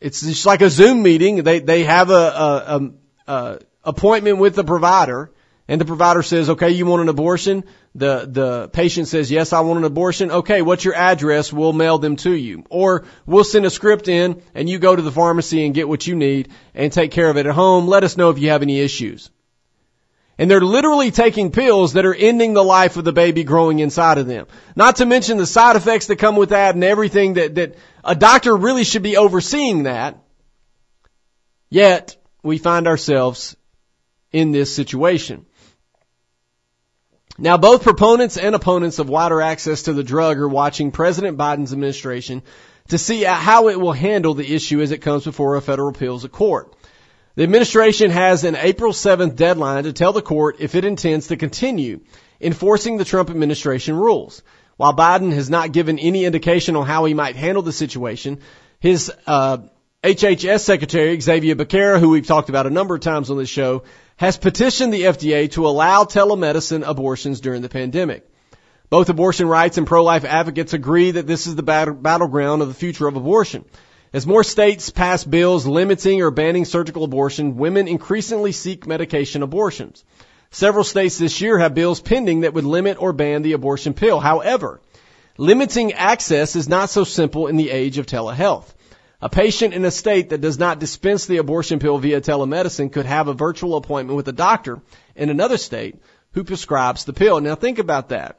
It's 0.00 0.20
just 0.20 0.44
like 0.44 0.60
a 0.60 0.70
Zoom 0.70 1.02
meeting. 1.02 1.44
They 1.44 1.60
they 1.60 1.84
have 1.84 2.10
a, 2.10 2.14
a, 2.14 2.90
a, 3.26 3.32
a 3.32 3.58
appointment 3.84 4.38
with 4.38 4.54
the 4.56 4.64
provider, 4.64 5.30
and 5.68 5.80
the 5.80 5.84
provider 5.84 6.22
says, 6.22 6.50
"Okay, 6.50 6.70
you 6.70 6.84
want 6.84 7.02
an 7.02 7.08
abortion?" 7.08 7.64
The 7.94 8.28
the 8.30 8.68
patient 8.68 9.08
says, 9.08 9.30
"Yes, 9.30 9.52
I 9.52 9.60
want 9.60 9.78
an 9.78 9.84
abortion." 9.84 10.30
Okay, 10.30 10.62
what's 10.62 10.84
your 10.84 10.94
address? 10.94 11.52
We'll 11.52 11.72
mail 11.72 11.98
them 11.98 12.16
to 12.16 12.32
you, 12.32 12.64
or 12.70 13.04
we'll 13.24 13.44
send 13.44 13.66
a 13.66 13.70
script 13.70 14.08
in, 14.08 14.42
and 14.54 14.68
you 14.68 14.78
go 14.78 14.94
to 14.94 15.02
the 15.02 15.12
pharmacy 15.12 15.64
and 15.64 15.74
get 15.74 15.88
what 15.88 16.06
you 16.06 16.16
need 16.16 16.48
and 16.74 16.92
take 16.92 17.12
care 17.12 17.30
of 17.30 17.36
it 17.36 17.46
at 17.46 17.54
home. 17.54 17.86
Let 17.86 18.04
us 18.04 18.16
know 18.16 18.30
if 18.30 18.38
you 18.38 18.50
have 18.50 18.62
any 18.62 18.80
issues. 18.80 19.30
And 20.38 20.48
they're 20.48 20.60
literally 20.60 21.10
taking 21.10 21.50
pills 21.50 21.94
that 21.94 22.06
are 22.06 22.14
ending 22.14 22.54
the 22.54 22.62
life 22.62 22.96
of 22.96 23.04
the 23.04 23.12
baby 23.12 23.42
growing 23.42 23.80
inside 23.80 24.18
of 24.18 24.28
them. 24.28 24.46
Not 24.76 24.96
to 24.96 25.06
mention 25.06 25.36
the 25.36 25.46
side 25.46 25.74
effects 25.74 26.06
that 26.06 26.16
come 26.16 26.36
with 26.36 26.50
that 26.50 26.76
and 26.76 26.84
everything 26.84 27.34
that, 27.34 27.56
that 27.56 27.74
a 28.04 28.14
doctor 28.14 28.56
really 28.56 28.84
should 28.84 29.02
be 29.02 29.16
overseeing 29.16 29.82
that. 29.82 30.16
Yet, 31.68 32.16
we 32.42 32.58
find 32.58 32.86
ourselves 32.86 33.56
in 34.32 34.52
this 34.52 34.74
situation. 34.74 35.44
Now, 37.36 37.56
both 37.56 37.82
proponents 37.82 38.36
and 38.36 38.54
opponents 38.54 38.98
of 38.98 39.08
wider 39.08 39.40
access 39.40 39.82
to 39.82 39.92
the 39.92 40.04
drug 40.04 40.38
are 40.38 40.48
watching 40.48 40.92
President 40.92 41.36
Biden's 41.36 41.72
administration 41.72 42.42
to 42.88 42.98
see 42.98 43.22
how 43.22 43.68
it 43.68 43.78
will 43.78 43.92
handle 43.92 44.34
the 44.34 44.54
issue 44.54 44.80
as 44.80 44.90
it 44.92 44.98
comes 44.98 45.24
before 45.24 45.56
a 45.56 45.62
federal 45.62 45.90
appeals 45.90 46.26
court. 46.26 46.74
The 47.38 47.44
administration 47.44 48.10
has 48.10 48.42
an 48.42 48.56
April 48.56 48.92
7th 48.92 49.36
deadline 49.36 49.84
to 49.84 49.92
tell 49.92 50.12
the 50.12 50.20
court 50.20 50.56
if 50.58 50.74
it 50.74 50.84
intends 50.84 51.28
to 51.28 51.36
continue 51.36 52.00
enforcing 52.40 52.96
the 52.96 53.04
Trump 53.04 53.30
administration 53.30 53.94
rules. 53.94 54.42
While 54.76 54.92
Biden 54.92 55.32
has 55.32 55.48
not 55.48 55.70
given 55.70 56.00
any 56.00 56.24
indication 56.24 56.74
on 56.74 56.84
how 56.84 57.04
he 57.04 57.14
might 57.14 57.36
handle 57.36 57.62
the 57.62 57.70
situation, 57.70 58.40
his 58.80 59.12
uh, 59.24 59.58
HHS 60.02 60.62
Secretary 60.62 61.20
Xavier 61.20 61.54
Becerra, 61.54 62.00
who 62.00 62.08
we've 62.08 62.26
talked 62.26 62.48
about 62.48 62.66
a 62.66 62.70
number 62.70 62.96
of 62.96 63.02
times 63.02 63.30
on 63.30 63.38
this 63.38 63.48
show, 63.48 63.84
has 64.16 64.36
petitioned 64.36 64.92
the 64.92 65.02
FDA 65.02 65.48
to 65.52 65.68
allow 65.68 66.02
telemedicine 66.02 66.82
abortions 66.84 67.40
during 67.40 67.62
the 67.62 67.68
pandemic. 67.68 68.28
Both 68.90 69.10
abortion 69.10 69.46
rights 69.46 69.78
and 69.78 69.86
pro-life 69.86 70.24
advocates 70.24 70.72
agree 70.72 71.12
that 71.12 71.28
this 71.28 71.46
is 71.46 71.54
the 71.54 71.62
battleground 71.62 72.62
of 72.62 72.68
the 72.68 72.74
future 72.74 73.06
of 73.06 73.14
abortion. 73.14 73.64
As 74.12 74.26
more 74.26 74.42
states 74.42 74.88
pass 74.88 75.22
bills 75.22 75.66
limiting 75.66 76.22
or 76.22 76.30
banning 76.30 76.64
surgical 76.64 77.04
abortion, 77.04 77.56
women 77.56 77.88
increasingly 77.88 78.52
seek 78.52 78.86
medication 78.86 79.42
abortions. 79.42 80.02
Several 80.50 80.84
states 80.84 81.18
this 81.18 81.42
year 81.42 81.58
have 81.58 81.74
bills 81.74 82.00
pending 82.00 82.40
that 82.40 82.54
would 82.54 82.64
limit 82.64 83.00
or 83.00 83.12
ban 83.12 83.42
the 83.42 83.52
abortion 83.52 83.92
pill. 83.92 84.18
However, 84.18 84.80
limiting 85.36 85.92
access 85.92 86.56
is 86.56 86.70
not 86.70 86.88
so 86.88 87.04
simple 87.04 87.48
in 87.48 87.56
the 87.56 87.70
age 87.70 87.98
of 87.98 88.06
telehealth. 88.06 88.72
A 89.20 89.28
patient 89.28 89.74
in 89.74 89.84
a 89.84 89.90
state 89.90 90.30
that 90.30 90.40
does 90.40 90.58
not 90.58 90.78
dispense 90.78 91.26
the 91.26 91.36
abortion 91.38 91.78
pill 91.78 91.98
via 91.98 92.20
telemedicine 92.22 92.90
could 92.90 93.04
have 93.04 93.28
a 93.28 93.34
virtual 93.34 93.76
appointment 93.76 94.16
with 94.16 94.28
a 94.28 94.32
doctor 94.32 94.80
in 95.16 95.28
another 95.28 95.58
state 95.58 95.96
who 96.32 96.44
prescribes 96.44 97.04
the 97.04 97.12
pill. 97.12 97.40
Now 97.40 97.56
think 97.56 97.78
about 97.78 98.08
that. 98.10 98.38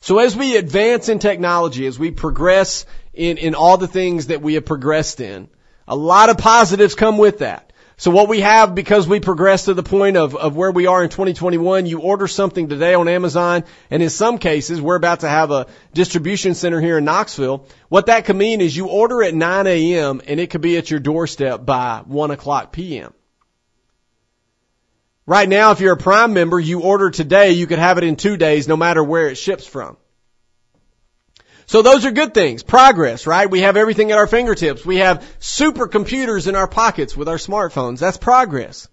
So 0.00 0.18
as 0.18 0.36
we 0.36 0.56
advance 0.56 1.08
in 1.08 1.18
technology, 1.18 1.86
as 1.86 1.98
we 1.98 2.10
progress 2.10 2.86
in, 3.18 3.36
in 3.36 3.54
all 3.54 3.76
the 3.76 3.88
things 3.88 4.28
that 4.28 4.40
we 4.40 4.54
have 4.54 4.64
progressed 4.64 5.20
in. 5.20 5.48
A 5.88 5.96
lot 5.96 6.30
of 6.30 6.38
positives 6.38 6.94
come 6.94 7.18
with 7.18 7.38
that. 7.38 7.72
So 7.96 8.12
what 8.12 8.28
we 8.28 8.40
have, 8.42 8.76
because 8.76 9.08
we 9.08 9.18
progress 9.18 9.64
to 9.64 9.74
the 9.74 9.82
point 9.82 10.16
of, 10.16 10.36
of 10.36 10.54
where 10.54 10.70
we 10.70 10.86
are 10.86 11.02
in 11.02 11.10
2021, 11.10 11.86
you 11.86 11.98
order 11.98 12.28
something 12.28 12.68
today 12.68 12.94
on 12.94 13.08
Amazon, 13.08 13.64
and 13.90 14.00
in 14.04 14.08
some 14.08 14.38
cases, 14.38 14.80
we're 14.80 14.94
about 14.94 15.20
to 15.20 15.28
have 15.28 15.50
a 15.50 15.66
distribution 15.94 16.54
center 16.54 16.80
here 16.80 16.98
in 16.98 17.04
Knoxville. 17.04 17.66
What 17.88 18.06
that 18.06 18.24
could 18.24 18.36
mean 18.36 18.60
is 18.60 18.76
you 18.76 18.86
order 18.86 19.24
at 19.24 19.34
9 19.34 19.66
a.m. 19.66 20.22
and 20.28 20.38
it 20.38 20.50
could 20.50 20.60
be 20.60 20.76
at 20.76 20.92
your 20.92 21.00
doorstep 21.00 21.66
by 21.66 22.02
1 22.06 22.30
o'clock 22.30 22.70
p.m. 22.70 23.14
Right 25.28 25.46
now, 25.46 25.72
if 25.72 25.80
you're 25.80 25.92
a 25.92 25.98
Prime 25.98 26.32
member, 26.32 26.58
you 26.58 26.80
order 26.80 27.10
today, 27.10 27.50
you 27.50 27.66
could 27.66 27.78
have 27.78 27.98
it 27.98 28.04
in 28.04 28.16
two 28.16 28.38
days, 28.38 28.66
no 28.66 28.78
matter 28.78 29.04
where 29.04 29.28
it 29.28 29.34
ships 29.34 29.66
from. 29.66 29.98
So 31.66 31.82
those 31.82 32.06
are 32.06 32.10
good 32.12 32.32
things. 32.32 32.62
Progress, 32.62 33.26
right? 33.26 33.50
We 33.50 33.60
have 33.60 33.76
everything 33.76 34.10
at 34.10 34.16
our 34.16 34.26
fingertips. 34.26 34.86
We 34.86 34.96
have 34.96 35.22
supercomputers 35.38 36.48
in 36.48 36.54
our 36.54 36.66
pockets 36.66 37.14
with 37.14 37.28
our 37.28 37.36
smartphones. 37.36 37.98
That's 37.98 38.16
progress. 38.16 38.88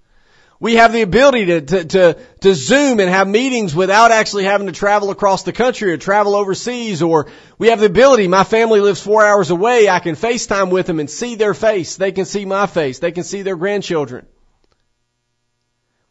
We 0.60 0.76
have 0.76 0.92
the 0.92 1.04
ability 1.04 1.46
to, 1.46 1.62
to, 1.62 1.86
to, 1.86 2.18
to 2.42 2.54
Zoom 2.54 3.00
and 3.00 3.10
have 3.10 3.30
meetings 3.30 3.74
without 3.74 4.12
actually 4.12 4.44
having 4.44 4.68
to 4.68 4.74
travel 4.74 5.12
across 5.12 5.44
the 5.44 5.54
country 5.54 5.94
or 5.94 5.98
travel 5.98 6.36
overseas 6.36 7.02
or 7.02 7.28
we 7.58 7.70
have 7.70 7.80
the 7.80 7.86
ability, 7.86 8.28
my 8.28 8.44
family 8.44 8.82
lives 8.82 9.00
four 9.00 9.26
hours 9.26 9.52
away, 9.52 9.88
I 9.88 10.00
can 10.00 10.16
FaceTime 10.16 10.70
with 10.70 10.86
them 10.86 11.00
and 11.00 11.10
see 11.10 11.36
their 11.36 11.54
face. 11.54 11.96
They 11.96 12.12
can 12.12 12.26
see 12.26 12.44
my 12.44 12.68
face. 12.68 13.00
They 13.00 13.14
can 13.14 13.24
see 13.24 13.42
their 13.42 13.56
grandchildren. 13.56 14.28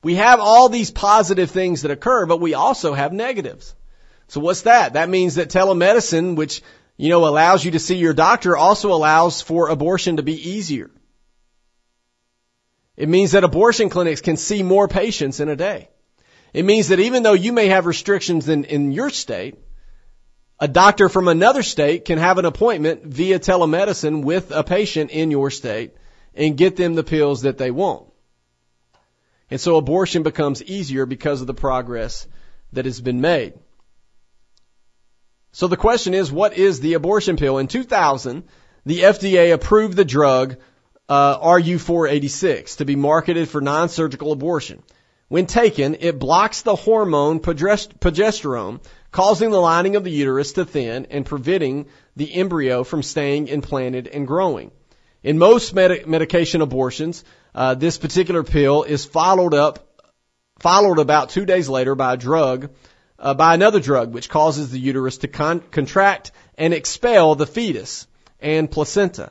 We 0.05 0.17
have 0.17 0.39
all 0.39 0.69
these 0.69 0.91
positive 0.91 1.51
things 1.51 1.83
that 1.83 1.91
occur, 1.91 2.27
but 2.27 2.41
we 2.41 2.53
also 2.53 2.93
have 2.93 3.13
negatives. 3.13 3.75
So 4.29 4.39
what's 4.39 4.63
that? 4.63 4.93
That 4.93 5.09
means 5.09 5.37
that 5.37 5.49
telemedicine, 5.49 6.37
which, 6.37 6.63
you 6.99 7.09
know, 7.09 7.27
allows 7.27 7.65
you 7.65 7.71
to 7.71 7.79
see 7.79 7.97
your 7.97 8.13
doctor 8.13 8.55
also 8.55 8.93
allows 8.93 9.41
for 9.41 9.71
abortion 9.71 10.19
to 10.19 10.23
be 10.23 10.51
easier. 10.51 10.91
It 12.97 13.09
means 13.09 13.33
that 13.33 13.45
abortion 13.45 13.89
clinics 13.89 14.21
can 14.21 14.37
see 14.37 14.63
more 14.63 14.89
patients 14.89 15.41
in 15.41 15.49
a 15.49 15.57
day. 15.57 15.89
It 16.53 16.65
means 16.65 16.89
that 16.89 17.01
even 17.01 17.23
though 17.23 17.33
you 17.33 17.53
may 17.53 17.69
have 17.69 17.87
restrictions 17.87 18.49
in, 18.49 18.65
in 18.65 18.93
your 18.93 19.09
state, 19.09 19.57
a 20.61 20.69
doctor 20.69 21.09
from 21.09 21.29
another 21.29 21.63
state 21.63 22.05
can 22.05 22.19
have 22.19 22.37
an 22.39 22.45
appointment 22.45 23.05
via 23.05 23.39
telemedicine 23.39 24.23
with 24.23 24.53
a 24.53 24.63
patient 24.63 25.11
in 25.11 25.31
your 25.31 25.51
state 25.51 25.95
and 26.35 26.57
get 26.57 26.77
them 26.77 26.95
the 26.95 27.03
pills 27.03 27.43
that 27.43 27.59
they 27.59 27.71
want. 27.71 28.07
And 29.51 29.61
so 29.61 29.77
abortion 29.77 30.23
becomes 30.23 30.63
easier 30.63 31.07
because 31.07 31.41
of 31.41 31.47
the 31.47 31.55
progress 31.55 32.27
that 32.73 32.85
has 32.85 33.01
been 33.01 33.21
made. 33.21 33.55
So 35.53 35.69
the 35.69 35.77
question 35.77 36.15
is, 36.15 36.33
what 36.33 36.57
is 36.57 36.81
the 36.81 36.95
abortion 36.95 37.37
pill? 37.37 37.59
In 37.59 37.69
2000, 37.69 38.45
the 38.85 39.01
FDA 39.01 39.53
approved 39.53 39.97
the 39.97 40.05
drug 40.05 40.57
uh, 41.09 41.39
RU486 41.39 42.79
to 42.79 42.85
be 42.85 42.97
marketed 42.97 43.49
for 43.49 43.61
non-surgical 43.61 44.33
abortion. 44.33 44.83
When 45.29 45.47
taken, 45.47 45.97
it 46.01 46.19
blocks 46.19 46.63
the 46.63 46.77
hormone 46.77 47.41
progesterone, 47.41 48.81
causing 49.11 49.51
the 49.51 49.61
lining 49.61 49.97
of 49.97 50.05
the 50.05 50.11
uterus 50.11 50.53
to 50.53 50.65
thin 50.65 51.07
and 51.11 51.25
preventing 51.25 51.87
the 52.17 52.35
embryo 52.35 52.85
from 52.85 53.03
staying 53.03 53.49
implanted 53.49 54.07
and 54.09 54.27
growing. 54.27 54.71
In 55.23 55.39
most 55.39 55.75
med- 55.75 56.07
medication 56.07 56.61
abortions, 56.61 57.25
uh, 57.55 57.75
this 57.75 57.99
particular 57.99 58.43
pill 58.43 58.83
is 58.83 59.05
followed 59.05 59.55
up, 59.55 60.03
followed 60.59 60.99
about 60.99 61.31
two 61.31 61.47
days 61.47 61.69
later 61.69 61.95
by 61.95 62.15
a 62.15 62.17
drug, 62.17 62.71
uh, 63.19 63.35
by 63.35 63.55
another 63.55 63.81
drug, 63.81 64.13
which 64.13 64.29
causes 64.29 64.71
the 64.71 64.79
uterus 64.79 65.19
to 65.19 65.29
con- 65.29 65.61
contract 65.71 66.33
and 66.59 66.75
expel 66.75 67.35
the 67.35 67.47
fetus 67.47 68.07
and 68.41 68.71
placenta. 68.71 69.31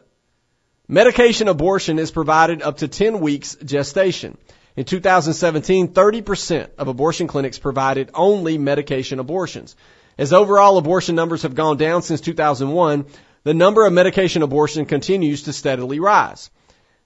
Medication 0.87 1.47
abortion 1.47 1.99
is 1.99 2.11
provided 2.11 2.61
up 2.61 2.77
to 2.77 2.87
10 2.87 3.19
weeks 3.19 3.55
gestation. 3.63 4.37
In 4.75 4.85
2017, 4.85 5.89
30% 5.89 6.69
of 6.77 6.87
abortion 6.87 7.27
clinics 7.27 7.59
provided 7.59 8.09
only 8.13 8.57
medication 8.57 9.19
abortions. 9.19 9.75
As 10.17 10.33
overall 10.33 10.77
abortion 10.77 11.15
numbers 11.15 11.43
have 11.43 11.55
gone 11.55 11.77
down 11.77 12.01
since 12.01 12.21
2001, 12.21 13.05
the 13.43 13.53
number 13.53 13.85
of 13.85 13.93
medication 13.93 14.41
abortion 14.41 14.85
continues 14.85 15.43
to 15.43 15.53
steadily 15.53 15.99
rise. 15.99 16.49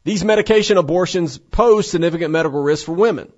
These 0.08 0.24
medication 0.24 0.78
abortions 0.78 1.38
pose 1.38 1.91
significant 1.91 2.32
medical 2.32 2.63
risks 2.63 2.86
for 2.86 2.93
women. 2.93 3.30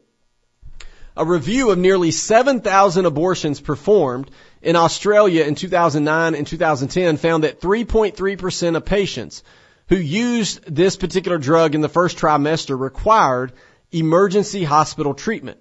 A 1.17 1.25
review 1.25 1.71
of 1.71 1.79
nearly 1.79 2.11
7,000 2.11 3.07
abortions 3.07 3.59
performed 3.59 4.29
in 4.61 4.75
Australia 4.75 5.45
in 5.45 5.55
2009 5.55 6.35
and 6.35 6.45
2010 6.45 7.17
found 7.17 7.43
that 7.43 7.59
3.3% 7.59 8.75
of 8.75 8.85
patients 8.85 9.41
who 9.87 9.95
used 9.95 10.63
this 10.63 10.95
particular 10.95 11.39
drug 11.39 11.73
in 11.73 11.81
the 11.81 11.89
first 11.89 12.19
trimester 12.19 12.79
required 12.79 13.51
emergency 13.91 14.63
hospital 14.63 15.15
treatment. 15.15 15.57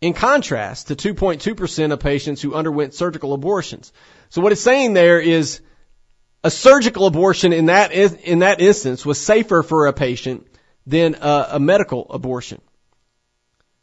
In 0.00 0.12
contrast 0.12 0.88
to 0.88 0.96
2.2% 0.96 1.92
of 1.92 2.00
patients 2.00 2.42
who 2.42 2.56
underwent 2.56 2.94
surgical 2.94 3.32
abortions. 3.32 3.92
So 4.28 4.42
what 4.42 4.50
it's 4.50 4.60
saying 4.60 4.94
there 4.94 5.20
is 5.20 5.60
a 6.44 6.50
surgical 6.50 7.06
abortion 7.06 7.52
in 7.52 7.66
that 7.66 7.92
in 7.92 8.40
that 8.40 8.60
instance 8.60 9.04
was 9.04 9.20
safer 9.20 9.62
for 9.62 9.86
a 9.86 9.92
patient 9.92 10.46
than 10.86 11.16
a, 11.20 11.48
a 11.52 11.60
medical 11.60 12.06
abortion. 12.10 12.60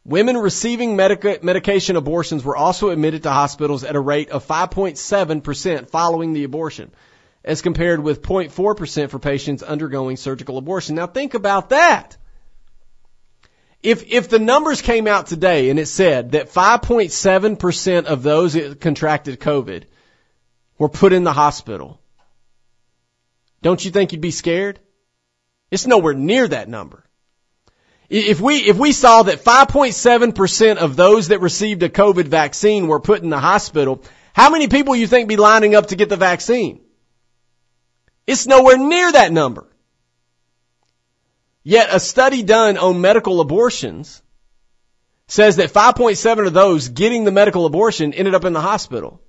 Women 0.05 0.37
receiving 0.37 0.95
medica, 0.95 1.39
medication 1.41 1.95
abortions 1.95 2.43
were 2.43 2.55
also 2.55 2.89
admitted 2.89 3.23
to 3.23 3.31
hospitals 3.31 3.83
at 3.83 3.95
a 3.95 3.99
rate 3.99 4.29
of 4.29 4.45
5.7% 4.45 5.89
following 5.89 6.33
the 6.33 6.43
abortion, 6.43 6.91
as 7.43 7.63
compared 7.63 7.99
with 7.99 8.21
0.4% 8.21 9.09
for 9.09 9.19
patients 9.19 9.63
undergoing 9.63 10.15
surgical 10.15 10.59
abortion. 10.59 10.95
Now 10.95 11.07
think 11.07 11.33
about 11.33 11.69
that. 11.69 12.17
If, 13.81 14.03
if 14.07 14.29
the 14.29 14.39
numbers 14.39 14.83
came 14.83 15.07
out 15.07 15.25
today 15.25 15.71
and 15.71 15.79
it 15.79 15.87
said 15.87 16.31
that 16.31 16.51
5.7% 16.51 18.05
of 18.05 18.23
those 18.23 18.53
that 18.53 18.79
contracted 18.79 19.39
COVID 19.39 19.83
were 20.77 20.89
put 20.89 21.13
in 21.13 21.23
the 21.23 21.33
hospital, 21.33 21.99
don't 23.65 23.83
you 23.83 23.89
think 23.89 24.11
you'd 24.11 24.21
be 24.21 24.29
scared? 24.29 24.79
It's 25.71 25.87
nowhere 25.87 26.13
near 26.13 26.47
that 26.47 26.69
number. 26.69 27.03
If 28.07 28.39
we, 28.39 28.57
if 28.57 28.77
we 28.77 28.91
saw 28.91 29.23
that 29.23 29.43
5.7% 29.43 30.77
of 30.77 30.95
those 30.95 31.29
that 31.29 31.41
received 31.41 31.81
a 31.81 31.89
COVID 31.89 32.25
vaccine 32.25 32.85
were 32.85 32.99
put 32.99 33.23
in 33.23 33.31
the 33.31 33.39
hospital, 33.39 34.03
how 34.33 34.51
many 34.51 34.67
people 34.67 34.95
you 34.95 35.07
think 35.07 35.27
be 35.27 35.35
lining 35.35 35.73
up 35.73 35.87
to 35.87 35.95
get 35.95 36.09
the 36.09 36.15
vaccine? 36.15 36.81
It's 38.27 38.45
nowhere 38.45 38.77
near 38.77 39.11
that 39.11 39.31
number. 39.31 39.67
Yet 41.63 41.89
a 41.91 41.99
study 41.99 42.43
done 42.43 42.77
on 42.77 43.01
medical 43.01 43.41
abortions 43.41 44.21
says 45.25 45.55
that 45.55 45.73
5.7 45.73 46.45
of 46.45 46.53
those 46.53 46.89
getting 46.89 47.23
the 47.23 47.31
medical 47.31 47.65
abortion 47.65 48.13
ended 48.13 48.35
up 48.35 48.45
in 48.45 48.53
the 48.53 48.61
hospital. 48.61 49.23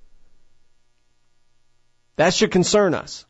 That 2.16 2.34
should 2.34 2.50
concern 2.50 2.92
us. 2.92 3.24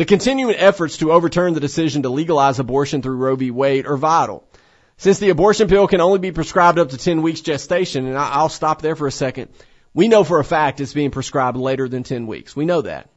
The 0.00 0.06
continuing 0.06 0.54
efforts 0.54 0.96
to 0.96 1.12
overturn 1.12 1.52
the 1.52 1.60
decision 1.60 2.04
to 2.04 2.08
legalize 2.08 2.58
abortion 2.58 3.02
through 3.02 3.16
Roe 3.16 3.36
v. 3.36 3.50
Wade 3.50 3.84
are 3.84 3.98
vital. 3.98 4.48
Since 4.96 5.18
the 5.18 5.28
abortion 5.28 5.68
pill 5.68 5.86
can 5.88 6.00
only 6.00 6.18
be 6.18 6.32
prescribed 6.32 6.78
up 6.78 6.88
to 6.88 6.96
10 6.96 7.20
weeks 7.20 7.42
gestation, 7.42 8.06
and 8.06 8.16
I'll 8.16 8.48
stop 8.48 8.80
there 8.80 8.96
for 8.96 9.06
a 9.06 9.12
second, 9.12 9.50
we 9.92 10.08
know 10.08 10.24
for 10.24 10.40
a 10.40 10.42
fact 10.42 10.80
it's 10.80 10.94
being 10.94 11.10
prescribed 11.10 11.58
later 11.58 11.86
than 11.86 12.02
10 12.02 12.26
weeks. 12.26 12.56
We 12.56 12.64
know 12.64 12.80
that. 12.80 13.10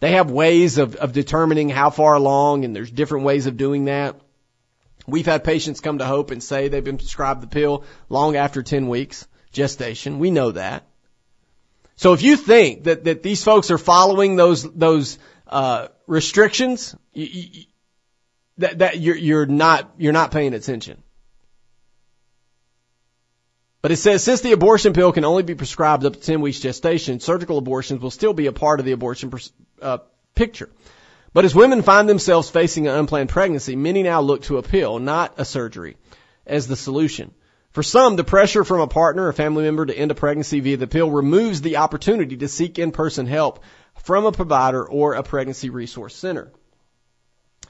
They 0.00 0.10
have 0.14 0.28
ways 0.28 0.78
of, 0.78 0.96
of 0.96 1.12
determining 1.12 1.68
how 1.68 1.90
far 1.90 2.14
along, 2.14 2.64
and 2.64 2.74
there's 2.74 2.90
different 2.90 3.24
ways 3.24 3.46
of 3.46 3.56
doing 3.56 3.84
that. 3.84 4.20
We've 5.06 5.26
had 5.26 5.44
patients 5.44 5.78
come 5.78 5.98
to 5.98 6.04
Hope 6.04 6.32
and 6.32 6.42
say 6.42 6.66
they've 6.66 6.82
been 6.82 6.98
prescribed 6.98 7.42
the 7.44 7.46
pill 7.46 7.84
long 8.08 8.34
after 8.34 8.60
10 8.60 8.88
weeks 8.88 9.28
gestation. 9.52 10.18
We 10.18 10.32
know 10.32 10.50
that. 10.50 10.84
So 11.94 12.12
if 12.12 12.22
you 12.22 12.36
think 12.36 12.84
that, 12.84 13.04
that 13.04 13.22
these 13.22 13.44
folks 13.44 13.70
are 13.70 13.78
following 13.78 14.34
those, 14.34 14.64
those, 14.64 15.18
uh, 15.46 15.88
restrictions, 16.06 16.94
you, 17.12 17.26
you, 17.26 17.64
that, 18.58 18.78
that 18.78 19.00
you're, 19.00 19.16
you're 19.16 19.46
not, 19.46 19.92
you're 19.98 20.12
not 20.12 20.30
paying 20.30 20.54
attention. 20.54 21.02
But 23.82 23.92
it 23.92 23.96
says 23.96 24.24
since 24.24 24.40
the 24.40 24.52
abortion 24.52 24.94
pill 24.94 25.12
can 25.12 25.24
only 25.24 25.42
be 25.42 25.54
prescribed 25.54 26.06
up 26.06 26.14
to 26.14 26.20
10 26.20 26.40
weeks 26.40 26.60
gestation, 26.60 27.20
surgical 27.20 27.58
abortions 27.58 28.00
will 28.00 28.10
still 28.10 28.32
be 28.32 28.46
a 28.46 28.52
part 28.52 28.80
of 28.80 28.86
the 28.86 28.92
abortion 28.92 29.30
uh, 29.82 29.98
picture. 30.34 30.70
But 31.34 31.44
as 31.44 31.54
women 31.54 31.82
find 31.82 32.08
themselves 32.08 32.48
facing 32.48 32.86
an 32.86 32.94
unplanned 32.94 33.28
pregnancy, 33.28 33.76
many 33.76 34.02
now 34.02 34.20
look 34.20 34.44
to 34.44 34.56
a 34.56 34.62
pill, 34.62 35.00
not 35.00 35.34
a 35.36 35.44
surgery, 35.44 35.96
as 36.46 36.66
the 36.66 36.76
solution. 36.76 37.34
For 37.74 37.82
some, 37.82 38.14
the 38.14 38.22
pressure 38.22 38.62
from 38.62 38.80
a 38.80 38.86
partner 38.86 39.26
or 39.26 39.32
family 39.32 39.64
member 39.64 39.84
to 39.84 39.98
end 39.98 40.12
a 40.12 40.14
pregnancy 40.14 40.60
via 40.60 40.76
the 40.76 40.86
pill 40.86 41.10
removes 41.10 41.60
the 41.60 41.78
opportunity 41.78 42.36
to 42.36 42.46
seek 42.46 42.78
in-person 42.78 43.26
help 43.26 43.64
from 44.04 44.26
a 44.26 44.32
provider 44.32 44.86
or 44.86 45.14
a 45.14 45.24
pregnancy 45.24 45.70
resource 45.70 46.14
center. 46.14 46.52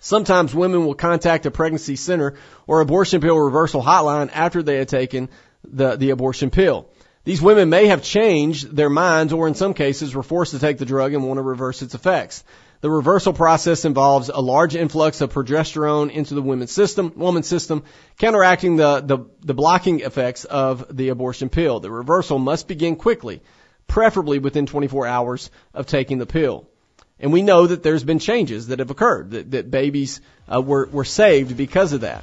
Sometimes 0.00 0.54
women 0.54 0.84
will 0.84 0.94
contact 0.94 1.46
a 1.46 1.50
pregnancy 1.50 1.96
center 1.96 2.34
or 2.66 2.82
abortion 2.82 3.22
pill 3.22 3.38
reversal 3.38 3.82
hotline 3.82 4.28
after 4.30 4.62
they 4.62 4.76
have 4.76 4.88
taken 4.88 5.30
the, 5.66 5.96
the 5.96 6.10
abortion 6.10 6.50
pill. 6.50 6.86
These 7.24 7.40
women 7.40 7.70
may 7.70 7.86
have 7.86 8.02
changed 8.02 8.76
their 8.76 8.90
minds 8.90 9.32
or 9.32 9.48
in 9.48 9.54
some 9.54 9.72
cases 9.72 10.14
were 10.14 10.22
forced 10.22 10.52
to 10.52 10.58
take 10.58 10.76
the 10.76 10.84
drug 10.84 11.14
and 11.14 11.24
want 11.26 11.38
to 11.38 11.42
reverse 11.42 11.80
its 11.80 11.94
effects. 11.94 12.44
The 12.84 12.90
reversal 12.90 13.32
process 13.32 13.86
involves 13.86 14.28
a 14.28 14.42
large 14.42 14.76
influx 14.76 15.22
of 15.22 15.32
progesterone 15.32 16.10
into 16.10 16.34
the 16.34 16.42
woman's 16.42 16.70
system, 16.70 17.14
woman's 17.16 17.46
system, 17.46 17.82
counteracting 18.18 18.76
the, 18.76 19.00
the, 19.00 19.20
the 19.40 19.54
blocking 19.54 20.00
effects 20.00 20.44
of 20.44 20.94
the 20.94 21.08
abortion 21.08 21.48
pill. 21.48 21.80
The 21.80 21.90
reversal 21.90 22.38
must 22.38 22.68
begin 22.68 22.96
quickly 22.96 23.40
preferably 23.86 24.38
within 24.38 24.66
24 24.66 25.06
hours 25.06 25.50
of 25.72 25.86
taking 25.86 26.18
the 26.18 26.26
pill. 26.26 26.68
And 27.18 27.32
we 27.32 27.40
know 27.40 27.66
that 27.66 27.82
there's 27.82 28.04
been 28.04 28.18
changes 28.18 28.66
that 28.66 28.80
have 28.80 28.90
occurred, 28.90 29.30
that, 29.30 29.50
that 29.52 29.70
babies 29.70 30.20
uh, 30.46 30.60
were, 30.60 30.86
were 30.92 31.06
saved 31.06 31.56
because 31.56 31.94
of 31.94 32.02
that. 32.02 32.22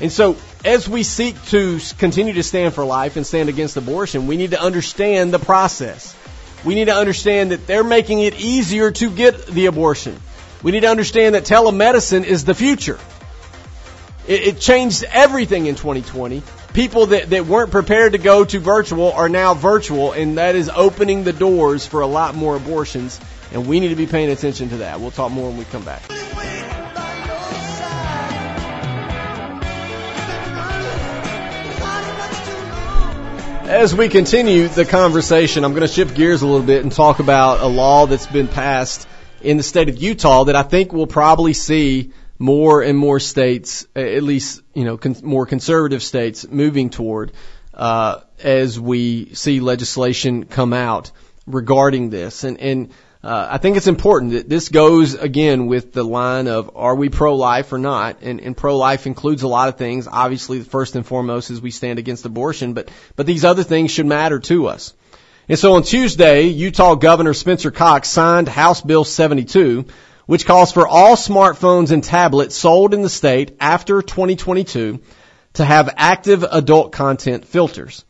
And 0.00 0.10
so, 0.10 0.36
as 0.64 0.88
we 0.88 1.04
seek 1.04 1.40
to 1.50 1.78
continue 1.98 2.32
to 2.32 2.42
stand 2.42 2.74
for 2.74 2.84
life 2.84 3.14
and 3.14 3.24
stand 3.24 3.48
against 3.48 3.76
abortion, 3.76 4.26
we 4.26 4.36
need 4.36 4.50
to 4.50 4.60
understand 4.60 5.32
the 5.32 5.38
process. 5.38 6.16
We 6.64 6.74
need 6.74 6.86
to 6.86 6.94
understand 6.94 7.50
that 7.50 7.66
they're 7.66 7.84
making 7.84 8.20
it 8.20 8.34
easier 8.40 8.90
to 8.92 9.10
get 9.10 9.46
the 9.46 9.66
abortion. 9.66 10.18
We 10.62 10.72
need 10.72 10.80
to 10.80 10.90
understand 10.90 11.34
that 11.34 11.44
telemedicine 11.44 12.24
is 12.24 12.44
the 12.44 12.54
future. 12.54 12.98
It, 14.26 14.42
it 14.42 14.60
changed 14.60 15.04
everything 15.04 15.66
in 15.66 15.74
2020 15.74 16.42
people 16.72 17.06
that, 17.06 17.30
that 17.30 17.46
weren't 17.46 17.70
prepared 17.70 18.12
to 18.12 18.18
go 18.18 18.44
to 18.44 18.58
virtual 18.58 19.12
are 19.12 19.28
now 19.28 19.54
virtual, 19.54 20.12
and 20.12 20.38
that 20.38 20.54
is 20.54 20.70
opening 20.74 21.24
the 21.24 21.32
doors 21.32 21.86
for 21.86 22.00
a 22.00 22.06
lot 22.06 22.34
more 22.34 22.56
abortions. 22.56 23.20
And 23.52 23.66
we 23.66 23.80
need 23.80 23.88
to 23.88 23.96
be 23.96 24.06
paying 24.06 24.30
attention 24.30 24.70
to 24.70 24.76
that. 24.78 25.00
We'll 25.00 25.10
talk 25.10 25.30
more 25.30 25.48
when 25.48 25.58
we 25.58 25.64
come 25.66 25.84
back. 25.84 26.02
As 33.72 33.94
we 33.94 34.10
continue 34.10 34.68
the 34.68 34.84
conversation, 34.84 35.64
I'm 35.64 35.72
going 35.72 35.80
to 35.80 35.88
shift 35.88 36.14
gears 36.14 36.42
a 36.42 36.46
little 36.46 36.66
bit 36.66 36.82
and 36.82 36.92
talk 36.92 37.20
about 37.20 37.60
a 37.60 37.66
law 37.66 38.04
that's 38.04 38.26
been 38.26 38.46
passed 38.46 39.08
in 39.40 39.56
the 39.56 39.62
state 39.62 39.88
of 39.88 39.96
Utah 39.96 40.44
that 40.44 40.54
I 40.54 40.62
think 40.62 40.92
we'll 40.92 41.06
probably 41.06 41.54
see 41.54 42.12
more 42.38 42.82
and 42.82 42.98
more 42.98 43.18
states, 43.18 43.86
at 43.96 44.22
least 44.22 44.60
you 44.74 44.84
know, 44.84 44.98
con- 44.98 45.16
more 45.22 45.46
conservative 45.46 46.02
states, 46.02 46.46
moving 46.46 46.90
toward 46.90 47.32
uh, 47.72 48.20
as 48.42 48.78
we 48.78 49.32
see 49.32 49.60
legislation 49.60 50.44
come 50.44 50.74
out 50.74 51.10
regarding 51.46 52.10
this. 52.10 52.44
And, 52.44 52.60
and 52.60 52.90
uh, 53.24 53.48
I 53.50 53.58
think 53.58 53.76
it's 53.76 53.86
important 53.86 54.32
that 54.32 54.48
this 54.48 54.68
goes 54.68 55.14
again 55.14 55.66
with 55.66 55.92
the 55.92 56.02
line 56.02 56.48
of 56.48 56.72
are 56.74 56.96
we 56.96 57.08
pro-life 57.08 57.72
or 57.72 57.78
not? 57.78 58.18
And, 58.22 58.40
and 58.40 58.56
pro-life 58.56 59.06
includes 59.06 59.42
a 59.42 59.48
lot 59.48 59.68
of 59.68 59.78
things. 59.78 60.08
Obviously, 60.10 60.60
first 60.62 60.96
and 60.96 61.06
foremost 61.06 61.50
is 61.50 61.60
we 61.60 61.70
stand 61.70 62.00
against 62.00 62.26
abortion, 62.26 62.72
but 62.72 62.90
but 63.14 63.26
these 63.26 63.44
other 63.44 63.62
things 63.62 63.92
should 63.92 64.06
matter 64.06 64.40
to 64.40 64.66
us. 64.66 64.92
And 65.48 65.58
so 65.58 65.74
on 65.74 65.84
Tuesday, 65.84 66.44
Utah 66.44 66.96
Governor 66.96 67.34
Spencer 67.34 67.70
Cox 67.70 68.08
signed 68.08 68.48
House 68.48 68.80
Bill 68.80 69.04
72, 69.04 69.86
which 70.26 70.46
calls 70.46 70.72
for 70.72 70.88
all 70.88 71.14
smartphones 71.14 71.92
and 71.92 72.02
tablets 72.02 72.56
sold 72.56 72.92
in 72.92 73.02
the 73.02 73.08
state 73.08 73.56
after 73.60 74.02
2022 74.02 75.00
to 75.54 75.64
have 75.64 75.94
active 75.96 76.42
adult 76.42 76.90
content 76.92 77.44
filters. 77.44 78.04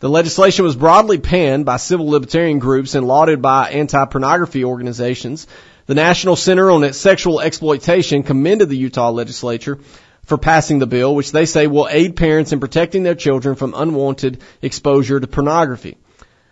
The 0.00 0.08
legislation 0.08 0.64
was 0.64 0.76
broadly 0.76 1.18
panned 1.18 1.64
by 1.64 1.76
civil 1.76 2.08
libertarian 2.08 2.60
groups 2.60 2.94
and 2.94 3.08
lauded 3.08 3.42
by 3.42 3.70
anti-pornography 3.70 4.64
organizations. 4.64 5.48
The 5.86 5.96
National 5.96 6.36
Center 6.36 6.70
on 6.70 6.92
Sexual 6.92 7.40
Exploitation 7.40 8.22
commended 8.22 8.68
the 8.68 8.76
Utah 8.76 9.10
legislature 9.10 9.80
for 10.22 10.38
passing 10.38 10.78
the 10.78 10.86
bill, 10.86 11.16
which 11.16 11.32
they 11.32 11.46
say 11.46 11.66
will 11.66 11.88
aid 11.90 12.14
parents 12.14 12.52
in 12.52 12.60
protecting 12.60 13.02
their 13.02 13.16
children 13.16 13.56
from 13.56 13.74
unwanted 13.74 14.40
exposure 14.62 15.18
to 15.18 15.26
pornography. 15.26 15.96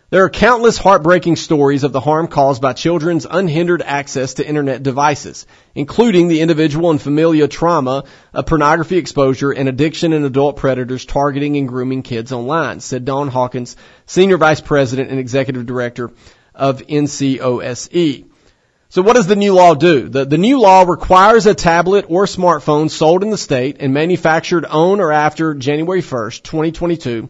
There 0.09 0.23
are 0.23 0.31
countless 0.31 0.79
heartbreaking 0.79 1.35
stories 1.35 1.83
of 1.83 1.91
the 1.91 1.99
harm 1.99 2.29
caused 2.29 2.63
by 2.63 2.75
children's 2.75 3.27
unhindered 3.29 3.83
access 3.83 4.35
to 4.35 4.47
internet 4.47 4.85
devices, 4.85 5.49
including 5.75 6.29
the 6.29 6.43
individual 6.43 6.93
and 6.93 7.03
familial 7.03 7.49
trauma 7.49 8.05
of 8.33 8.47
pornography 8.47 8.99
exposure 8.99 9.51
and 9.51 9.69
addiction 9.69 10.13
and 10.13 10.25
adult 10.25 10.59
predators 10.59 11.05
targeting 11.05 11.57
and 11.57 11.67
grooming 11.67 12.05
kids 12.05 12.31
online, 12.31 12.79
said 12.79 13.05
Dawn 13.05 13.27
Hawkins, 13.27 13.77
Senior 14.07 14.37
Vice 14.37 14.61
President 14.61 15.11
and 15.11 15.19
Executive 15.19 15.67
Director 15.67 16.13
of 16.55 16.87
NCOSE. 16.87 18.27
So 18.89 19.03
what 19.03 19.17
does 19.17 19.27
the 19.27 19.35
new 19.35 19.55
law 19.55 19.75
do? 19.75 20.09
The, 20.09 20.25
the 20.25 20.39
new 20.39 20.61
law 20.61 20.85
requires 20.85 21.47
a 21.47 21.55
tablet 21.55 22.07
or 22.09 22.27
smartphone 22.27 22.91
sold 22.91 23.25
in 23.25 23.31
the 23.31 23.37
state 23.37 23.79
and 23.81 23.93
manufactured 23.93 24.67
on 24.67 25.01
or 25.01 25.11
after 25.11 25.53
January 25.55 26.01
1st, 26.01 26.45
2022 26.45 27.29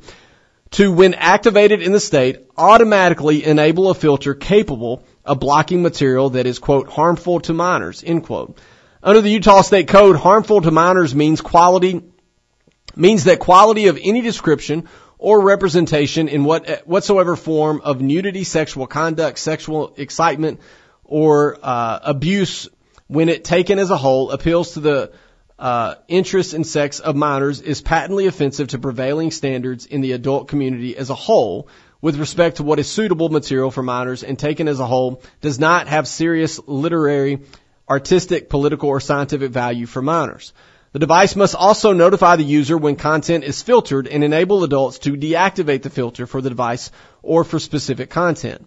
to, 0.73 0.93
when 0.93 1.15
activated 1.15 1.83
in 1.83 1.93
the 1.93 2.01
state, 2.01 2.47
automatically 2.57 3.45
enable 3.45 3.91
a 3.91 3.95
filter 3.95 4.35
capable 4.35 5.05
of 5.25 5.41
blocking 5.41 5.83
material 5.83 6.31
that 6.31 6.47
is, 6.47 6.59
quote, 6.59 6.89
harmful 6.89 7.41
to 7.41 7.53
minors, 7.53 8.03
end 8.05 8.25
quote. 8.25 8.59
Under 9.03 9.21
the 9.21 9.31
Utah 9.31 9.63
State 9.63 9.89
Code, 9.89 10.17
harmful 10.17 10.63
to 10.63 10.71
minors 10.71 11.15
means 11.15 11.41
quality, 11.41 12.03
means 12.97 13.25
that 13.25 13.39
quality 13.39 13.87
of 13.87 13.99
any 14.03 14.21
description 14.21 14.89
or 15.19 15.41
representation 15.41 16.29
in 16.29 16.45
what, 16.45 16.87
whatsoever 16.87 17.37
form 17.37 17.81
of 17.83 18.01
nudity, 18.01 18.45
sexual 18.45 18.87
conduct, 18.87 19.39
sexual 19.39 19.95
excitement, 19.97 20.61
or 21.05 21.59
uh, 21.63 22.01
abuse 22.03 22.69
when 23.07 23.29
it 23.29 23.45
taken 23.45 23.79
as 23.79 23.91
a 23.91 23.97
whole 23.97 24.31
appeals 24.31 24.73
to 24.73 24.81
the 24.81 25.13
uh, 25.59 25.95
interest 26.09 26.55
in 26.55 26.65
sex 26.65 27.01
of 27.01 27.17
minors 27.17 27.61
is 27.61 27.81
patently 27.81 28.27
offensive 28.27 28.69
to 28.69 28.79
prevailing 28.79 29.31
standards 29.31 29.87
in 29.87 30.01
the 30.01 30.13
adult 30.13 30.49
community 30.49 30.97
as 30.97 31.11
a 31.11 31.15
whole 31.15 31.69
with 32.01 32.19
respect 32.19 32.59
to 32.59 32.63
what 32.63 32.79
is 32.79 32.89
suitable 32.89 33.31
material 33.31 33.71
for 33.71 33.83
minors 33.83 34.23
and 34.23 34.39
taken 34.39 34.69
as 34.69 34.81
a 34.81 34.87
whole 34.87 35.23
does 35.41 35.59
not 35.59 35.89
have 35.89 36.07
serious 36.07 36.61
literary, 36.67 37.41
artistic, 37.89 38.51
political, 38.51 38.89
or 38.89 39.01
scientific 39.01 39.51
value 39.51 39.87
for 39.87 40.03
minors. 40.03 40.53
The 40.93 41.01
device 41.01 41.37
must 41.37 41.55
also 41.55 41.93
notify 41.93 42.37
the 42.37 42.45
user 42.45 42.77
when 42.77 42.97
content 42.97 43.45
is 43.45 43.63
filtered 43.63 44.07
and 44.07 44.25
enable 44.25 44.65
adults 44.65 44.99
to 45.01 45.17
deactivate 45.17 45.83
the 45.83 45.91
filter 45.91 46.27
for 46.27 46.41
the 46.41 46.49
device 46.49 46.91
or 47.23 47.45
for 47.45 47.59
specific 47.59 48.09
content. 48.09 48.67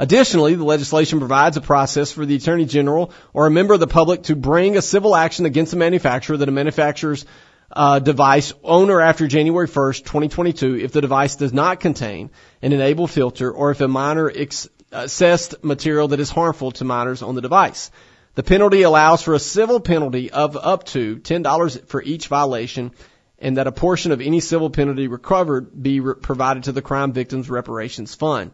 Additionally, 0.00 0.54
the 0.54 0.64
legislation 0.64 1.18
provides 1.18 1.58
a 1.58 1.60
process 1.60 2.10
for 2.10 2.24
the 2.24 2.36
Attorney 2.36 2.64
General 2.64 3.12
or 3.34 3.46
a 3.46 3.50
member 3.50 3.74
of 3.74 3.80
the 3.80 3.86
public 3.86 4.22
to 4.24 4.34
bring 4.34 4.78
a 4.78 4.82
civil 4.82 5.14
action 5.14 5.44
against 5.44 5.74
a 5.74 5.76
manufacturer 5.76 6.38
that 6.38 6.48
a 6.48 6.52
manufacturer's 6.52 7.26
uh, 7.70 7.98
device 7.98 8.54
owner 8.64 9.02
after 9.02 9.28
January 9.28 9.68
1st, 9.68 9.98
2022 9.98 10.76
if 10.76 10.92
the 10.92 11.02
device 11.02 11.36
does 11.36 11.52
not 11.52 11.80
contain 11.80 12.30
an 12.62 12.72
enabled 12.72 13.10
filter 13.10 13.52
or 13.52 13.72
if 13.72 13.82
a 13.82 13.88
minor 13.88 14.32
ex- 14.34 14.70
accessed 14.90 15.62
material 15.62 16.08
that 16.08 16.18
is 16.18 16.30
harmful 16.30 16.72
to 16.72 16.84
minors 16.86 17.20
on 17.20 17.34
the 17.34 17.42
device. 17.42 17.90
The 18.36 18.42
penalty 18.42 18.80
allows 18.80 19.20
for 19.20 19.34
a 19.34 19.38
civil 19.38 19.80
penalty 19.80 20.30
of 20.30 20.56
up 20.56 20.84
to 20.94 21.16
$10 21.16 21.86
for 21.88 22.02
each 22.02 22.28
violation 22.28 22.92
and 23.38 23.58
that 23.58 23.66
a 23.66 23.72
portion 23.72 24.12
of 24.12 24.22
any 24.22 24.40
civil 24.40 24.70
penalty 24.70 25.08
recovered 25.08 25.82
be 25.82 26.00
re- 26.00 26.14
provided 26.14 26.64
to 26.64 26.72
the 26.72 26.80
crime 26.80 27.12
victims 27.12 27.50
reparations 27.50 28.14
fund. 28.14 28.52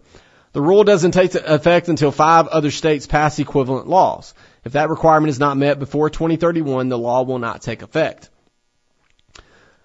The 0.56 0.62
rule 0.62 0.84
doesn't 0.84 1.10
take 1.10 1.34
effect 1.34 1.88
until 1.88 2.10
five 2.10 2.46
other 2.46 2.70
states 2.70 3.06
pass 3.06 3.38
equivalent 3.38 3.88
laws. 3.88 4.32
If 4.64 4.72
that 4.72 4.88
requirement 4.88 5.28
is 5.28 5.38
not 5.38 5.58
met 5.58 5.78
before 5.78 6.08
2031, 6.08 6.88
the 6.88 6.96
law 6.96 7.24
will 7.24 7.38
not 7.38 7.60
take 7.60 7.82
effect. 7.82 8.30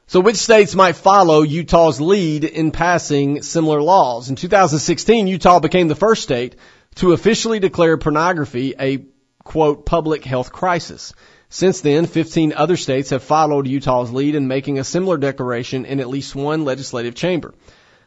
So 0.08 0.22
which 0.22 0.38
states 0.38 0.74
might 0.74 0.96
follow 0.96 1.42
Utah's 1.42 2.00
lead 2.00 2.46
in 2.46 2.72
passing 2.72 3.42
similar 3.42 3.82
laws? 3.82 4.30
In 4.30 4.38
2016, 4.38 5.28
Utah 5.28 5.60
became 5.60 5.90
the 5.90 5.94
first 5.94 6.24
state 6.24 6.56
to 6.96 7.12
officially 7.12 7.60
declare 7.60 7.98
pornography 7.98 8.74
a 8.80 9.04
quote 9.44 9.86
public 9.86 10.24
health 10.24 10.54
crisis. 10.54 11.12
Since 11.50 11.82
then, 11.82 12.06
15 12.06 12.54
other 12.54 12.78
states 12.78 13.10
have 13.10 13.24
followed 13.24 13.68
Utah's 13.68 14.14
lead 14.14 14.36
in 14.36 14.48
making 14.48 14.80
a 14.80 14.86
similar 14.86 15.18
declaration 15.18 15.84
in 15.84 16.00
at 16.00 16.08
least 16.08 16.34
one 16.34 16.64
legislative 16.64 17.14
chamber. 17.14 17.54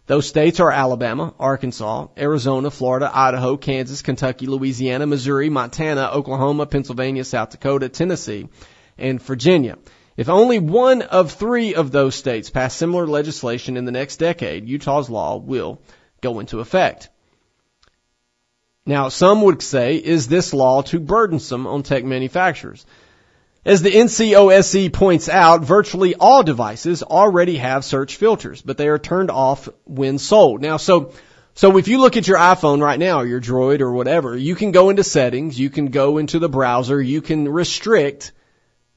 Those 0.06 0.26
states 0.26 0.60
are 0.60 0.70
Alabama, 0.70 1.32
Arkansas, 1.38 2.08
Arizona, 2.18 2.70
Florida, 2.70 3.10
Idaho, 3.12 3.56
Kansas, 3.56 4.02
Kentucky, 4.02 4.46
Louisiana, 4.46 5.06
Missouri, 5.06 5.48
Montana, 5.48 6.10
Oklahoma, 6.12 6.66
Pennsylvania, 6.66 7.24
South 7.24 7.50
Dakota, 7.50 7.88
Tennessee, 7.88 8.48
and 8.98 9.22
Virginia. 9.22 9.78
If 10.16 10.28
only 10.28 10.58
one 10.58 11.00
of 11.00 11.32
three 11.32 11.74
of 11.74 11.90
those 11.90 12.14
states 12.14 12.50
pass 12.50 12.74
similar 12.74 13.06
legislation 13.06 13.78
in 13.78 13.86
the 13.86 13.92
next 13.92 14.18
decade, 14.18 14.68
Utah's 14.68 15.08
law 15.08 15.38
will 15.38 15.80
go 16.20 16.38
into 16.38 16.60
effect. 16.60 17.08
Now, 18.86 19.08
some 19.08 19.40
would 19.42 19.62
say, 19.62 19.96
is 19.96 20.28
this 20.28 20.52
law 20.52 20.82
too 20.82 21.00
burdensome 21.00 21.66
on 21.66 21.82
tech 21.82 22.04
manufacturers? 22.04 22.84
As 23.64 23.80
the 23.80 23.90
NCOSE 23.90 24.92
points 24.92 25.28
out, 25.28 25.64
virtually 25.64 26.14
all 26.14 26.42
devices 26.42 27.02
already 27.02 27.56
have 27.56 27.84
search 27.84 28.16
filters, 28.16 28.60
but 28.60 28.76
they 28.76 28.88
are 28.88 28.98
turned 28.98 29.30
off 29.30 29.68
when 29.84 30.18
sold. 30.18 30.60
Now, 30.60 30.76
so, 30.76 31.12
so 31.54 31.78
if 31.78 31.88
you 31.88 31.98
look 31.98 32.18
at 32.18 32.28
your 32.28 32.36
iPhone 32.36 32.82
right 32.82 32.98
now, 32.98 33.22
your 33.22 33.40
Droid 33.40 33.80
or 33.80 33.90
whatever, 33.90 34.36
you 34.36 34.54
can 34.54 34.70
go 34.70 34.90
into 34.90 35.02
settings, 35.02 35.58
you 35.58 35.70
can 35.70 35.86
go 35.86 36.18
into 36.18 36.38
the 36.38 36.48
browser, 36.48 37.00
you 37.00 37.22
can 37.22 37.48
restrict 37.48 38.32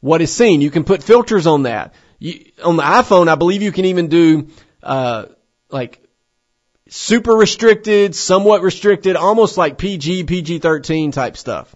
what 0.01 0.21
is 0.21 0.33
seen. 0.33 0.61
You 0.61 0.71
can 0.71 0.83
put 0.83 1.01
filters 1.01 1.47
on 1.47 1.63
that. 1.63 1.93
You, 2.19 2.51
on 2.63 2.75
the 2.75 2.83
iPhone, 2.83 3.29
I 3.29 3.35
believe 3.35 3.61
you 3.61 3.71
can 3.71 3.85
even 3.85 4.09
do, 4.09 4.49
uh, 4.83 5.25
like 5.69 6.01
super 6.89 7.33
restricted, 7.33 8.15
somewhat 8.15 8.63
restricted, 8.63 9.15
almost 9.15 9.57
like 9.57 9.77
PG, 9.77 10.25
PG-13 10.25 11.13
type 11.13 11.37
stuff. 11.37 11.73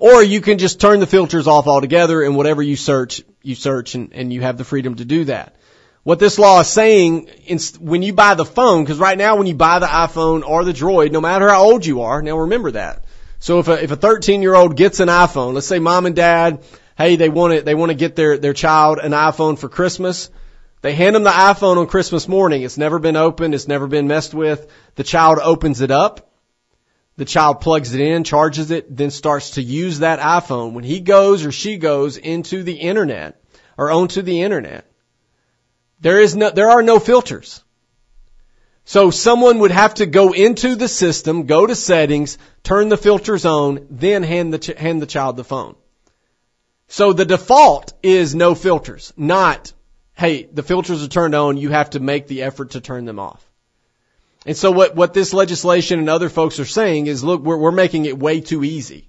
Or 0.00 0.22
you 0.22 0.40
can 0.40 0.56
just 0.56 0.80
turn 0.80 0.98
the 1.00 1.06
filters 1.06 1.46
off 1.46 1.66
altogether 1.66 2.22
and 2.22 2.34
whatever 2.34 2.62
you 2.62 2.74
search, 2.74 3.22
you 3.42 3.54
search 3.54 3.94
and, 3.94 4.14
and 4.14 4.32
you 4.32 4.40
have 4.40 4.56
the 4.56 4.64
freedom 4.64 4.94
to 4.94 5.04
do 5.04 5.26
that. 5.26 5.56
What 6.04 6.18
this 6.18 6.38
law 6.38 6.60
is 6.60 6.68
saying, 6.68 7.28
when 7.78 8.02
you 8.02 8.14
buy 8.14 8.32
the 8.32 8.46
phone, 8.46 8.82
because 8.82 8.98
right 8.98 9.18
now 9.18 9.36
when 9.36 9.46
you 9.46 9.54
buy 9.54 9.78
the 9.78 9.86
iPhone 9.86 10.42
or 10.42 10.64
the 10.64 10.72
Droid, 10.72 11.12
no 11.12 11.20
matter 11.20 11.50
how 11.50 11.62
old 11.64 11.84
you 11.84 12.00
are, 12.00 12.22
now 12.22 12.38
remember 12.38 12.70
that. 12.70 13.04
So 13.40 13.58
if 13.58 13.68
a, 13.68 13.84
if 13.84 13.90
a 13.90 13.96
13 13.96 14.40
year 14.40 14.54
old 14.54 14.74
gets 14.74 15.00
an 15.00 15.08
iPhone, 15.08 15.52
let's 15.52 15.66
say 15.66 15.80
mom 15.80 16.06
and 16.06 16.16
dad, 16.16 16.64
hey, 16.96 17.16
they 17.16 17.28
want 17.28 17.52
it, 17.52 17.66
they 17.66 17.74
want 17.74 17.90
to 17.90 17.94
get 17.94 18.16
their, 18.16 18.38
their 18.38 18.54
child 18.54 19.00
an 19.00 19.12
iPhone 19.12 19.58
for 19.58 19.68
Christmas. 19.68 20.30
They 20.80 20.94
hand 20.94 21.14
them 21.14 21.24
the 21.24 21.30
iPhone 21.30 21.76
on 21.76 21.86
Christmas 21.86 22.26
morning. 22.26 22.62
It's 22.62 22.78
never 22.78 22.98
been 22.98 23.16
opened. 23.16 23.54
It's 23.54 23.68
never 23.68 23.86
been 23.86 24.08
messed 24.08 24.32
with. 24.32 24.66
The 24.94 25.04
child 25.04 25.40
opens 25.42 25.82
it 25.82 25.90
up 25.90 26.29
the 27.20 27.26
child 27.26 27.60
plugs 27.60 27.92
it 27.92 28.00
in, 28.00 28.24
charges 28.24 28.70
it, 28.70 28.96
then 28.96 29.10
starts 29.10 29.50
to 29.50 29.62
use 29.62 29.98
that 29.98 30.20
iPhone. 30.20 30.72
When 30.72 30.84
he 30.84 31.00
goes 31.00 31.44
or 31.44 31.52
she 31.52 31.76
goes 31.76 32.16
into 32.16 32.62
the 32.62 32.76
internet 32.76 33.38
or 33.76 33.90
onto 33.90 34.22
the 34.22 34.40
internet, 34.40 34.90
there 36.00 36.18
is 36.18 36.34
no, 36.34 36.48
there 36.48 36.70
are 36.70 36.82
no 36.82 36.98
filters. 36.98 37.62
So 38.86 39.10
someone 39.10 39.58
would 39.58 39.70
have 39.70 39.92
to 39.96 40.06
go 40.06 40.32
into 40.32 40.76
the 40.76 40.88
system, 40.88 41.44
go 41.44 41.66
to 41.66 41.74
settings, 41.74 42.38
turn 42.62 42.88
the 42.88 42.96
filters 42.96 43.44
on, 43.44 43.86
then 43.90 44.22
hand 44.22 44.54
the, 44.54 44.74
hand 44.74 45.02
the 45.02 45.06
child 45.06 45.36
the 45.36 45.44
phone. 45.44 45.76
So 46.88 47.12
the 47.12 47.26
default 47.26 47.92
is 48.02 48.34
no 48.34 48.54
filters, 48.54 49.12
not, 49.14 49.74
hey, 50.14 50.44
the 50.44 50.62
filters 50.62 51.04
are 51.04 51.08
turned 51.08 51.34
on, 51.34 51.58
you 51.58 51.68
have 51.68 51.90
to 51.90 52.00
make 52.00 52.28
the 52.28 52.44
effort 52.44 52.70
to 52.70 52.80
turn 52.80 53.04
them 53.04 53.18
off. 53.18 53.44
And 54.46 54.56
so 54.56 54.70
what, 54.70 54.96
what 54.96 55.12
this 55.12 55.34
legislation 55.34 55.98
and 55.98 56.08
other 56.08 56.30
folks 56.30 56.58
are 56.60 56.64
saying 56.64 57.06
is, 57.06 57.22
look, 57.22 57.42
we're, 57.42 57.58
we're 57.58 57.70
making 57.70 58.06
it 58.06 58.18
way 58.18 58.40
too 58.40 58.64
easy. 58.64 59.08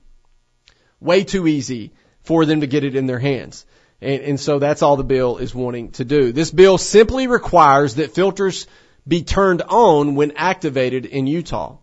Way 0.99 1.23
too 1.23 1.47
easy 1.47 1.93
for 2.23 2.45
them 2.45 2.61
to 2.61 2.67
get 2.67 2.83
it 2.83 2.95
in 2.95 3.05
their 3.05 3.19
hands. 3.19 3.65
And, 4.01 4.21
and 4.21 4.39
so 4.39 4.59
that's 4.59 4.81
all 4.81 4.97
the 4.97 5.03
bill 5.03 5.37
is 5.37 5.55
wanting 5.55 5.91
to 5.91 6.05
do. 6.05 6.31
This 6.31 6.51
bill 6.51 6.77
simply 6.77 7.27
requires 7.27 7.95
that 7.95 8.13
filters 8.13 8.67
be 9.07 9.23
turned 9.23 9.61
on 9.61 10.15
when 10.15 10.33
activated 10.35 11.05
in 11.05 11.27
Utah. 11.27 11.77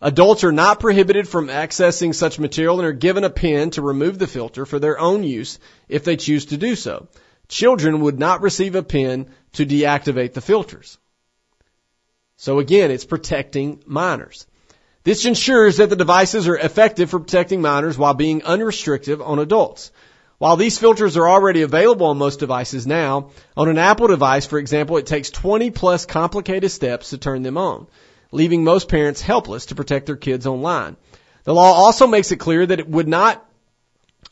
Adults 0.00 0.44
are 0.44 0.52
not 0.52 0.80
prohibited 0.80 1.28
from 1.28 1.48
accessing 1.48 2.14
such 2.14 2.38
material 2.38 2.78
and 2.78 2.88
are 2.88 2.92
given 2.92 3.22
a 3.22 3.30
pin 3.30 3.70
to 3.70 3.82
remove 3.82 4.18
the 4.18 4.26
filter 4.26 4.64
for 4.64 4.78
their 4.78 4.98
own 4.98 5.22
use 5.22 5.58
if 5.88 6.04
they 6.04 6.16
choose 6.16 6.46
to 6.46 6.56
do 6.56 6.74
so. 6.74 7.08
Children 7.48 8.00
would 8.00 8.18
not 8.18 8.40
receive 8.40 8.74
a 8.74 8.82
pin 8.82 9.28
to 9.52 9.66
deactivate 9.66 10.32
the 10.32 10.40
filters. 10.40 10.96
So 12.40 12.58
again, 12.58 12.90
it's 12.90 13.04
protecting 13.04 13.82
minors. 13.84 14.46
This 15.04 15.26
ensures 15.26 15.76
that 15.76 15.90
the 15.90 15.96
devices 15.96 16.48
are 16.48 16.56
effective 16.56 17.10
for 17.10 17.20
protecting 17.20 17.60
minors 17.60 17.98
while 17.98 18.14
being 18.14 18.42
unrestrictive 18.42 19.20
on 19.20 19.38
adults. 19.38 19.92
While 20.38 20.56
these 20.56 20.78
filters 20.78 21.18
are 21.18 21.28
already 21.28 21.60
available 21.60 22.06
on 22.06 22.16
most 22.16 22.40
devices 22.40 22.86
now, 22.86 23.28
on 23.58 23.68
an 23.68 23.76
Apple 23.76 24.08
device, 24.08 24.46
for 24.46 24.58
example, 24.58 24.96
it 24.96 25.04
takes 25.04 25.28
20 25.28 25.70
plus 25.70 26.06
complicated 26.06 26.70
steps 26.70 27.10
to 27.10 27.18
turn 27.18 27.42
them 27.42 27.58
on 27.58 27.86
leaving 28.32 28.64
most 28.64 28.88
parents 28.88 29.20
helpless 29.20 29.66
to 29.66 29.74
protect 29.74 30.06
their 30.06 30.16
kids 30.16 30.46
online. 30.46 30.96
The 31.44 31.54
law 31.54 31.72
also 31.72 32.06
makes 32.06 32.32
it 32.32 32.36
clear 32.36 32.64
that 32.64 32.80
it 32.80 32.88
would 32.88 33.08
not 33.08 33.44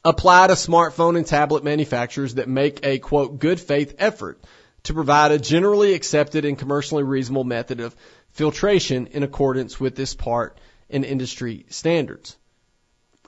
apply 0.05 0.47
to 0.47 0.53
smartphone 0.55 1.17
and 1.17 1.27
tablet 1.27 1.65
manufacturers 1.65 2.35
that 2.35 2.49
make 2.49 2.81
a 2.85 2.99
quote 2.99 3.39
good 3.39 3.61
faith 3.61 3.97
effort 3.99 4.41
to 4.85 4.95
provide 4.95 5.33
a 5.33 5.39
generally 5.39 5.95
accepted 5.95 6.45
and 6.45 6.59
commercially 6.59 7.03
reasonable 7.03 7.45
method 7.45 7.81
of 7.81 7.95
filtration 8.31 9.09
in 9.09 9.23
accordance 9.23 9.81
with 9.81 9.97
this 9.97 10.15
part 10.15 10.59
and 10.91 11.05
industry 11.05 11.67
standards. 11.69 12.37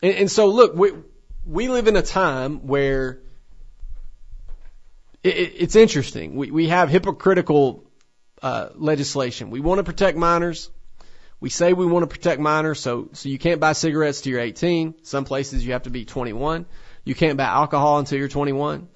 And, 0.03 0.15
and 0.15 0.31
so 0.31 0.47
look, 0.47 0.75
we, 0.75 0.93
we 1.47 1.69
live 1.69 1.89
in 1.89 1.97
a 1.97 2.03
time 2.03 2.67
where 2.67 3.21
it, 5.23 5.29
it's 5.57 5.77
interesting. 5.77 6.37
We, 6.37 6.51
we 6.51 6.69
have 6.69 6.89
hypocritical 6.89 7.85
uh, 8.43 8.71
legislation. 8.75 9.51
We 9.51 9.61
want 9.61 9.79
to 9.79 9.85
protect 9.85 10.17
minors. 10.17 10.71
We 11.41 11.51
say 11.51 11.73
we 11.73 11.87
want 11.87 12.03
to 12.03 12.07
protect 12.07 12.39
minors, 12.39 12.81
so 12.81 13.09
so 13.15 13.31
you 13.31 13.39
can't 13.39 13.61
buy 13.61 13.73
cigarettes 13.73 14.21
till 14.21 14.33
you're 14.33 14.43
18. 14.43 14.95
Some 15.03 15.25
places 15.25 15.65
you 15.65 15.73
have 15.73 15.85
to 15.85 15.91
be 15.91 16.05
21. 16.05 16.67
You 17.05 17.15
can't 17.15 17.39
buy 17.39 17.45
alcohol 17.45 17.99
until 17.99 18.19
you're 18.19 18.29
21. 18.29 18.89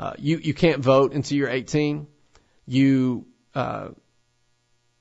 Uh, 0.00 0.14
you 0.16 0.38
you 0.38 0.54
can't 0.54 0.82
vote 0.82 1.12
until 1.12 1.36
you're 1.36 1.50
18. 1.50 2.06
You 2.66 3.26
uh, 3.54 3.88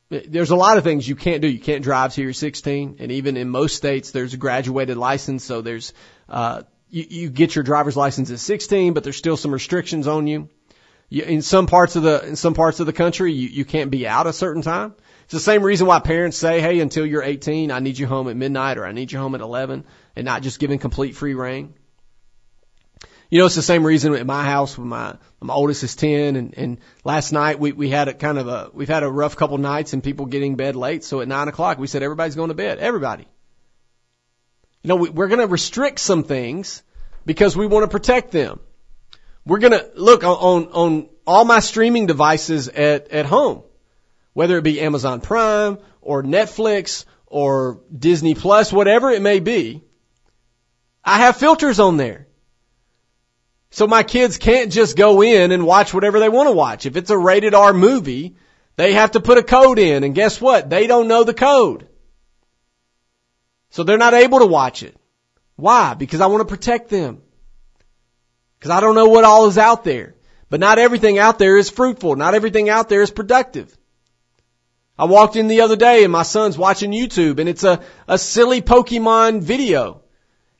there's 0.09 0.49
a 0.49 0.57
lot 0.57 0.77
of 0.77 0.83
things 0.83 1.07
you 1.07 1.15
can't 1.15 1.41
do. 1.41 1.47
You 1.47 1.62
can't 1.62 1.85
drive 1.85 2.13
till 2.13 2.25
you're 2.25 2.33
16, 2.33 2.97
and 2.99 3.12
even 3.13 3.38
in 3.38 3.49
most 3.49 3.77
states 3.77 4.12
there's 4.12 4.33
a 4.33 4.38
graduated 4.38 4.97
license. 4.97 5.45
So 5.45 5.62
there's 5.62 5.93
uh, 6.27 6.63
you, 6.89 7.05
you 7.09 7.29
get 7.29 7.55
your 7.55 7.63
driver's 7.63 7.95
license 7.95 8.29
at 8.29 8.39
16, 8.39 8.91
but 8.91 9.05
there's 9.05 9.15
still 9.15 9.38
some 9.38 9.53
restrictions 9.53 10.05
on 10.05 10.27
you. 10.27 10.49
You, 11.07 11.23
in 11.23 11.43
some 11.43 11.65
parts 11.65 11.95
of 11.95 12.03
the 12.03 12.21
in 12.27 12.35
some 12.35 12.53
parts 12.53 12.81
of 12.81 12.85
the 12.85 12.91
country, 12.91 13.31
you, 13.31 13.47
you 13.47 13.63
can't 13.63 13.91
be 13.91 14.05
out 14.05 14.27
a 14.27 14.33
certain 14.33 14.63
time. 14.63 14.95
It's 15.23 15.33
the 15.33 15.39
same 15.39 15.63
reason 15.63 15.88
why 15.88 15.99
parents 15.99 16.35
say, 16.35 16.59
"Hey, 16.59 16.81
until 16.81 17.05
you're 17.05 17.23
18, 17.23 17.71
I 17.71 17.79
need 17.79 17.97
you 17.97 18.05
home 18.05 18.27
at 18.27 18.35
midnight 18.35 18.77
or 18.77 18.85
I 18.85 18.91
need 18.91 19.13
you 19.13 19.19
home 19.19 19.33
at 19.33 19.39
11," 19.39 19.85
and 20.17 20.25
not 20.25 20.41
just 20.41 20.59
giving 20.59 20.77
complete 20.77 21.15
free 21.15 21.35
reign. 21.35 21.73
You 23.29 23.39
know, 23.39 23.45
it's 23.45 23.55
the 23.55 23.61
same 23.61 23.85
reason 23.85 24.15
at 24.15 24.25
my 24.25 24.43
house 24.43 24.77
when 24.77 24.87
my 24.87 25.15
my 25.39 25.53
oldest 25.53 25.83
is 25.83 25.95
10, 25.95 26.35
and 26.35 26.53
and 26.57 26.77
last 27.03 27.31
night 27.31 27.59
we 27.59 27.71
we 27.71 27.89
had 27.89 28.07
a 28.07 28.13
kind 28.13 28.39
of 28.39 28.47
a 28.47 28.71
we've 28.73 28.89
had 28.89 29.03
a 29.03 29.09
rough 29.09 29.35
couple 29.35 29.57
nights 29.57 29.93
and 29.93 30.03
people 30.03 30.25
getting 30.25 30.55
bed 30.55 30.75
late. 30.75 31.03
So 31.03 31.21
at 31.21 31.27
nine 31.27 31.47
o'clock 31.47 31.77
we 31.77 31.87
said 31.87 32.01
everybody's 32.01 32.35
going 32.35 32.49
to 32.49 32.55
bed. 32.55 32.79
Everybody. 32.79 33.27
You 34.81 34.87
know, 34.87 34.95
we, 34.95 35.09
we're 35.09 35.27
going 35.27 35.41
to 35.41 35.47
restrict 35.47 35.99
some 35.99 36.23
things 36.23 36.81
because 37.25 37.55
we 37.55 37.67
want 37.67 37.83
to 37.83 37.89
protect 37.89 38.31
them. 38.31 38.59
We're 39.45 39.59
gonna 39.59 39.85
look 39.95 40.23
on, 40.23 40.67
on 40.67 41.09
all 41.25 41.45
my 41.45 41.59
streaming 41.59 42.05
devices 42.05 42.67
at, 42.69 43.09
at 43.09 43.25
home, 43.25 43.63
whether 44.33 44.57
it 44.57 44.63
be 44.63 44.79
Amazon 44.81 45.21
Prime 45.21 45.79
or 46.01 46.23
Netflix 46.23 47.05
or 47.25 47.81
Disney 47.95 48.35
Plus, 48.35 48.71
whatever 48.71 49.09
it 49.09 49.21
may 49.21 49.39
be. 49.39 49.83
I 51.03 51.19
have 51.19 51.37
filters 51.37 51.79
on 51.79 51.97
there. 51.97 52.27
So 53.71 53.86
my 53.86 54.03
kids 54.03 54.38
can't 54.38 54.71
just 54.71 54.97
go 54.97 55.21
in 55.21 55.51
and 55.51 55.65
watch 55.65 55.93
whatever 55.93 56.19
they 56.19 56.29
want 56.29 56.47
to 56.47 56.53
watch. 56.53 56.86
If 56.86 56.97
it's 56.97 57.12
a 57.12 57.17
rated 57.17 57.53
R 57.53 57.73
movie, 57.73 58.36
they 58.77 58.93
have 58.93 59.12
to 59.12 59.19
put 59.19 59.38
a 59.38 59.43
code 59.43 59.77
in 59.77 60.03
and 60.03 60.15
guess 60.15 60.41
what? 60.41 60.69
They 60.69 60.88
don't 60.88 61.08
know 61.08 61.23
the 61.23 61.34
code. 61.34 61.88
So 63.71 63.84
they're 63.84 63.97
not 63.97 64.15
able 64.15 64.39
to 64.39 64.47
watch 64.47 64.82
it. 64.82 64.95
Why? 65.55 65.93
Because 65.93 66.21
I 66.21 66.27
want 66.27 66.41
to 66.41 66.55
protect 66.55 66.89
them. 66.89 67.21
Because 68.58 68.71
I 68.71 68.79
don't 68.79 68.95
know 68.95 69.10
what 69.10 69.23
all 69.23 69.47
is 69.47 69.58
out 69.58 69.84
there. 69.84 70.15
But 70.49 70.60
not 70.60 70.79
everything 70.79 71.19
out 71.19 71.38
there 71.38 71.58
is 71.58 71.69
fruitful. 71.69 72.15
Not 72.15 72.34
everything 72.34 72.69
out 72.69 72.89
there 72.89 73.03
is 73.03 73.12
productive. 73.12 73.75
I 74.97 75.05
walked 75.05 75.36
in 75.36 75.47
the 75.47 75.62
other 75.62 75.75
day 75.75 76.03
and 76.03 76.12
my 76.12 76.23
son's 76.23 76.58
watching 76.58 76.91
YouTube 76.91 77.39
and 77.39 77.47
it's 77.47 77.63
a, 77.63 77.82
a 78.08 78.17
silly 78.17 78.62
Pokemon 78.62 79.41
video. 79.41 80.01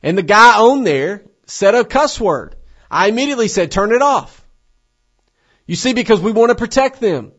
And 0.02 0.16
the 0.16 0.22
guy 0.22 0.60
on 0.60 0.84
there 0.84 1.24
said 1.46 1.74
a 1.74 1.84
cuss 1.84 2.20
word. 2.20 2.54
I 2.90 3.08
immediately 3.08 3.48
said, 3.48 3.70
turn 3.70 3.92
it 3.92 4.02
off. 4.02 4.44
You 5.66 5.76
see, 5.76 5.92
because 5.92 6.20
we 6.20 6.32
want 6.32 6.50
to 6.50 6.56
protect 6.56 7.00
them. 7.00 7.32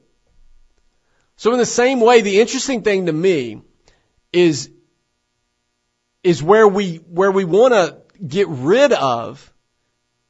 So 1.36 1.52
in 1.52 1.60
the 1.60 1.66
same 1.66 2.00
way, 2.00 2.22
the 2.22 2.40
interesting 2.40 2.84
thing 2.84 3.08
to 3.08 3.12
me 3.12 3.62
is, 4.32 4.70
is 6.24 6.42
where 6.42 6.68
we, 6.68 6.98
where 6.98 7.32
we 7.32 7.46
want 7.46 7.74
to 7.74 7.98
get 8.26 8.48
rid 8.48 8.94
of 8.94 9.52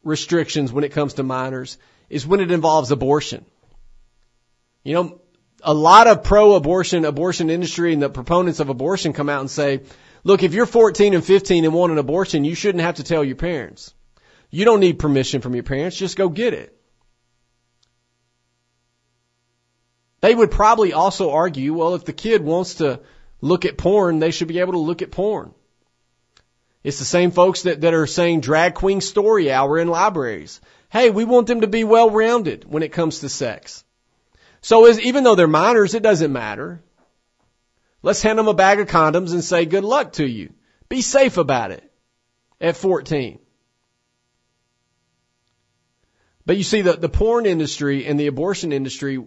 restrictions 0.03 0.71
when 0.71 0.83
it 0.83 0.93
comes 0.93 1.15
to 1.15 1.23
minors 1.23 1.77
is 2.09 2.25
when 2.25 2.39
it 2.39 2.51
involves 2.51 2.91
abortion. 2.91 3.45
You 4.83 4.93
know, 4.95 5.21
a 5.63 5.73
lot 5.73 6.07
of 6.07 6.23
pro-abortion, 6.23 7.05
abortion 7.05 7.49
industry 7.49 7.93
and 7.93 8.01
the 8.01 8.09
proponents 8.09 8.59
of 8.59 8.69
abortion 8.69 9.13
come 9.13 9.29
out 9.29 9.41
and 9.41 9.51
say, 9.51 9.81
look, 10.23 10.41
if 10.41 10.53
you're 10.53 10.65
14 10.65 11.13
and 11.13 11.23
15 11.23 11.65
and 11.65 11.73
want 11.73 11.91
an 11.91 11.99
abortion, 11.99 12.45
you 12.45 12.55
shouldn't 12.55 12.83
have 12.83 12.95
to 12.95 13.03
tell 13.03 13.23
your 13.23 13.35
parents. 13.35 13.93
You 14.51 14.65
don't 14.65 14.81
need 14.81 14.99
permission 14.99 15.41
from 15.41 15.55
your 15.55 15.63
parents. 15.63 15.97
Just 15.97 16.17
go 16.17 16.29
get 16.29 16.53
it. 16.53 16.77
They 20.19 20.35
would 20.35 20.51
probably 20.51 20.93
also 20.93 21.31
argue, 21.31 21.73
well, 21.73 21.95
if 21.95 22.05
the 22.05 22.13
kid 22.13 22.43
wants 22.43 22.75
to 22.75 22.99
look 23.39 23.65
at 23.65 23.77
porn, 23.77 24.19
they 24.19 24.29
should 24.29 24.49
be 24.49 24.59
able 24.59 24.73
to 24.73 24.79
look 24.79 25.01
at 25.01 25.09
porn. 25.09 25.53
It's 26.83 26.99
the 26.99 27.05
same 27.05 27.31
folks 27.31 27.63
that, 27.63 27.81
that 27.81 27.93
are 27.93 28.07
saying 28.07 28.41
drag 28.41 28.75
queen 28.75 29.01
story 29.01 29.51
hour 29.51 29.79
in 29.79 29.87
libraries. 29.87 30.61
Hey, 30.89 31.09
we 31.09 31.25
want 31.25 31.47
them 31.47 31.61
to 31.61 31.67
be 31.67 31.83
well 31.83 32.09
rounded 32.09 32.65
when 32.69 32.83
it 32.83 32.91
comes 32.91 33.19
to 33.19 33.29
sex. 33.29 33.83
So 34.61 34.85
as, 34.85 34.99
even 34.99 35.23
though 35.23 35.35
they're 35.35 35.47
minors, 35.47 35.95
it 35.95 36.03
doesn't 36.03 36.33
matter. 36.33 36.83
Let's 38.03 38.21
hand 38.21 38.37
them 38.37 38.47
a 38.47 38.53
bag 38.53 38.79
of 38.79 38.87
condoms 38.87 39.31
and 39.31 39.43
say 39.43 39.65
good 39.65 39.83
luck 39.83 40.13
to 40.13 40.25
you. 40.25 40.53
Be 40.89 41.01
safe 41.01 41.37
about 41.37 41.71
it 41.71 41.89
at 42.59 42.75
14. 42.75 43.39
But 46.45 46.57
you 46.57 46.63
see, 46.63 46.81
the, 46.81 46.93
the 46.93 47.09
porn 47.09 47.45
industry 47.45 48.05
and 48.05 48.19
the 48.19 48.27
abortion 48.27 48.73
industry 48.73 49.23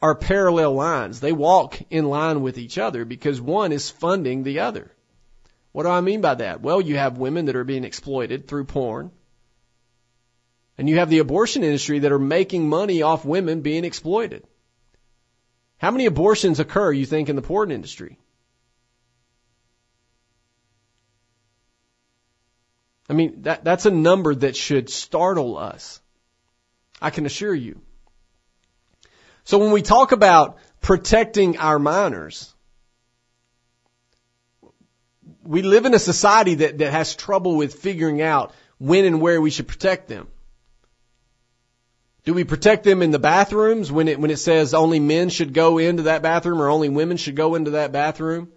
are 0.00 0.14
parallel 0.14 0.74
lines. 0.74 1.20
They 1.20 1.32
walk 1.32 1.80
in 1.90 2.06
line 2.06 2.42
with 2.42 2.58
each 2.58 2.78
other 2.78 3.04
because 3.04 3.40
one 3.40 3.72
is 3.72 3.90
funding 3.90 4.42
the 4.42 4.60
other. 4.60 4.90
What 5.72 5.84
do 5.84 5.88
I 5.88 6.00
mean 6.00 6.20
by 6.20 6.34
that? 6.34 6.60
Well, 6.60 6.80
you 6.80 6.96
have 6.96 7.18
women 7.18 7.46
that 7.46 7.56
are 7.56 7.64
being 7.64 7.84
exploited 7.84 8.46
through 8.46 8.64
porn. 8.64 9.10
And 10.76 10.88
you 10.88 10.98
have 10.98 11.10
the 11.10 11.18
abortion 11.18 11.64
industry 11.64 12.00
that 12.00 12.12
are 12.12 12.18
making 12.18 12.68
money 12.68 13.02
off 13.02 13.24
women 13.24 13.60
being 13.60 13.84
exploited. 13.84 14.44
How 15.78 15.90
many 15.90 16.06
abortions 16.06 16.60
occur, 16.60 16.92
you 16.92 17.06
think, 17.06 17.28
in 17.28 17.36
the 17.36 17.42
porn 17.42 17.70
industry? 17.70 18.18
I 23.12 23.14
mean, 23.14 23.42
that, 23.42 23.62
that's 23.62 23.84
a 23.84 23.90
number 23.90 24.34
that 24.34 24.56
should 24.56 24.88
startle 24.88 25.58
us. 25.58 26.00
I 26.98 27.10
can 27.10 27.26
assure 27.26 27.54
you. 27.54 27.82
So 29.44 29.58
when 29.58 29.70
we 29.70 29.82
talk 29.82 30.12
about 30.12 30.56
protecting 30.80 31.58
our 31.58 31.78
minors, 31.78 32.54
we 35.42 35.60
live 35.60 35.84
in 35.84 35.92
a 35.92 35.98
society 35.98 36.54
that, 36.54 36.78
that 36.78 36.90
has 36.90 37.14
trouble 37.14 37.54
with 37.56 37.74
figuring 37.74 38.22
out 38.22 38.54
when 38.78 39.04
and 39.04 39.20
where 39.20 39.42
we 39.42 39.50
should 39.50 39.68
protect 39.68 40.08
them. 40.08 40.28
Do 42.24 42.32
we 42.32 42.44
protect 42.44 42.82
them 42.82 43.02
in 43.02 43.10
the 43.10 43.18
bathrooms 43.18 43.92
when 43.92 44.08
it, 44.08 44.18
when 44.18 44.30
it 44.30 44.38
says 44.38 44.72
only 44.72 45.00
men 45.00 45.28
should 45.28 45.52
go 45.52 45.76
into 45.76 46.04
that 46.04 46.22
bathroom 46.22 46.62
or 46.62 46.70
only 46.70 46.88
women 46.88 47.18
should 47.18 47.36
go 47.36 47.56
into 47.56 47.72
that 47.72 47.92
bathroom? 47.92 48.52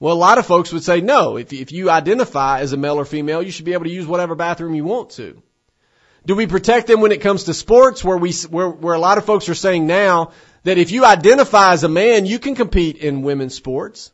Well, 0.00 0.14
a 0.14 0.16
lot 0.16 0.38
of 0.38 0.46
folks 0.46 0.72
would 0.72 0.82
say 0.82 1.02
no. 1.02 1.36
If, 1.36 1.52
if 1.52 1.72
you 1.72 1.90
identify 1.90 2.60
as 2.60 2.72
a 2.72 2.78
male 2.78 2.98
or 2.98 3.04
female, 3.04 3.42
you 3.42 3.50
should 3.50 3.66
be 3.66 3.74
able 3.74 3.84
to 3.84 3.92
use 3.92 4.06
whatever 4.06 4.34
bathroom 4.34 4.74
you 4.74 4.84
want 4.84 5.10
to. 5.10 5.42
Do 6.24 6.34
we 6.34 6.46
protect 6.46 6.86
them 6.86 7.02
when 7.02 7.12
it 7.12 7.20
comes 7.20 7.44
to 7.44 7.54
sports 7.54 8.02
where 8.02 8.16
we, 8.16 8.32
where, 8.48 8.68
where 8.68 8.94
a 8.94 8.98
lot 8.98 9.18
of 9.18 9.26
folks 9.26 9.50
are 9.50 9.54
saying 9.54 9.86
now 9.86 10.32
that 10.64 10.78
if 10.78 10.90
you 10.90 11.04
identify 11.04 11.72
as 11.72 11.84
a 11.84 11.88
man, 11.88 12.24
you 12.24 12.38
can 12.38 12.54
compete 12.54 12.96
in 12.96 13.22
women's 13.22 13.54
sports. 13.54 14.10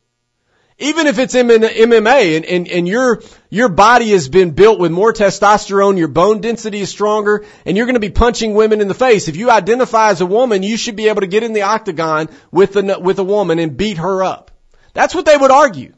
Even 0.79 1.07
if 1.07 1.19
it's 1.19 1.35
MMA 1.35 2.37
and, 2.37 2.45
and, 2.45 2.69
and 2.69 2.89
your, 2.89 3.23
your 3.49 3.69
body 3.69 4.11
has 4.11 4.29
been 4.29 4.51
built 4.51 4.79
with 4.79 4.93
more 4.93 5.13
testosterone, 5.13 5.97
your 5.97 6.09
bone 6.09 6.41
density 6.41 6.81
is 6.81 6.91
stronger, 6.91 7.47
and 7.65 7.77
you're 7.77 7.87
going 7.87 7.95
to 7.95 8.01
be 8.01 8.11
punching 8.11 8.55
women 8.55 8.81
in 8.81 8.89
the 8.89 8.95
face. 8.95 9.29
If 9.29 9.37
you 9.37 9.51
identify 9.51 10.11
as 10.11 10.21
a 10.21 10.27
woman, 10.27 10.63
you 10.63 10.77
should 10.77 10.97
be 10.97 11.09
able 11.09 11.23
to 11.23 11.27
get 11.29 11.45
in 11.45 11.55
the 11.55 11.63
octagon 11.63 12.29
with 12.51 12.77
a, 12.77 12.99
with 12.99 13.19
a 13.21 13.25
woman 13.25 13.59
and 13.59 13.77
beat 13.77 13.99
her 13.99 14.23
up. 14.23 14.51
That's 14.97 15.15
what 15.15 15.27
they 15.27 15.37
would 15.37 15.51
argue. 15.51 15.93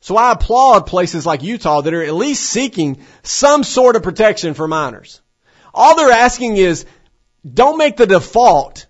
So 0.00 0.16
I 0.16 0.32
applaud 0.32 0.88
places 0.88 1.24
like 1.24 1.44
Utah 1.44 1.80
that 1.82 1.94
are 1.94 2.02
at 2.02 2.12
least 2.12 2.42
seeking 2.42 3.04
some 3.22 3.62
sort 3.62 3.94
of 3.94 4.02
protection 4.02 4.54
for 4.54 4.66
minors. 4.66 5.22
All 5.72 5.94
they're 5.94 6.10
asking 6.10 6.56
is 6.56 6.84
don't 7.48 7.78
make 7.78 7.96
the 7.96 8.08
default 8.08 8.86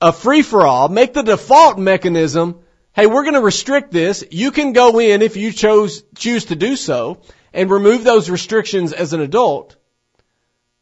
a 0.00 0.12
free 0.12 0.42
for 0.42 0.64
all, 0.64 0.88
make 0.88 1.12
the 1.12 1.22
default 1.22 1.76
mechanism, 1.76 2.60
hey, 2.92 3.06
we're 3.06 3.24
going 3.24 3.34
to 3.34 3.40
restrict 3.40 3.90
this. 3.90 4.22
You 4.30 4.52
can 4.52 4.74
go 4.74 5.00
in 5.00 5.22
if 5.22 5.36
you 5.36 5.50
chose, 5.50 6.04
choose 6.14 6.44
to 6.46 6.54
do 6.54 6.76
so 6.76 7.20
and 7.52 7.68
remove 7.68 8.04
those 8.04 8.30
restrictions 8.30 8.92
as 8.92 9.12
an 9.12 9.22
adult. 9.22 9.74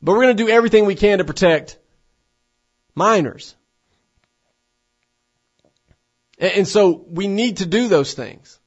But 0.03 0.13
we're 0.13 0.25
going 0.25 0.37
to 0.37 0.45
do 0.45 0.51
everything 0.51 0.85
we 0.85 0.97
can 0.97 1.17
to 1.17 1.25
protect 1.25 1.79
minors. 2.95 3.56
And 6.39 6.69
so 6.69 7.05
we 7.09 7.29
need 7.29 7.59
to 7.59 7.67
do 7.67 7.89
those 7.89 8.15
things. 8.15 8.59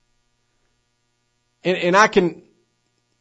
And, 1.63 1.77
and 1.77 1.95
I 1.95 2.07
can, 2.07 2.41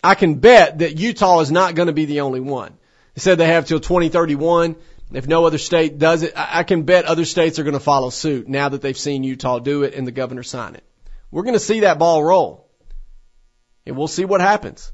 I 0.03 0.14
can 0.14 0.36
bet 0.36 0.78
that 0.78 0.99
Utah 0.99 1.40
is 1.40 1.51
not 1.51 1.74
going 1.74 1.88
to 1.88 1.92
be 1.92 2.07
the 2.07 2.20
only 2.20 2.40
one. 2.40 2.76
They 3.14 3.20
said 3.20 3.38
they 3.38 3.46
have 3.46 3.66
till 3.66 3.80
2031. 3.80 4.76
If 5.12 5.26
no 5.26 5.44
other 5.46 5.59
state 5.59 5.99
does 5.99 6.22
it, 6.22 6.34
I 6.36 6.62
can 6.62 6.82
bet 6.82 7.05
other 7.05 7.24
states 7.24 7.59
are 7.59 7.64
going 7.64 7.74
to 7.74 7.80
follow 7.80 8.11
suit 8.11 8.49
now 8.49 8.68
that 8.68 8.82
they've 8.82 8.96
seen 8.96 9.24
Utah 9.24 9.59
do 9.59 9.82
it 9.82 9.94
and 9.94 10.07
the 10.07 10.12
governor 10.12 10.42
sign 10.42 10.74
it. 10.74 10.84
We're 11.30 11.42
going 11.42 11.55
to 11.55 11.61
see 11.61 11.80
that 11.80 11.99
ball 11.99 12.22
roll. 12.22 12.68
And 13.86 13.96
we'll 13.96 14.09
see 14.09 14.24
what 14.24 14.40
happens. 14.40 14.92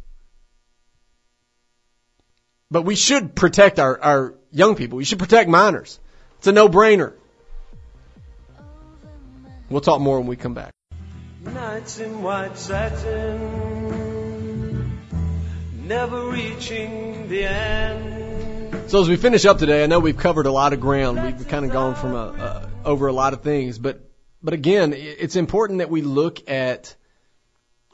But 2.70 2.82
we 2.82 2.94
should 2.94 3.34
protect 3.34 3.78
our, 3.78 4.00
our 4.00 4.34
young 4.50 4.76
people. 4.76 4.96
We 4.98 5.04
should 5.04 5.18
protect 5.18 5.50
minors. 5.50 5.98
It's 6.38 6.46
a 6.46 6.52
no-brainer. 6.52 7.14
We'll 9.70 9.80
talk 9.80 10.00
more 10.00 10.18
when 10.18 10.26
we 10.28 10.36
come 10.36 10.54
back. 10.54 10.72
Nights 11.42 11.98
in 11.98 12.22
white 12.22 12.56
satin, 12.56 13.80
never 15.86 16.28
reaching 16.28 17.28
the 17.28 17.44
end. 17.44 18.90
So 18.90 19.00
as 19.02 19.08
we 19.08 19.16
finish 19.16 19.44
up 19.44 19.58
today, 19.58 19.82
I 19.82 19.86
know 19.86 19.98
we've 20.00 20.16
covered 20.16 20.46
a 20.46 20.52
lot 20.52 20.72
of 20.72 20.80
ground. 20.80 21.22
We've 21.22 21.48
kind 21.48 21.64
of 21.64 21.72
gone 21.72 21.94
from 21.94 22.14
a, 22.14 22.16
a, 22.18 22.70
over 22.84 23.06
a 23.08 23.12
lot 23.12 23.32
of 23.32 23.42
things, 23.42 23.78
but 23.78 24.08
but 24.42 24.52
again, 24.52 24.92
it's 24.94 25.36
important 25.36 25.78
that 25.78 25.88
we 25.88 26.02
look 26.02 26.50
at 26.50 26.94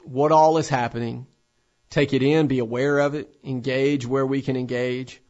what 0.03 0.33
all 0.33 0.57
is 0.57 0.67
happening, 0.67 1.27
take 1.89 2.13
it 2.13 2.21
in, 2.21 2.47
be 2.47 2.59
aware 2.59 2.99
of 2.99 3.15
it, 3.15 3.33
engage 3.43 4.05
where 4.05 4.25
we 4.25 4.41
can 4.41 4.57
engage, 4.57 5.21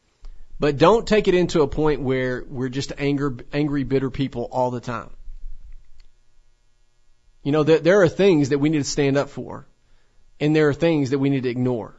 but 0.59 0.77
don't 0.77 1.07
take 1.07 1.27
it 1.27 1.35
into 1.35 1.61
a 1.61 1.67
point 1.67 2.01
where 2.01 2.43
we're 2.47 2.69
just 2.69 2.91
anger, 2.97 3.37
angry, 3.53 3.83
bitter 3.83 4.09
people 4.09 4.47
all 4.51 4.71
the 4.71 4.79
time. 4.79 5.11
You 7.43 7.51
know, 7.51 7.63
there, 7.63 7.79
there 7.79 8.01
are 8.01 8.09
things 8.09 8.49
that 8.49 8.59
we 8.59 8.69
need 8.69 8.79
to 8.79 8.83
stand 8.83 9.17
up 9.17 9.29
for, 9.29 9.67
and 10.39 10.55
there 10.55 10.69
are 10.69 10.73
things 10.73 11.09
that 11.09 11.19
we 11.19 11.29
need 11.29 11.43
to 11.43 11.49
ignore. 11.49 11.95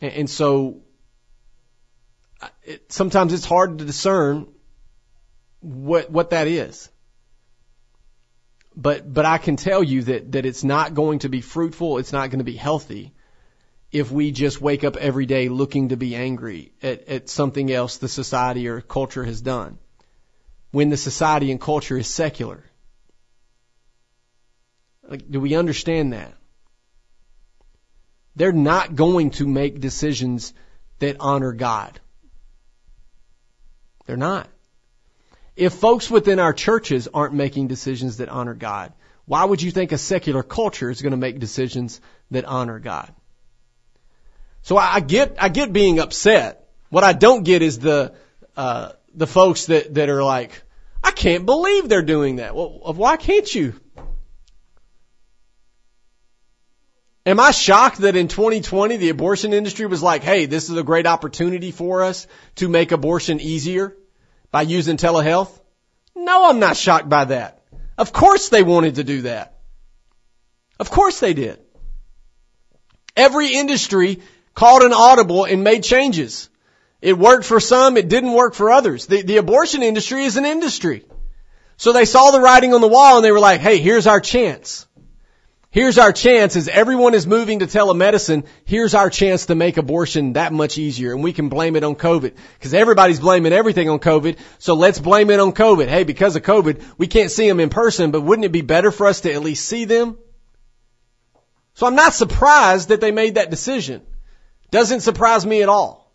And, 0.00 0.12
and 0.12 0.30
so, 0.30 0.82
it, 2.62 2.92
sometimes 2.92 3.32
it's 3.32 3.44
hard 3.44 3.78
to 3.78 3.84
discern 3.84 4.46
what 5.60 6.10
what 6.10 6.30
that 6.30 6.46
is. 6.46 6.88
But 8.76 9.12
but 9.12 9.24
I 9.24 9.38
can 9.38 9.56
tell 9.56 9.82
you 9.82 10.02
that 10.02 10.32
that 10.32 10.46
it's 10.46 10.62
not 10.62 10.94
going 10.94 11.20
to 11.20 11.28
be 11.28 11.40
fruitful. 11.40 11.98
It's 11.98 12.12
not 12.12 12.30
going 12.30 12.38
to 12.38 12.44
be 12.44 12.56
healthy 12.56 13.12
if 13.90 14.10
we 14.12 14.30
just 14.30 14.60
wake 14.60 14.84
up 14.84 14.96
every 14.96 15.26
day 15.26 15.48
looking 15.48 15.88
to 15.88 15.96
be 15.96 16.14
angry 16.14 16.72
at, 16.82 17.08
at 17.08 17.28
something 17.28 17.72
else 17.72 17.96
the 17.96 18.08
society 18.08 18.68
or 18.68 18.80
culture 18.80 19.24
has 19.24 19.40
done. 19.40 19.78
When 20.70 20.90
the 20.90 20.96
society 20.96 21.50
and 21.50 21.60
culture 21.60 21.96
is 21.96 22.06
secular. 22.06 22.62
Like, 25.08 25.30
do 25.30 25.40
we 25.40 25.56
understand 25.56 26.12
that? 26.12 26.34
They're 28.36 28.52
not 28.52 28.94
going 28.94 29.30
to 29.32 29.48
make 29.48 29.80
decisions 29.80 30.52
that 31.00 31.16
honor 31.18 31.52
God. 31.52 31.98
They're 34.06 34.16
not. 34.16 34.48
If 35.56 35.72
folks 35.72 36.08
within 36.10 36.38
our 36.38 36.52
churches 36.52 37.08
aren't 37.12 37.34
making 37.34 37.66
decisions 37.66 38.18
that 38.18 38.28
honor 38.28 38.54
God, 38.54 38.92
why 39.24 39.44
would 39.44 39.60
you 39.60 39.70
think 39.70 39.92
a 39.92 39.98
secular 39.98 40.42
culture 40.42 40.88
is 40.88 41.02
going 41.02 41.10
to 41.10 41.16
make 41.16 41.40
decisions 41.40 42.00
that 42.30 42.44
honor 42.44 42.78
God? 42.78 43.12
So 44.62 44.76
I 44.76 45.00
get, 45.00 45.36
I 45.40 45.48
get 45.48 45.72
being 45.72 45.98
upset. 45.98 46.68
What 46.90 47.04
I 47.04 47.12
don't 47.12 47.42
get 47.42 47.62
is 47.62 47.78
the, 47.78 48.14
uh, 48.56 48.92
the 49.14 49.26
folks 49.26 49.66
that, 49.66 49.94
that 49.94 50.08
are 50.08 50.22
like, 50.22 50.62
I 51.02 51.10
can't 51.10 51.44
believe 51.44 51.88
they're 51.88 52.02
doing 52.02 52.36
that. 52.36 52.54
Well, 52.54 52.94
why 52.94 53.16
can't 53.16 53.52
you? 53.52 53.74
Am 57.28 57.38
I 57.38 57.50
shocked 57.50 57.98
that 57.98 58.16
in 58.16 58.26
2020 58.26 58.96
the 58.96 59.10
abortion 59.10 59.52
industry 59.52 59.84
was 59.84 60.02
like, 60.02 60.22
hey, 60.22 60.46
this 60.46 60.70
is 60.70 60.78
a 60.78 60.82
great 60.82 61.06
opportunity 61.06 61.72
for 61.72 62.02
us 62.02 62.26
to 62.54 62.68
make 62.68 62.90
abortion 62.90 63.38
easier 63.38 63.94
by 64.50 64.62
using 64.62 64.96
telehealth? 64.96 65.50
No, 66.16 66.48
I'm 66.48 66.58
not 66.58 66.78
shocked 66.78 67.06
by 67.06 67.26
that. 67.26 67.62
Of 67.98 68.14
course 68.14 68.48
they 68.48 68.62
wanted 68.62 68.94
to 68.94 69.04
do 69.04 69.20
that. 69.22 69.58
Of 70.80 70.90
course 70.90 71.20
they 71.20 71.34
did. 71.34 71.58
Every 73.14 73.52
industry 73.52 74.22
called 74.54 74.80
an 74.80 74.94
audible 74.94 75.44
and 75.44 75.62
made 75.62 75.84
changes. 75.84 76.48
It 77.02 77.18
worked 77.18 77.44
for 77.44 77.60
some, 77.60 77.98
it 77.98 78.08
didn't 78.08 78.32
work 78.32 78.54
for 78.54 78.70
others. 78.70 79.04
The, 79.04 79.20
the 79.20 79.36
abortion 79.36 79.82
industry 79.82 80.24
is 80.24 80.38
an 80.38 80.46
industry. 80.46 81.04
So 81.76 81.92
they 81.92 82.06
saw 82.06 82.30
the 82.30 82.40
writing 82.40 82.72
on 82.72 82.80
the 82.80 82.88
wall 82.88 83.16
and 83.16 83.24
they 83.24 83.32
were 83.32 83.38
like, 83.38 83.60
hey, 83.60 83.76
here's 83.76 84.06
our 84.06 84.18
chance. 84.18 84.86
Here's 85.78 85.96
our 85.96 86.12
chance 86.12 86.56
as 86.56 86.66
everyone 86.66 87.14
is 87.14 87.24
moving 87.24 87.60
to 87.60 87.66
telemedicine. 87.68 88.46
Here's 88.64 88.94
our 88.94 89.10
chance 89.10 89.46
to 89.46 89.54
make 89.54 89.76
abortion 89.76 90.32
that 90.32 90.52
much 90.52 90.76
easier 90.76 91.12
and 91.12 91.22
we 91.22 91.32
can 91.32 91.48
blame 91.50 91.76
it 91.76 91.84
on 91.84 91.94
COVID 91.94 92.34
because 92.58 92.74
everybody's 92.74 93.20
blaming 93.20 93.52
everything 93.52 93.88
on 93.88 94.00
COVID. 94.00 94.38
So 94.58 94.74
let's 94.74 94.98
blame 94.98 95.30
it 95.30 95.38
on 95.38 95.52
COVID. 95.52 95.86
Hey, 95.86 96.02
because 96.02 96.34
of 96.34 96.42
COVID, 96.42 96.82
we 96.98 97.06
can't 97.06 97.30
see 97.30 97.46
them 97.46 97.60
in 97.60 97.68
person, 97.68 98.10
but 98.10 98.22
wouldn't 98.22 98.44
it 98.44 98.50
be 98.50 98.62
better 98.62 98.90
for 98.90 99.06
us 99.06 99.20
to 99.20 99.32
at 99.32 99.40
least 99.40 99.68
see 99.68 99.84
them? 99.84 100.18
So 101.74 101.86
I'm 101.86 101.94
not 101.94 102.12
surprised 102.12 102.88
that 102.88 103.00
they 103.00 103.12
made 103.12 103.36
that 103.36 103.48
decision. 103.48 104.02
Doesn't 104.72 105.02
surprise 105.02 105.46
me 105.46 105.62
at 105.62 105.68
all. 105.68 106.12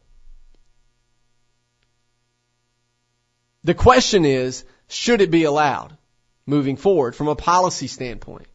The 3.63 3.75
question 3.75 4.25
is, 4.25 4.65
should 4.89 5.21
it 5.21 5.31
be 5.31 5.45
allowed 5.45 5.95
moving 6.45 6.75
forward 6.75 7.15
from 7.15 7.29
a 7.29 7.35
policy 7.37 7.87
standpoint? 7.87 8.47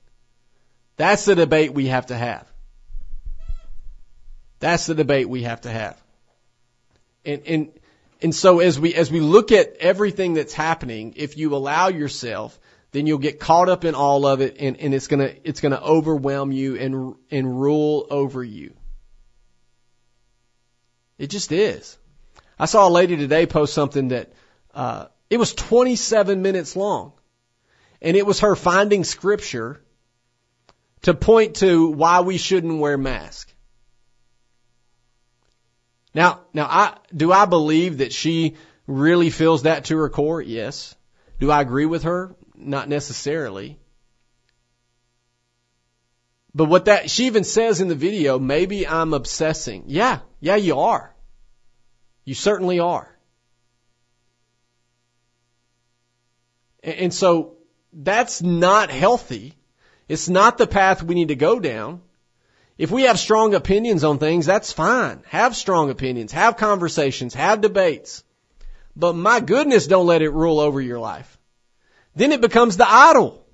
That's 0.99 1.24
the 1.24 1.36
debate 1.36 1.72
we 1.72 1.86
have 1.86 2.07
to 2.07 2.16
have. 2.16 2.46
That's 4.59 4.86
the 4.86 4.96
debate 4.96 5.28
we 5.28 5.44
have 5.44 5.62
to 5.62 5.70
have. 5.70 5.96
And, 7.24 7.42
and, 7.46 7.72
and 8.20 8.34
so 8.34 8.59
as 8.59 8.78
we, 8.80 8.94
as 8.94 9.11
we 9.11 9.20
look 9.20 9.53
at 9.53 9.76
everything 9.78 10.34
that's 10.34 10.53
happening, 10.53 11.14
if 11.16 11.36
you 11.36 11.55
allow 11.55 11.86
yourself, 11.88 12.59
then 12.90 13.07
you'll 13.07 13.18
get 13.18 13.38
caught 13.38 13.68
up 13.68 13.84
in 13.84 13.94
all 13.94 14.26
of 14.26 14.40
it 14.40 14.57
and, 14.59 14.76
and 14.78 14.92
it's 14.92 15.07
gonna, 15.07 15.32
it's 15.44 15.61
gonna 15.61 15.80
overwhelm 15.80 16.51
you 16.51 16.76
and, 16.76 17.14
and 17.30 17.61
rule 17.61 18.07
over 18.11 18.42
you. 18.42 18.74
It 21.16 21.28
just 21.28 21.53
is. 21.53 21.96
I 22.59 22.66
saw 22.66 22.88
a 22.88 22.90
lady 22.90 23.16
today 23.16 23.46
post 23.46 23.72
something 23.72 24.09
that, 24.09 24.32
uh, 24.74 25.07
it 25.30 25.36
was 25.36 25.55
27 25.55 26.42
minutes 26.42 26.74
long. 26.74 27.12
And 28.03 28.16
it 28.16 28.26
was 28.26 28.40
her 28.40 28.57
finding 28.57 29.05
scripture 29.05 29.80
to 31.03 31.14
point 31.14 31.57
to 31.57 31.88
why 31.90 32.20
we 32.20 32.38
shouldn't 32.38 32.78
wear 32.78 32.99
masks. 32.99 33.53
Now, 36.14 36.40
now 36.53 36.66
I, 36.66 36.96
do 37.14 37.32
I 37.32 37.44
believe 37.44 37.99
that 37.99 38.12
she 38.12 38.57
really 38.86 39.30
feels 39.30 39.62
that 39.62 39.86
to 39.86 39.96
her 39.99 40.09
core? 40.09 40.40
Yes. 40.40 40.94
Do 41.38 41.51
I 41.51 41.61
agree 41.61 41.86
with 41.86 42.05
her? 42.05 42.34
Not 42.57 42.88
necessarily. 42.88 43.78
But 46.55 46.64
what 46.64 46.86
that, 46.86 47.11
she 47.11 47.26
even 47.26 47.44
says 47.44 47.80
in 47.80 47.88
the 47.88 47.94
video, 47.94 48.38
maybe 48.38 48.86
I'm 48.86 49.14
obsessing. 49.14 49.84
Yeah, 49.86 50.20
yeah, 50.40 50.57
you 50.57 50.80
are. 50.80 51.14
You 52.24 52.34
certainly 52.34 52.80
are. 52.80 53.16
And 56.82 57.12
so 57.12 57.59
that's 57.92 58.42
not 58.42 58.90
healthy 58.90 59.55
it's 60.09 60.28
not 60.28 60.59
the 60.59 60.66
path 60.66 61.02
we 61.02 61.14
need 61.14 61.28
to 61.28 61.36
go 61.36 61.61
down. 61.61 62.00
If 62.78 62.90
we 62.90 63.02
have 63.02 63.18
strong 63.18 63.54
opinions 63.54 64.04
on 64.04 64.18
things, 64.18 64.46
that's 64.46 64.72
fine. 64.72 65.22
Have 65.28 65.56
strong 65.56 65.90
opinions, 65.90 66.32
have 66.32 66.56
conversations, 66.56 67.34
have 67.34 67.61
debates. 67.61 68.22
But 68.96 69.14
my 69.14 69.40
goodness, 69.40 69.86
don't 69.86 70.06
let 70.06 70.22
it 70.22 70.30
rule 70.30 70.61
over 70.61 70.80
your 70.80 70.98
life. 70.98 71.38
Then 72.14 72.32
it 72.32 72.40
becomes 72.40 72.76
the 72.76 72.88
idol. 72.88 73.44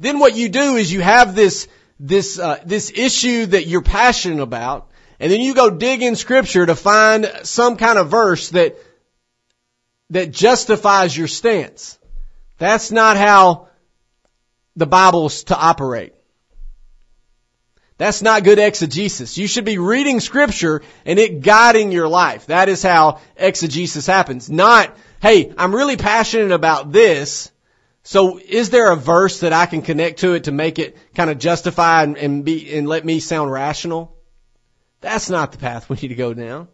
Then 0.00 0.18
what 0.18 0.34
you 0.34 0.48
do 0.48 0.76
is 0.76 0.92
you 0.92 1.00
have 1.00 1.34
this, 1.34 1.68
this, 2.00 2.38
uh, 2.38 2.60
this 2.64 2.90
issue 2.94 3.46
that 3.46 3.66
you're 3.66 3.82
passionate 3.82 4.42
about, 4.42 4.90
and 5.20 5.30
then 5.30 5.40
you 5.40 5.54
go 5.54 5.70
dig 5.70 6.02
in 6.02 6.16
scripture 6.16 6.66
to 6.66 6.74
find 6.74 7.30
some 7.44 7.76
kind 7.76 7.98
of 7.98 8.10
verse 8.10 8.48
that, 8.50 8.76
that 10.10 10.32
justifies 10.32 11.16
your 11.16 11.28
stance. 11.28 11.98
That's 12.58 12.90
not 12.90 13.16
how 13.16 13.68
the 14.76 14.86
Bible's 14.86 15.44
to 15.44 15.56
operate. 15.56 16.14
That's 17.98 18.22
not 18.22 18.42
good 18.42 18.58
exegesis. 18.58 19.38
You 19.38 19.46
should 19.46 19.64
be 19.64 19.78
reading 19.78 20.18
scripture 20.18 20.82
and 21.04 21.18
it 21.18 21.40
guiding 21.40 21.92
your 21.92 22.08
life. 22.08 22.46
That 22.46 22.68
is 22.68 22.82
how 22.82 23.20
exegesis 23.36 24.06
happens. 24.06 24.50
Not, 24.50 24.96
hey, 25.20 25.52
I'm 25.56 25.74
really 25.74 25.96
passionate 25.96 26.50
about 26.50 26.90
this. 26.90 27.52
So 28.02 28.38
is 28.38 28.70
there 28.70 28.90
a 28.90 28.96
verse 28.96 29.40
that 29.40 29.52
I 29.52 29.66
can 29.66 29.82
connect 29.82 30.20
to 30.20 30.34
it 30.34 30.44
to 30.44 30.52
make 30.52 30.80
it 30.80 30.96
kind 31.14 31.30
of 31.30 31.38
justify 31.38 32.02
and, 32.02 32.16
and 32.16 32.44
be, 32.44 32.76
and 32.76 32.88
let 32.88 33.04
me 33.04 33.20
sound 33.20 33.52
rational? 33.52 34.16
That's 35.00 35.30
not 35.30 35.52
the 35.52 35.58
path 35.58 35.88
we 35.88 35.96
need 36.02 36.08
to 36.08 36.14
go 36.14 36.34
down. 36.34 36.68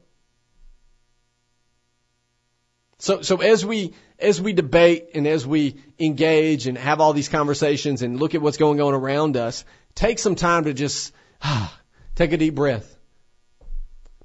So, 3.00 3.22
so 3.22 3.36
as 3.42 3.66
we, 3.66 3.94
as 4.18 4.40
we 4.40 4.52
debate 4.52 5.10
and 5.14 5.26
as 5.26 5.46
we 5.46 5.76
engage 5.98 6.66
and 6.66 6.76
have 6.76 7.00
all 7.00 7.12
these 7.12 7.28
conversations 7.28 8.02
and 8.02 8.18
look 8.18 8.34
at 8.34 8.42
what's 8.42 8.56
going 8.56 8.80
on 8.80 8.94
around 8.94 9.36
us, 9.36 9.64
take 9.94 10.18
some 10.18 10.34
time 10.34 10.64
to 10.64 10.74
just 10.74 11.12
ah, 11.42 11.76
take 12.14 12.32
a 12.32 12.36
deep 12.36 12.54
breath. 12.54 12.96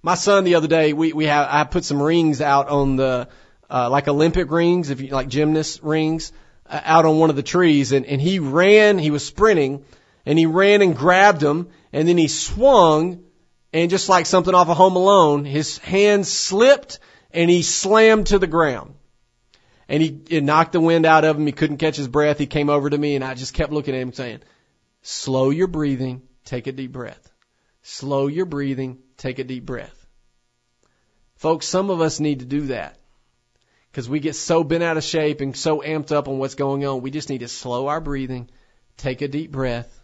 My 0.02 0.16
son 0.16 0.44
the 0.44 0.56
other 0.56 0.68
day, 0.68 0.94
we, 0.94 1.14
we 1.14 1.26
have, 1.26 1.48
I 1.50 1.64
put 1.64 1.86
some 1.86 2.02
rings 2.02 2.41
out 2.41 2.68
on 2.68 2.98
the, 2.98 3.30
uh, 3.70 3.89
like 3.89 4.08
Olympic 4.08 4.52
rings, 4.52 4.89
if 4.89 5.00
you 5.00 5.10
like 5.10 5.30
gymnast 5.30 5.82
rings, 5.82 6.34
uh, 6.66 6.82
out 6.84 7.06
on 7.06 7.20
one 7.20 7.30
of 7.30 7.36
the 7.36 7.44
trees 7.44 7.91
and, 7.91 8.06
and 8.06 8.20
he 8.20 8.39
ran, 8.39 8.98
he 8.98 9.12
was 9.12 9.26
sprinting 9.26 9.86
and 10.26 10.38
he 10.38 10.46
ran 10.46 10.82
and 10.82 10.96
grabbed 10.96 11.39
them 11.39 11.70
and 11.94 12.08
then 12.08 12.18
he 12.18 12.28
swung 12.28 13.24
and 13.72 13.89
just 13.89 14.10
like 14.10 14.26
something 14.26 14.54
off 14.54 14.70
of 14.70 14.78
Home 14.78 14.96
Alone, 14.96 15.46
his 15.46 15.78
hand 15.80 16.28
slipped 16.28 17.00
and 17.32 17.50
he 17.50 17.64
slammed 17.64 18.28
to 18.28 18.39
the 18.39 18.48
ground. 18.48 18.96
And 19.88 20.02
he 20.02 20.22
it 20.30 20.44
knocked 20.44 20.72
the 20.72 20.80
wind 20.80 21.06
out 21.06 21.26
of 21.26 21.38
him. 21.38 21.46
He 21.46 21.52
couldn't 21.52 21.78
catch 21.78 21.98
his 21.98 22.08
breath. 22.08 22.38
He 22.38 22.48
came 22.48 22.70
over 22.70 22.90
to 22.90 22.98
me 22.98 23.16
and 23.16 23.24
I 23.24 23.34
just 23.34 23.54
kept 23.54 23.72
looking 23.72 23.96
at 23.96 24.02
him 24.02 24.14
saying, 24.14 24.42
slow 25.02 25.50
your 25.50 25.68
breathing, 25.68 26.22
take 26.46 26.68
a 26.68 26.72
deep 26.72 26.92
breath. 26.92 27.30
Slow 27.82 28.28
your 28.28 28.46
breathing, 28.46 29.00
take 29.18 29.40
a 29.40 29.44
deep 29.44 29.66
breath. 29.66 30.06
Folks, 31.36 31.66
some 31.66 31.90
of 31.90 32.00
us 32.00 32.22
need 32.22 32.40
to 32.40 32.46
do 32.46 32.68
that 32.68 32.98
because 33.92 34.10
we 34.10 34.22
get 34.22 34.36
so 34.36 34.64
bent 34.64 34.84
out 34.84 34.98
of 34.98 35.04
shape 35.04 35.42
and 35.42 35.56
so 35.56 35.82
amped 35.82 36.12
up 36.12 36.28
on 36.28 36.40
what's 36.40 36.56
going 36.56 36.86
on. 36.86 37.02
We 37.02 37.12
just 37.12 37.30
need 37.30 37.40
to 37.40 37.48
slow 37.50 37.88
our 37.88 38.00
breathing, 38.00 38.50
take 38.98 39.22
a 39.22 39.28
deep 39.28 39.52
breath, 39.52 40.00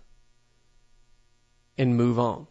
and 1.78 1.96
move 1.96 2.20
on. 2.20 2.46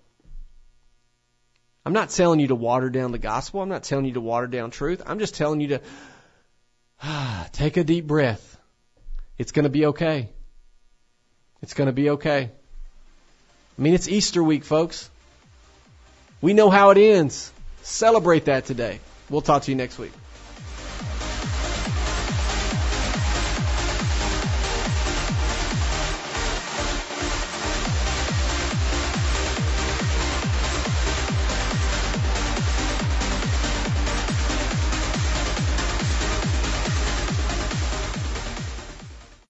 I'm 1.84 1.92
not 1.92 2.10
telling 2.10 2.40
you 2.40 2.48
to 2.48 2.54
water 2.54 2.90
down 2.90 3.12
the 3.12 3.18
gospel. 3.18 3.60
I'm 3.60 3.68
not 3.68 3.82
telling 3.82 4.06
you 4.06 4.14
to 4.14 4.20
water 4.20 4.46
down 4.46 4.70
truth. 4.70 5.02
I'm 5.06 5.18
just 5.18 5.34
telling 5.34 5.60
you 5.60 5.68
to 5.68 5.80
take 7.52 7.76
a 7.76 7.84
deep 7.84 8.06
breath. 8.06 8.56
It's 9.38 9.52
going 9.52 9.64
to 9.64 9.70
be 9.70 9.86
okay. 9.86 10.28
It's 11.62 11.74
going 11.74 11.86
to 11.86 11.92
be 11.92 12.10
okay. 12.10 12.50
I 13.78 13.82
mean, 13.82 13.94
it's 13.94 14.08
Easter 14.08 14.42
week, 14.42 14.64
folks. 14.64 15.08
We 16.40 16.52
know 16.52 16.70
how 16.70 16.90
it 16.90 16.98
ends. 16.98 17.52
Celebrate 17.82 18.46
that 18.46 18.66
today. 18.66 19.00
We'll 19.30 19.40
talk 19.40 19.62
to 19.62 19.70
you 19.70 19.76
next 19.76 19.98
week. 19.98 20.12